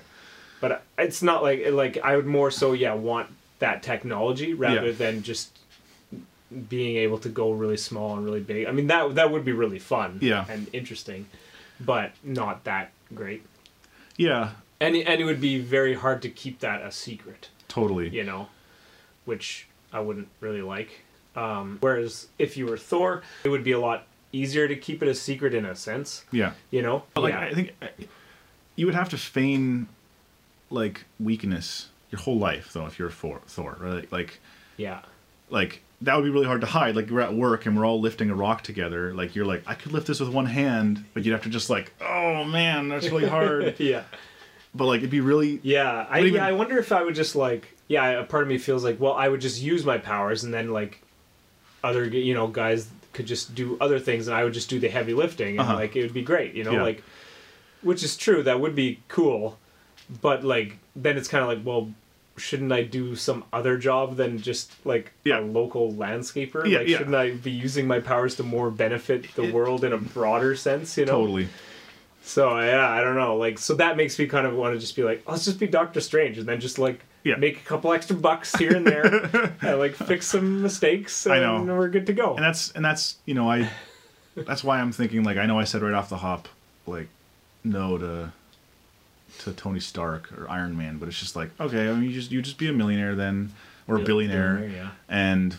But 0.62 0.84
it's 0.98 1.22
not 1.22 1.44
like 1.44 1.70
like 1.72 1.98
I 2.04 2.16
would 2.16 2.26
more 2.26 2.50
so 2.52 2.74
yeah 2.74 2.94
want 2.94 3.28
that 3.60 3.84
technology 3.84 4.54
rather 4.54 4.88
Yeah. 4.88 4.92
than 4.94 5.24
just 5.24 5.58
being 6.70 6.98
able 6.98 7.18
to 7.20 7.30
go 7.30 7.52
really 7.52 7.78
small 7.78 8.16
and 8.16 8.26
really 8.26 8.40
big. 8.42 8.68
I 8.68 8.72
mean 8.72 8.88
that 8.88 9.16
that 9.16 9.32
would 9.32 9.46
be 9.46 9.52
really 9.52 9.80
fun 9.80 10.20
Yeah. 10.22 10.46
and 10.50 10.68
interesting, 10.74 11.28
but 11.80 12.12
not 12.24 12.64
that 12.66 12.92
great. 13.14 13.44
Yeah. 14.18 14.52
And 14.80 14.96
and 14.96 15.22
it 15.22 15.26
would 15.26 15.42
be 15.42 15.60
very 15.60 15.94
hard 15.96 16.22
to 16.24 16.30
keep 16.30 16.60
that 16.60 16.82
a 16.82 16.92
secret, 16.92 17.50
Totally. 17.68 18.10
you 18.10 18.24
know, 18.24 18.48
which 19.26 19.68
I 19.92 20.00
wouldn't 20.00 20.28
really 20.40 20.62
like. 20.62 21.02
Um, 21.36 21.78
whereas 21.82 22.28
if 22.38 22.58
you 22.58 22.66
were 22.68 22.78
Thor, 22.78 23.24
it 23.44 23.50
would 23.50 23.64
be 23.64 23.72
a 23.72 23.80
lot 23.80 24.06
easier 24.32 24.68
to 24.68 24.76
keep 24.76 25.02
it 25.02 25.08
a 25.08 25.16
secret 25.16 25.54
in 25.54 25.66
a 25.66 25.76
sense, 25.76 26.26
Yeah. 26.32 26.54
you 26.72 26.82
know. 26.82 27.04
But 27.14 27.22
like 27.22 27.34
yeah. 27.34 27.40
I 27.42 27.54
think 27.54 27.72
uh, 27.82 27.88
you 28.76 28.86
would 28.86 28.96
have 28.96 29.10
to 29.10 29.18
feign 29.18 29.88
like 30.70 31.06
weakness 31.20 31.90
your 32.12 32.20
whole 32.22 32.38
life 32.38 32.74
though 32.74 32.86
if 32.86 33.00
you're 33.00 33.10
Thor. 33.12 33.42
Thor, 33.48 33.78
right? 33.80 34.12
Like 34.12 34.40
yeah. 34.78 35.02
like 35.50 35.82
that 36.04 36.16
would 36.16 36.24
be 36.24 36.30
really 36.30 36.46
hard 36.46 36.62
to 36.62 36.68
hide. 36.68 36.96
Like 36.96 37.10
we're 37.10 37.22
at 37.22 37.34
work 37.34 37.66
and 37.66 37.78
we're 37.78 37.86
all 37.86 38.00
lifting 38.00 38.30
a 38.30 38.36
rock 38.36 38.62
together. 38.64 39.14
Like 39.14 39.36
you're 39.36 39.46
like, 39.46 39.64
I 39.66 39.74
could 39.76 39.92
lift 39.92 40.08
this 40.08 40.20
with 40.20 40.30
one 40.30 40.46
hand, 40.46 41.04
but 41.14 41.24
you'd 41.26 41.32
have 41.34 41.44
to 41.44 41.50
just 41.50 41.70
like, 41.70 41.94
oh 42.02 42.44
man, 42.44 42.90
that's 42.90 43.10
really 43.10 43.28
hard. 43.28 43.76
yeah. 43.80 44.04
but 44.76 44.86
like 44.86 45.00
it'd 45.00 45.10
be 45.10 45.22
really 45.22 45.60
Yeah, 45.64 46.06
I 46.10 46.20
even- 46.22 46.36
yeah, 46.36 46.46
I 46.48 46.52
wonder 46.54 46.78
if 46.78 46.92
I 46.92 47.04
would 47.04 47.16
just 47.16 47.36
like 47.36 47.70
yeah, 47.88 48.10
a 48.20 48.24
part 48.24 48.44
of 48.44 48.50
me 48.50 48.58
feels 48.58 48.84
like 48.84 49.00
well, 49.00 49.14
I 49.14 49.28
would 49.30 49.42
just 49.42 49.62
use 49.62 49.86
my 49.86 49.98
powers 49.98 50.44
and 50.44 50.54
then 50.54 50.72
like 50.72 51.02
other 51.84 52.06
you 52.06 52.34
know 52.34 52.48
guys 52.48 52.90
could 53.14 53.26
just 53.28 53.54
do 53.54 53.78
other 53.82 54.00
things 54.00 54.28
and 54.28 54.36
I 54.36 54.44
would 54.44 54.54
just 54.54 54.70
do 54.70 54.80
the 54.80 54.90
heavy 54.90 55.14
lifting 55.14 55.52
and 55.60 55.60
Uh-huh. 55.62 55.76
like 55.76 55.96
it 55.96 56.02
would 56.02 56.14
be 56.14 56.24
great, 56.24 56.54
you 56.56 56.64
know, 56.64 56.72
Yeah. 56.74 56.84
like 56.84 57.04
which 57.82 58.04
is 58.04 58.16
true, 58.18 58.42
that 58.44 58.60
would 58.60 58.76
be 58.76 59.00
cool. 59.10 59.58
But 60.22 60.44
like 60.44 60.78
then 60.96 61.18
it's 61.18 61.28
kind 61.28 61.44
of 61.44 61.50
like 61.50 61.60
well, 61.66 61.92
shouldn't 62.38 62.72
I 62.72 62.84
do 62.84 63.16
some 63.16 63.44
other 63.54 63.78
job 63.78 64.16
than 64.18 64.40
just 64.40 64.72
like 64.86 65.12
Yeah. 65.24 65.40
a 65.40 65.42
local 65.42 65.94
landscaper? 65.94 66.68
Yeah, 66.68 66.80
like 66.80 66.88
yeah. 66.88 66.98
shouldn't 66.98 67.16
I 67.16 67.32
be 67.32 67.52
using 67.52 67.86
my 67.88 68.00
powers 68.00 68.36
to 68.36 68.44
more 68.44 68.72
benefit 68.72 69.34
the 69.36 69.44
It- 69.44 69.54
world 69.54 69.84
in 69.84 69.94
a 69.94 69.98
broader 69.98 70.56
sense, 70.56 70.98
you 70.98 71.06
know? 71.06 71.12
totally. 71.22 71.48
So 72.24 72.58
yeah, 72.60 72.90
I 72.90 73.02
don't 73.02 73.16
know. 73.16 73.36
Like, 73.36 73.60
so 73.60 73.76
that 73.76 73.98
makes 73.98 74.18
me 74.18 74.28
kind 74.28 74.48
of 74.48 74.54
want 74.54 74.74
to 74.74 74.80
just 74.80 74.96
be 74.96 75.04
like, 75.04 75.22
oh, 75.28 75.34
let's 75.34 75.46
just 75.46 75.60
be 75.60 75.68
Doctor 75.68 76.00
Strange, 76.00 76.38
and 76.38 76.48
then 76.48 76.60
just 76.62 76.80
like 76.80 77.02
Yeah. 77.24 77.36
make 77.36 77.58
a 77.58 77.64
couple 77.66 77.92
extra 77.94 78.16
bucks 78.16 78.56
here 78.56 78.76
and 78.76 78.88
there, 78.88 79.06
and 79.62 79.78
like 79.80 79.94
fix 79.96 80.28
some 80.28 80.62
mistakes, 80.62 81.26
and 81.26 81.36
I 81.36 81.40
know. 81.40 81.76
we're 81.76 81.90
good 81.90 82.06
to 82.08 82.14
go. 82.14 82.36
And 82.36 82.44
that's 82.44 82.72
and 82.72 82.84
that's 82.84 83.18
you 83.26 83.34
know 83.34 83.50
I 83.52 83.70
that's 84.36 84.64
why 84.64 84.80
I'm 84.80 84.92
thinking 84.92 85.24
like 85.24 85.38
I 85.38 85.46
know 85.46 85.60
I 85.60 85.66
said 85.66 85.82
right 85.84 85.94
off 85.94 86.10
the 86.10 86.18
hop 86.18 86.48
like 86.88 87.08
no 87.64 87.98
to 87.98 88.32
to 89.40 89.52
Tony 89.54 89.80
Stark 89.80 90.32
or 90.38 90.50
Iron 90.50 90.78
Man, 90.78 90.98
but 90.98 91.08
it's 91.10 91.20
just 91.20 91.36
like 91.36 91.50
okay, 91.60 91.90
I 91.90 91.94
mean 91.94 92.04
you 92.04 92.12
just 92.14 92.32
you 92.32 92.42
just 92.42 92.58
be 92.58 92.68
a 92.70 92.74
millionaire 92.74 93.16
then. 93.16 93.52
or 93.88 93.96
a 93.96 93.98
Bill- 94.00 94.08
billionaire, 94.08 94.56
billionaire, 94.56 94.78
yeah. 94.84 94.90
and 95.10 95.58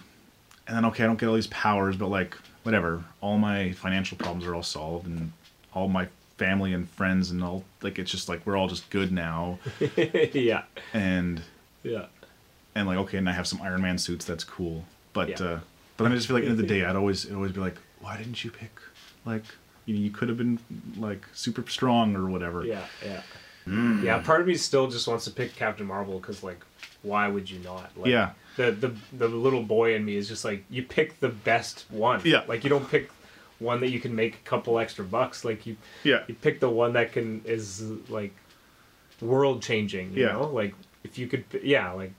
and 0.67 0.77
then 0.77 0.85
okay, 0.87 1.05
I 1.05 1.07
don't 1.07 1.19
get 1.19 1.29
all 1.29 1.35
these 1.35 1.47
powers, 1.49 1.97
but 1.97 2.09
like 2.09 2.37
whatever, 2.63 3.05
all 3.21 3.37
my 3.39 3.73
financial 3.73 4.17
problems 4.17 4.47
are 4.47 4.55
all 4.55 4.63
solved, 4.63 5.07
and 5.07 5.33
all 5.75 5.89
my 5.89 6.09
family 6.39 6.73
and 6.73 6.89
friends 6.91 7.31
and 7.31 7.45
all 7.45 7.63
like 7.83 7.99
it's 7.99 8.11
just 8.11 8.29
like 8.29 8.45
we're 8.47 8.57
all 8.57 8.69
just 8.69 8.89
good 8.91 9.13
now, 9.13 9.59
yeah, 10.33 10.63
and 10.93 11.43
yeah, 11.83 12.07
and 12.75 12.87
like 12.89 12.97
okay, 12.99 13.19
and 13.19 13.29
I 13.29 13.33
have 13.33 13.47
some 13.47 13.61
Iron 13.63 13.83
Man 13.83 13.99
suits, 13.99 14.25
that's 14.25 14.45
cool, 14.45 14.85
but 15.13 15.29
Yeah. 15.29 15.47
uh, 15.47 15.61
but 15.97 16.05
then 16.05 16.13
I 16.13 16.17
just 16.17 16.27
feel 16.27 16.35
like 16.37 16.43
at 16.45 16.47
the 16.47 16.51
end 16.53 16.61
of 16.61 16.67
the 16.69 16.75
day, 16.75 16.85
I'd 16.89 16.97
always 16.97 17.25
it'd 17.25 17.37
always 17.37 17.53
be 17.53 17.61
like, 17.61 17.77
why 18.01 18.17
didn't 18.17 18.43
you 18.45 18.51
pick 18.51 18.71
like 19.27 19.45
you, 19.87 19.95
know, 19.95 20.01
you 20.01 20.11
could 20.11 20.29
have 20.31 20.39
been 20.39 20.59
like 20.97 21.27
super 21.35 21.63
strong 21.69 22.17
or 22.17 22.27
whatever. 22.31 22.65
yeah, 22.65 22.87
yeah. 23.05 23.23
Hmm. 23.65 24.05
Yeah, 24.05 24.19
part 24.19 24.41
of 24.43 24.47
me 24.47 24.55
still 24.55 24.89
just 24.89 25.09
wants 25.09 25.25
to 25.25 25.31
pick 25.31 25.55
Captain 25.57 25.87
Marvel 25.87 26.19
because, 26.19 26.43
like, 26.43 26.61
why 27.03 27.29
would 27.29 27.49
you 27.51 27.59
not? 27.61 27.91
Like, 27.97 28.09
Yeah. 28.11 28.31
The, 28.57 28.71
the 28.71 28.95
the 29.13 29.27
little 29.27 29.65
boy 29.65 29.97
in 29.97 30.05
me 30.05 30.15
is 30.17 30.29
just 30.29 30.45
like 30.45 30.65
you 30.71 30.85
pick 30.85 31.19
the 31.19 31.29
best 31.29 31.87
one. 31.91 32.21
Yeah. 32.25 32.43
Like 32.47 32.63
you 32.63 32.71
don't 32.71 32.89
pick 32.89 33.11
one 33.59 33.81
that 33.81 33.91
you 33.91 33.99
can 33.99 34.15
make 34.15 34.35
a 34.37 34.49
couple 34.49 34.79
extra 34.79 35.05
bucks. 35.05 35.45
Like 35.45 35.67
you 35.67 35.77
Yeah. 36.05 36.23
you 36.29 36.35
pick 36.35 36.61
the 36.61 36.71
one 36.71 36.93
that 36.93 37.11
can 37.11 37.43
is 37.47 37.83
like 38.09 38.33
world 39.21 39.61
changing. 39.61 40.13
You 40.13 40.27
Yeah. 40.27 40.33
know, 40.35 40.47
like 40.51 40.73
if 41.03 41.19
you 41.19 41.27
could, 41.27 41.45
yeah, 41.65 41.91
like 41.93 42.13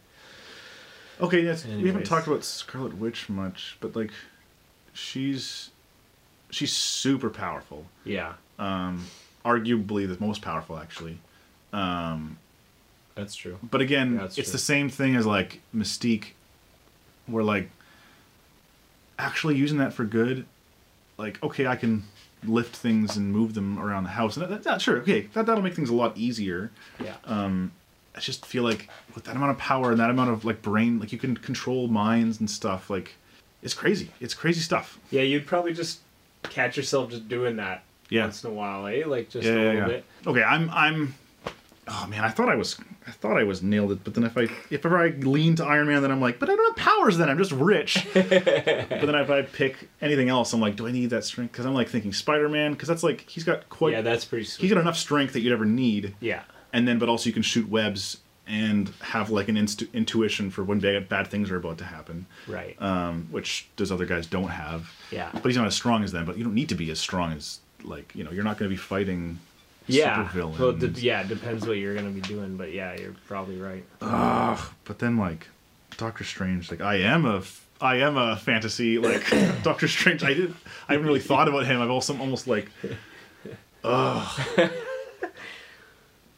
Okay, 1.21 1.41
yes, 1.41 1.65
we 1.65 1.87
haven't 1.87 2.05
talked 2.05 2.27
about 2.27 2.43
Scarlet 2.43 2.97
Witch 2.97 3.29
much, 3.29 3.77
but 3.79 3.95
like, 3.95 4.11
she's 4.93 5.69
she's 6.49 6.73
super 6.73 7.29
powerful. 7.29 7.85
yeah, 8.03 8.33
Um, 8.59 9.05
arguably 9.45 10.05
the 10.05 10.17
most 10.19 10.41
powerful, 10.41 10.77
actually. 10.77 11.17
That's 13.15 13.35
true. 13.35 13.57
But 13.63 13.81
again, 13.81 14.15
Yeah, 14.15 14.25
it's 14.25 14.35
true. 14.35 14.43
the 14.43 14.57
same 14.57 14.89
thing 14.89 15.15
as 15.15 15.25
like 15.25 15.61
Mystique, 15.75 16.27
where 17.27 17.43
like 17.43 17.69
actually 19.17 19.55
using 19.55 19.77
that 19.77 19.93
for 19.93 20.03
good, 20.03 20.45
like 21.17 21.41
okay, 21.43 21.67
I 21.67 21.75
can 21.75 22.03
lift 22.45 22.75
things 22.75 23.17
and 23.17 23.31
move 23.31 23.53
them 23.53 23.79
around 23.79 24.03
the 24.03 24.09
house, 24.11 24.37
and 24.37 24.49
that, 24.51 24.63
that, 24.63 24.81
sure, 24.81 24.97
okay, 24.97 25.21
that 25.33 25.45
that'll 25.45 25.63
make 25.63 25.73
things 25.75 25.89
a 25.89 25.95
lot 25.95 26.15
easier. 26.17 26.71
Yeah. 27.03 27.15
I 27.27 28.19
just 28.21 28.45
feel 28.45 28.63
like 28.63 28.87
with 29.13 29.25
that 29.25 29.35
amount 29.35 29.51
of 29.51 29.57
power 29.57 29.91
and 29.91 29.99
that 29.99 30.09
amount 30.09 30.29
of 30.29 30.45
like 30.45 30.61
brain, 30.61 30.99
like 31.01 31.11
you 31.11 31.17
can 31.17 31.35
control 31.35 31.89
minds 31.89 32.39
and 32.39 32.49
stuff. 32.49 32.89
Like 32.89 33.13
it's 33.61 33.73
crazy. 33.73 34.09
It's 34.21 34.33
crazy 34.33 34.61
stuff. 34.61 34.97
yeah, 35.11 35.21
you'd 35.21 35.45
probably 35.45 35.73
just 35.73 35.99
catch 36.43 36.77
yourself 36.77 37.09
just 37.11 37.27
doing 37.27 37.57
that 37.57 37.83
Yeah. 38.09 38.21
once 38.21 38.41
in 38.41 38.51
a 38.51 38.53
while, 38.53 38.87
eh? 38.87 39.03
Like 39.05 39.29
just 39.29 39.45
Yeah, 39.45 39.51
a 39.51 39.55
yeah, 39.55 39.63
little 39.63 39.79
yeah. 39.81 39.87
bit. 39.87 40.05
Okay, 40.27 40.43
I'm 40.43 40.69
I'm. 40.69 41.13
Oh 41.87 42.07
man, 42.07 42.23
I 42.23 42.29
thought 42.29 42.49
I 42.49 42.55
was 42.55 42.77
I 43.07 43.11
thought 43.11 43.37
I 43.37 43.43
was 43.43 43.61
nailed 43.61 43.91
it, 43.91 44.03
but 44.03 44.15
then 44.15 44.23
if 44.23 44.37
I 44.37 44.43
if 44.71 44.85
ever 44.85 44.97
I 44.97 45.09
lean 45.09 45.55
to 45.57 45.65
Iron 45.65 45.87
Man, 45.87 46.01
then 46.01 46.11
I'm 46.11 46.19
like, 46.21 46.39
but 46.39 46.49
I 46.49 46.55
don't 46.55 46.77
have 46.77 46.85
powers. 46.85 47.17
Then 47.17 47.29
I'm 47.29 47.37
just 47.37 47.51
rich. 47.51 48.05
but 48.13 48.29
then 48.29 49.15
if 49.15 49.29
I 49.29 49.43
pick 49.43 49.87
anything 50.01 50.29
else, 50.29 50.51
I'm 50.53 50.59
like, 50.61 50.75
do 50.75 50.87
I 50.87 50.91
need 50.91 51.11
that 51.11 51.23
strength? 51.23 51.51
Because 51.51 51.65
I'm 51.65 51.73
like 51.75 51.89
thinking 51.89 52.11
Spider 52.13 52.49
Man, 52.49 52.71
because 52.71 52.87
that's 52.87 53.03
like 53.03 53.29
he's 53.29 53.43
got 53.43 53.69
quite 53.69 53.93
yeah, 53.93 54.01
that's 54.01 54.25
pretty 54.25 54.45
sweet. 54.45 54.63
he's 54.65 54.73
got 54.73 54.81
enough 54.81 54.97
strength 54.97 55.33
that 55.33 55.41
you'd 55.41 55.53
ever 55.53 55.65
need. 55.65 56.15
yeah. 56.19 56.43
and 56.73 56.87
then 56.87 56.97
but 56.99 57.07
also 57.09 57.27
you 57.27 57.33
can 57.33 57.43
shoot 57.43 57.69
webs 57.69 58.17
and 58.47 58.89
have 59.01 59.29
like 59.31 59.47
an 59.47 59.57
intuition 59.93 60.51
for 60.51 60.63
when 60.63 60.79
bad, 60.79 61.09
bad 61.09 61.27
things 61.27 61.49
are 61.49 61.57
about 61.57 61.77
to 61.79 61.83
happen 61.83 62.25
Right. 62.47 62.79
um, 62.81 63.27
which 63.31 63.67
those 63.77 63.91
other 63.91 64.05
guys 64.05 64.27
don't 64.27 64.49
have 64.49 64.91
Yeah. 65.11 65.29
but 65.33 65.45
he's 65.45 65.57
not 65.57 65.65
as 65.67 65.73
strong 65.75 66.03
as 66.03 66.11
them 66.11 66.25
but 66.25 66.37
you 66.37 66.43
don't 66.43 66.53
need 66.53 66.69
to 66.69 66.75
be 66.75 66.91
as 66.91 66.99
strong 66.99 67.33
as 67.33 67.59
like 67.83 68.11
you 68.15 68.23
know 68.23 68.31
you're 68.31 68.43
not 68.43 68.57
going 68.59 68.69
to 68.69 68.73
be 68.73 68.77
fighting 68.79 69.39
yeah. 69.87 70.25
supervillains 70.27 70.59
Well, 70.59 70.71
d- 70.73 71.01
yeah, 71.01 71.21
it 71.21 71.27
depends 71.27 71.65
what 71.67 71.77
you're 71.77 71.95
gonna 71.95 72.09
be 72.09 72.21
doing, 72.21 72.57
but 72.57 72.71
yeah, 72.73 72.95
you're 72.99 73.15
probably 73.27 73.57
right. 73.57 73.83
Ugh, 74.01 74.59
but 74.83 74.99
then 74.99 75.17
like 75.17 75.47
doctor 75.97 76.25
strange 76.25 76.69
like 76.69 76.81
i 76.81 76.95
am 76.95 77.25
a 77.25 77.37
f- 77.37 77.65
i 77.79 77.95
am 77.95 78.17
a 78.17 78.35
fantasy 78.35 78.97
like 78.97 79.23
doctor 79.63 79.87
strange 79.87 80.25
i 80.25 80.33
did 80.33 80.53
i 80.89 80.91
haven't 80.91 81.07
really 81.07 81.21
thought 81.21 81.47
about 81.47 81.65
him 81.65 81.79
i've 81.81 81.89
also 81.89 82.17
almost 82.19 82.47
like 82.47 82.69
ugh 83.85 84.41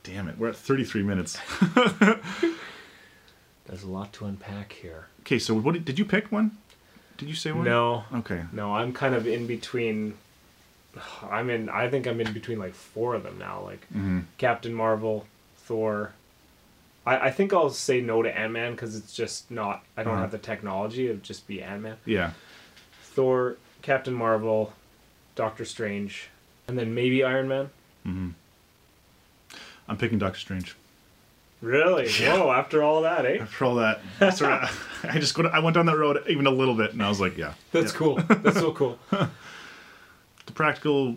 damn 0.04 0.28
it 0.28 0.38
we're 0.38 0.50
at 0.50 0.56
33 0.56 1.02
minutes 1.02 1.40
There's 3.66 3.84
a 3.84 3.88
lot 3.90 4.14
to 4.14 4.26
unpack 4.26 4.72
here. 4.74 5.08
okay 5.22 5.40
so 5.40 5.54
what 5.56 5.74
did, 5.74 5.86
did 5.86 5.98
you 6.00 6.06
pick 6.06 6.32
one 6.32 6.52
did 7.18 7.28
you 7.28 7.36
say 7.36 7.52
one 7.52 7.66
No, 7.66 8.04
okay 8.14 8.44
no, 8.52 8.76
I'm 8.76 8.94
kind 8.94 9.16
of 9.16 9.26
in 9.26 9.48
between. 9.48 10.14
I'm 11.30 11.50
in. 11.50 11.70
I 11.70 11.90
think 11.90 12.08
I'm 12.08 12.20
in 12.22 12.34
between 12.34 12.60
like 12.60 12.74
four 12.74 13.16
of 13.16 13.24
them 13.24 13.38
now. 13.38 13.62
Like 13.64 13.82
Mm-hmm. 13.90 14.20
Captain 14.38 14.74
Marvel, 14.74 15.26
Thor. 15.58 16.14
I, 17.06 17.28
I 17.28 17.32
think 17.32 17.54
I'll 17.54 17.70
say 17.70 18.02
no 18.02 18.22
to 18.22 18.38
Ant 18.38 18.52
Man 18.54 18.72
because 18.74 18.96
it's 18.96 19.14
just 19.16 19.50
not. 19.52 19.84
I 19.96 20.04
don't 20.04 20.14
Uh-huh. 20.14 20.22
have 20.24 20.32
the 20.32 20.38
technology. 20.38 21.06
It'd 21.06 21.24
just 21.24 21.48
be 21.48 21.62
Ant 21.62 21.82
Man. 21.82 21.98
yeah 22.06 22.32
Thor, 23.04 23.58
Captain 23.82 24.14
Marvel, 24.14 24.74
Doctor 25.36 25.66
Strange, 25.66 26.30
and 26.68 26.78
then 26.78 26.94
maybe 26.94 27.24
Iron 27.24 27.48
Man. 27.48 27.70
Hmm. 28.04 28.30
i'm 29.90 29.98
picking 29.98 30.18
doctor 30.20 30.40
strange 30.40 30.76
Really? 31.60 32.08
Whoa! 32.22 32.52
After 32.52 32.84
all 32.84 33.02
that, 33.02 33.26
eh? 33.26 33.40
after 33.42 33.66
all 33.66 33.76
that 33.76 34.00
sort 34.36 34.52
of, 34.52 35.00
i 35.04 35.18
just 35.18 35.34
go 35.34 35.44
i 35.48 35.58
went 35.60 35.74
down 35.74 35.88
that 35.88 35.98
road 35.98 36.24
even 36.28 36.46
a 36.46 36.52
little 36.52 36.76
bit 36.76 36.94
and 36.94 37.02
i 37.02 37.10
was 37.10 37.20
like 37.20 37.36
yeah 37.38 37.54
That's 37.72 37.92
yeah. 37.94 37.98
cool. 37.98 38.16
That's 38.28 38.60
so 38.60 38.72
cool. 38.74 39.00
the 40.48 40.52
practical 40.54 41.16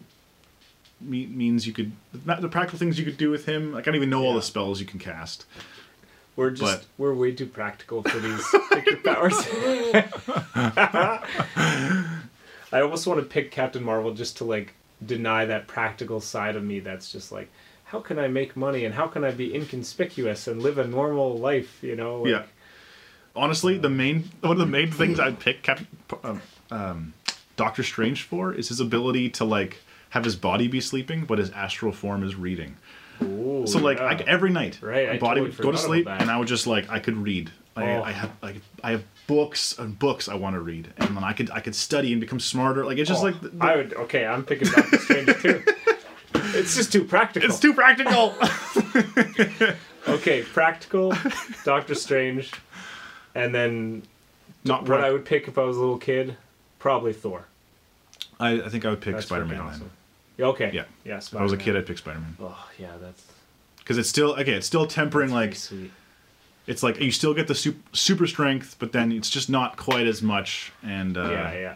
me- 1.00 1.26
means 1.26 1.66
you 1.66 1.72
could 1.72 1.92
the 2.12 2.48
practical 2.48 2.78
things 2.78 2.98
you 2.98 3.04
could 3.04 3.16
do 3.16 3.30
with 3.30 3.46
him 3.46 3.72
like 3.72 3.84
i 3.84 3.86
don't 3.86 3.96
even 3.96 4.10
know 4.10 4.22
all 4.22 4.34
the 4.34 4.42
spells 4.42 4.78
you 4.80 4.86
can 4.86 4.98
cast 5.00 5.46
We're 6.36 6.50
just 6.50 6.62
But- 6.80 6.86
we're 6.98 7.14
way 7.14 7.32
too 7.32 7.46
practical 7.46 8.02
for 8.02 8.18
these 8.18 8.44
picture 8.70 8.96
powers. 9.04 9.34
I 12.72 12.80
almost 12.80 13.06
want 13.06 13.18
to 13.20 13.26
pick 13.26 13.50
Captain 13.50 13.82
Marvel 13.82 14.14
just 14.14 14.36
to 14.38 14.44
like 14.44 14.74
deny 15.04 15.44
that 15.46 15.66
practical 15.66 16.20
side 16.20 16.54
of 16.56 16.62
me 16.62 16.78
that's 16.80 17.10
just 17.10 17.32
like 17.32 17.50
how 17.84 17.98
can 18.00 18.18
I 18.18 18.28
make 18.28 18.56
money 18.56 18.84
and 18.84 18.94
how 18.94 19.06
can 19.08 19.24
I 19.24 19.32
be 19.32 19.52
inconspicuous 19.54 20.46
and 20.46 20.62
live 20.62 20.78
a 20.78 20.86
normal 20.86 21.36
life, 21.38 21.82
you 21.82 21.96
know? 21.96 22.22
Like, 22.22 22.30
yeah 22.30 22.42
honestly 23.36 23.78
the 23.78 23.88
main 23.88 24.28
one 24.40 24.52
of 24.52 24.58
the 24.58 24.66
main 24.66 24.90
things 24.90 25.20
i'd 25.20 25.38
pick 25.38 25.62
Cap- 25.62 25.78
um, 26.24 26.42
um, 26.72 27.12
doctor 27.64 27.82
strange 27.82 28.22
for 28.22 28.52
is 28.60 28.68
his 28.68 28.80
ability 28.80 29.28
to 29.38 29.44
like 29.44 29.72
have 30.10 30.24
his 30.24 30.36
body 30.36 30.66
be 30.68 30.80
sleeping 30.80 31.24
but 31.24 31.36
his 31.38 31.50
astral 31.50 31.92
form 31.92 32.22
is 32.28 32.34
reading 32.34 32.76
Ooh, 33.22 33.64
so 33.66 33.78
like 33.78 33.98
yeah. 33.98 34.06
I, 34.06 34.14
every 34.36 34.50
night 34.50 34.78
Right, 34.82 35.08
my 35.08 35.14
I 35.14 35.18
body 35.18 35.40
totally 35.40 35.56
would 35.56 35.58
go 35.66 35.70
to 35.72 35.78
sleep 35.88 36.06
and 36.08 36.30
i 36.30 36.36
would 36.38 36.48
just 36.48 36.66
like 36.66 36.84
i 36.90 36.98
could 36.98 37.16
read 37.16 37.50
I, 37.76 37.82
Oh. 37.96 38.02
I 38.02 38.12
have 38.12 38.30
like 38.42 38.56
I 38.82 38.90
have 38.90 39.04
books 39.26 39.78
and 39.78 39.96
books 39.96 40.28
I 40.28 40.34
want 40.34 40.54
to 40.56 40.60
read, 40.60 40.92
and 40.98 41.16
then 41.16 41.22
I 41.22 41.32
could 41.32 41.50
I 41.52 41.60
could 41.60 41.76
study 41.76 42.10
and 42.12 42.20
become 42.20 42.40
smarter. 42.40 42.84
Like 42.84 42.98
it's 42.98 43.08
just 43.08 43.22
Oh, 43.22 43.26
like 43.28 43.40
the, 43.40 43.48
the- 43.50 43.64
I 43.64 43.76
would 43.76 43.94
okay, 43.94 44.26
I'm 44.26 44.44
picking 44.44 44.68
Doctor 44.68 44.98
Strange 44.98 45.34
too. 45.40 45.62
It's 46.58 46.74
just 46.74 46.90
too 46.92 47.04
practical. 47.04 47.48
it's 47.48 47.60
too 47.60 47.72
practical. 47.72 48.34
okay, 50.08 50.42
practical, 50.42 51.14
Doctor 51.64 51.94
Strange, 51.94 52.50
and 53.36 53.54
then 53.54 54.02
Not 54.64 54.88
what 54.88 55.02
I 55.04 55.10
would 55.12 55.24
pick 55.24 55.46
if 55.48 55.56
I 55.58 55.62
was 55.62 55.76
a 55.76 55.80
little 55.80 55.98
kid, 55.98 56.36
probably 56.80 57.12
Thor. 57.12 57.46
I, 58.40 58.62
I 58.62 58.68
think 58.68 58.84
I 58.84 58.90
would 58.90 59.00
pick 59.00 59.14
That's 59.14 59.26
Spider 59.26 59.44
Man 59.44 59.60
awesome. 59.60 59.90
Yeah, 60.36 60.46
okay. 60.46 60.70
Yeah. 60.72 60.84
Yeah. 61.04 61.18
If 61.18 61.36
I 61.36 61.42
was 61.42 61.52
a 61.52 61.56
kid, 61.56 61.76
I'd 61.76 61.86
pick 61.86 61.98
Spider 61.98 62.20
Man 62.20 62.36
Oh 62.40 62.68
yeah, 62.78 62.96
that's 63.00 63.22
because 63.78 63.98
it's 63.98 64.08
still 64.08 64.32
okay. 64.32 64.54
It's 64.54 64.66
still 64.66 64.86
tempering 64.86 65.30
like 65.30 65.54
sweet. 65.54 65.90
it's 66.66 66.82
like 66.82 66.98
you 67.00 67.12
still 67.12 67.34
get 67.34 67.46
the 67.46 67.54
super, 67.54 67.78
super 67.92 68.26
strength, 68.26 68.76
but 68.78 68.92
then 68.92 69.12
it's 69.12 69.28
just 69.28 69.50
not 69.50 69.76
quite 69.76 70.06
as 70.06 70.22
much. 70.22 70.72
And 70.82 71.16
uh, 71.18 71.30
yeah, 71.30 71.52
yeah. 71.52 71.74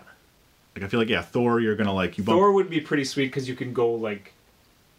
like 0.74 0.84
I 0.84 0.88
feel 0.88 1.00
like 1.00 1.10
yeah, 1.10 1.22
Thor, 1.22 1.60
you're 1.60 1.76
gonna 1.76 1.92
like 1.92 2.16
you 2.16 2.24
bump. 2.24 2.38
Thor 2.38 2.52
would 2.52 2.70
be 2.70 2.80
pretty 2.80 3.04
sweet 3.04 3.26
because 3.26 3.48
you 3.48 3.54
can 3.54 3.74
go 3.74 3.92
like 3.92 4.32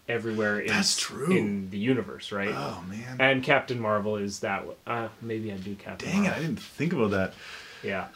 everywhere. 0.08 0.60
In, 0.60 0.68
That's 0.68 0.98
true. 0.98 1.32
in 1.36 1.70
the 1.72 1.80
universe, 1.80 2.32
right? 2.32 2.54
oh 2.54 2.84
man, 2.88 3.18
And 3.20 3.44
Captain 3.44 3.80
Marvel 3.80 4.18
is 4.18 4.42
that. 4.42 4.64
Uh, 4.86 5.08
maybe 5.22 5.52
I 5.52 5.58
do 5.58 5.74
Captain. 5.76 6.10
dang 6.10 6.26
it! 6.26 6.34
I 6.34 6.40
didn't 6.40 6.60
think 6.60 6.94
about 6.94 7.12
that. 7.12 7.34
Yeah. 7.82 8.08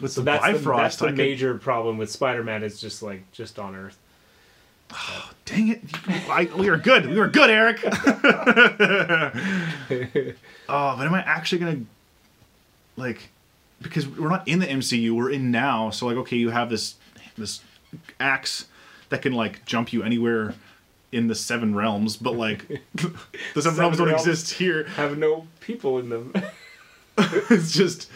With 0.00 0.12
So 0.12 0.20
the 0.20 0.24
that's 0.26 0.62
the, 0.62 0.70
that's 0.72 0.96
the 0.96 1.06
I 1.06 1.08
could, 1.08 1.16
major 1.18 1.54
problem 1.58 1.98
with 1.98 2.10
Spider-Man. 2.10 2.62
Is 2.62 2.80
just 2.80 3.02
like 3.02 3.30
just 3.32 3.58
on 3.58 3.74
Earth. 3.74 3.98
Oh, 4.92 5.30
Dang 5.44 5.68
it! 5.68 5.80
I, 6.28 6.48
we 6.56 6.68
were 6.70 6.76
good. 6.76 7.06
We 7.06 7.18
were 7.18 7.28
good, 7.28 7.50
Eric. 7.50 7.80
oh, 10.68 10.96
but 10.96 11.06
am 11.06 11.14
I 11.14 11.22
actually 11.26 11.58
gonna 11.58 11.80
like 12.96 13.30
because 13.80 14.06
we're 14.08 14.28
not 14.28 14.46
in 14.46 14.58
the 14.58 14.66
MCU? 14.66 15.12
We're 15.12 15.30
in 15.30 15.50
now. 15.50 15.90
So 15.90 16.06
like, 16.06 16.16
okay, 16.18 16.36
you 16.36 16.50
have 16.50 16.70
this 16.70 16.96
this 17.36 17.60
axe 18.20 18.66
that 19.08 19.22
can 19.22 19.32
like 19.32 19.64
jump 19.64 19.92
you 19.92 20.02
anywhere 20.02 20.54
in 21.12 21.26
the 21.28 21.34
seven 21.34 21.74
realms, 21.74 22.16
but 22.16 22.34
like 22.34 22.68
the 22.94 23.10
seven, 23.54 23.62
Seven 23.62 23.78
realms 23.78 23.96
don't 23.98 24.08
realms. 24.08 24.26
exist 24.26 24.52
here. 24.54 24.84
Have 24.96 25.16
no 25.18 25.46
people 25.60 25.98
in 25.98 26.08
them. 26.10 26.32
it's 27.18 27.72
just 27.72 28.10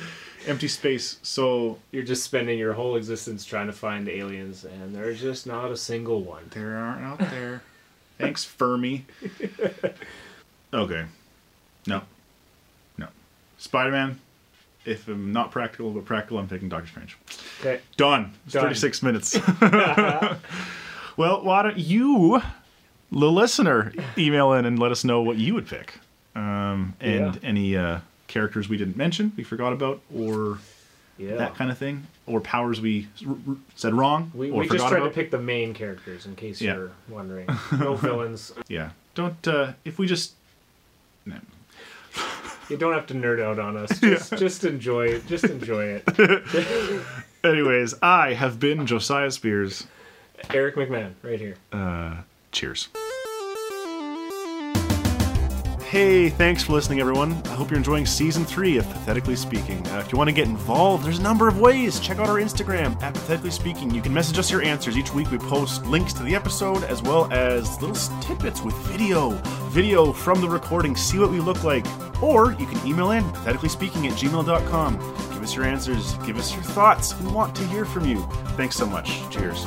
empty 0.46 0.68
space. 0.68 1.18
So 1.22 1.78
You're 1.90 2.02
just 2.04 2.22
spending 2.24 2.58
your 2.58 2.72
whole 2.72 2.96
existence 2.96 3.44
trying 3.44 3.66
to 3.66 3.72
find 3.72 4.08
aliens, 4.08 4.64
and 4.64 4.94
there's 4.94 5.20
just 5.20 5.46
not 5.46 5.70
a 5.70 5.76
single 5.76 6.22
one. 6.22 6.44
there 6.50 6.76
aren't 6.76 7.02
out 7.04 7.18
there. 7.18 7.62
Thanks, 8.18 8.44
Fermi. 8.44 9.04
Okay. 10.74 11.04
No. 11.86 12.00
No. 12.96 13.08
Spider 13.58 13.90
Man. 13.90 14.18
If 14.86 15.06
I'm 15.06 15.30
not 15.32 15.50
practical 15.50 15.90
but 15.90 16.06
practical, 16.06 16.38
I'm 16.38 16.48
picking 16.48 16.70
Doctor 16.70 16.88
Strange. 16.88 17.18
Okay. 17.60 17.80
Done. 17.98 18.32
It's 18.46 18.54
Done. 18.54 18.62
36 18.62 19.02
minutes. 19.02 19.38
well, 21.16 21.42
why 21.44 21.62
don't 21.62 21.76
you, 21.76 22.40
the 23.10 23.30
listener, 23.30 23.92
email 24.16 24.54
in 24.54 24.64
and 24.64 24.78
let 24.78 24.90
us 24.92 25.04
know 25.04 25.20
what 25.22 25.36
you 25.36 25.52
would 25.54 25.66
pick, 25.68 25.98
um, 26.34 26.94
and 27.00 27.34
Yeah. 27.34 27.40
any 27.48 27.76
uh, 27.76 28.00
characters 28.32 28.68
we 28.68 28.76
didn't 28.76 28.96
mention, 28.96 29.32
we 29.36 29.44
forgot 29.44 29.72
about, 29.72 30.00
or 30.16 30.58
Yeah. 31.18 31.36
that 31.36 31.54
kind 31.54 31.70
of 31.70 31.76
thing, 31.78 32.06
or 32.26 32.40
powers 32.40 32.80
we 32.80 33.08
r- 33.26 33.36
r- 33.48 33.56
said 33.76 33.92
wrong 33.94 34.32
we 34.34 34.50
we 34.50 34.66
just 34.66 34.88
tried 34.88 34.98
about. 34.98 35.08
to 35.08 35.14
pick 35.14 35.30
the 35.30 35.38
main 35.38 35.74
characters 35.74 36.24
in 36.26 36.34
case 36.34 36.60
Yeah. 36.60 36.74
you're 36.74 36.90
wondering. 37.08 37.46
No 37.78 37.94
villains. 37.96 38.52
Yeah. 38.68 38.90
Don't 39.14 39.46
uh, 39.46 39.74
if 39.84 39.98
we 39.98 40.06
just. 40.06 40.32
No. 41.26 41.36
You 42.68 42.78
don't 42.78 42.94
have 42.94 43.06
to 43.08 43.14
nerd 43.14 43.42
out 43.42 43.58
on 43.58 43.76
us. 43.76 43.98
Just 44.00 44.38
just 44.38 44.64
enjoy 44.64 45.06
it. 45.08 45.26
Just 45.26 45.44
enjoy 45.44 46.00
it. 46.00 47.02
Anyways, 47.44 47.94
I 48.00 48.32
have 48.32 48.58
been 48.60 48.86
Josiah 48.86 49.30
Spears. 49.30 49.86
Eric 50.50 50.76
McMahon, 50.76 51.12
right 51.22 51.38
here. 51.40 51.56
Uh, 51.72 52.22
cheers. 52.50 52.88
Hey, 55.92 56.30
thanks 56.30 56.62
for 56.62 56.72
listening, 56.72 57.00
everyone. 57.00 57.34
I 57.44 57.54
hope 57.54 57.68
you're 57.68 57.76
enjoying 57.76 58.06
season 58.06 58.46
three 58.46 58.78
of 58.78 58.88
Pathetically 58.88 59.36
Speaking. 59.36 59.86
Uh, 59.88 59.98
if 59.98 60.10
you 60.10 60.16
want 60.16 60.28
to 60.28 60.34
get 60.34 60.48
involved, 60.48 61.04
there's 61.04 61.18
a 61.18 61.22
number 61.22 61.48
of 61.48 61.60
ways. 61.60 62.00
Check 62.00 62.16
out 62.16 62.30
our 62.30 62.36
Instagram 62.36 62.98
at 63.02 63.12
Pathetically 63.12 63.50
Speaking. 63.50 63.90
You 63.90 64.00
can 64.00 64.14
message 64.14 64.38
us 64.38 64.50
your 64.50 64.62
answers. 64.62 64.96
Each 64.96 65.12
week 65.12 65.30
we 65.30 65.36
post 65.36 65.84
links 65.84 66.14
to 66.14 66.22
the 66.22 66.34
episode 66.34 66.82
as 66.84 67.02
well 67.02 67.30
as 67.30 67.78
little 67.82 68.20
tidbits 68.22 68.62
with 68.62 68.74
video. 68.86 69.32
Video 69.68 70.14
from 70.14 70.40
the 70.40 70.48
recording. 70.48 70.96
See 70.96 71.18
what 71.18 71.30
we 71.30 71.40
look 71.40 71.62
like. 71.62 71.84
Or 72.22 72.52
you 72.52 72.64
can 72.64 72.86
email 72.86 73.10
in 73.10 73.24
patheticallyspeaking 73.24 74.10
at 74.10 74.16
gmail.com. 74.16 74.96
Give 74.96 75.42
us 75.42 75.54
your 75.54 75.66
answers. 75.66 76.14
Give 76.24 76.38
us 76.38 76.54
your 76.54 76.62
thoughts. 76.62 77.20
We 77.20 77.30
want 77.30 77.54
to 77.56 77.66
hear 77.66 77.84
from 77.84 78.06
you. 78.06 78.26
Thanks 78.56 78.76
so 78.76 78.86
much. 78.86 79.20
Cheers. 79.28 79.66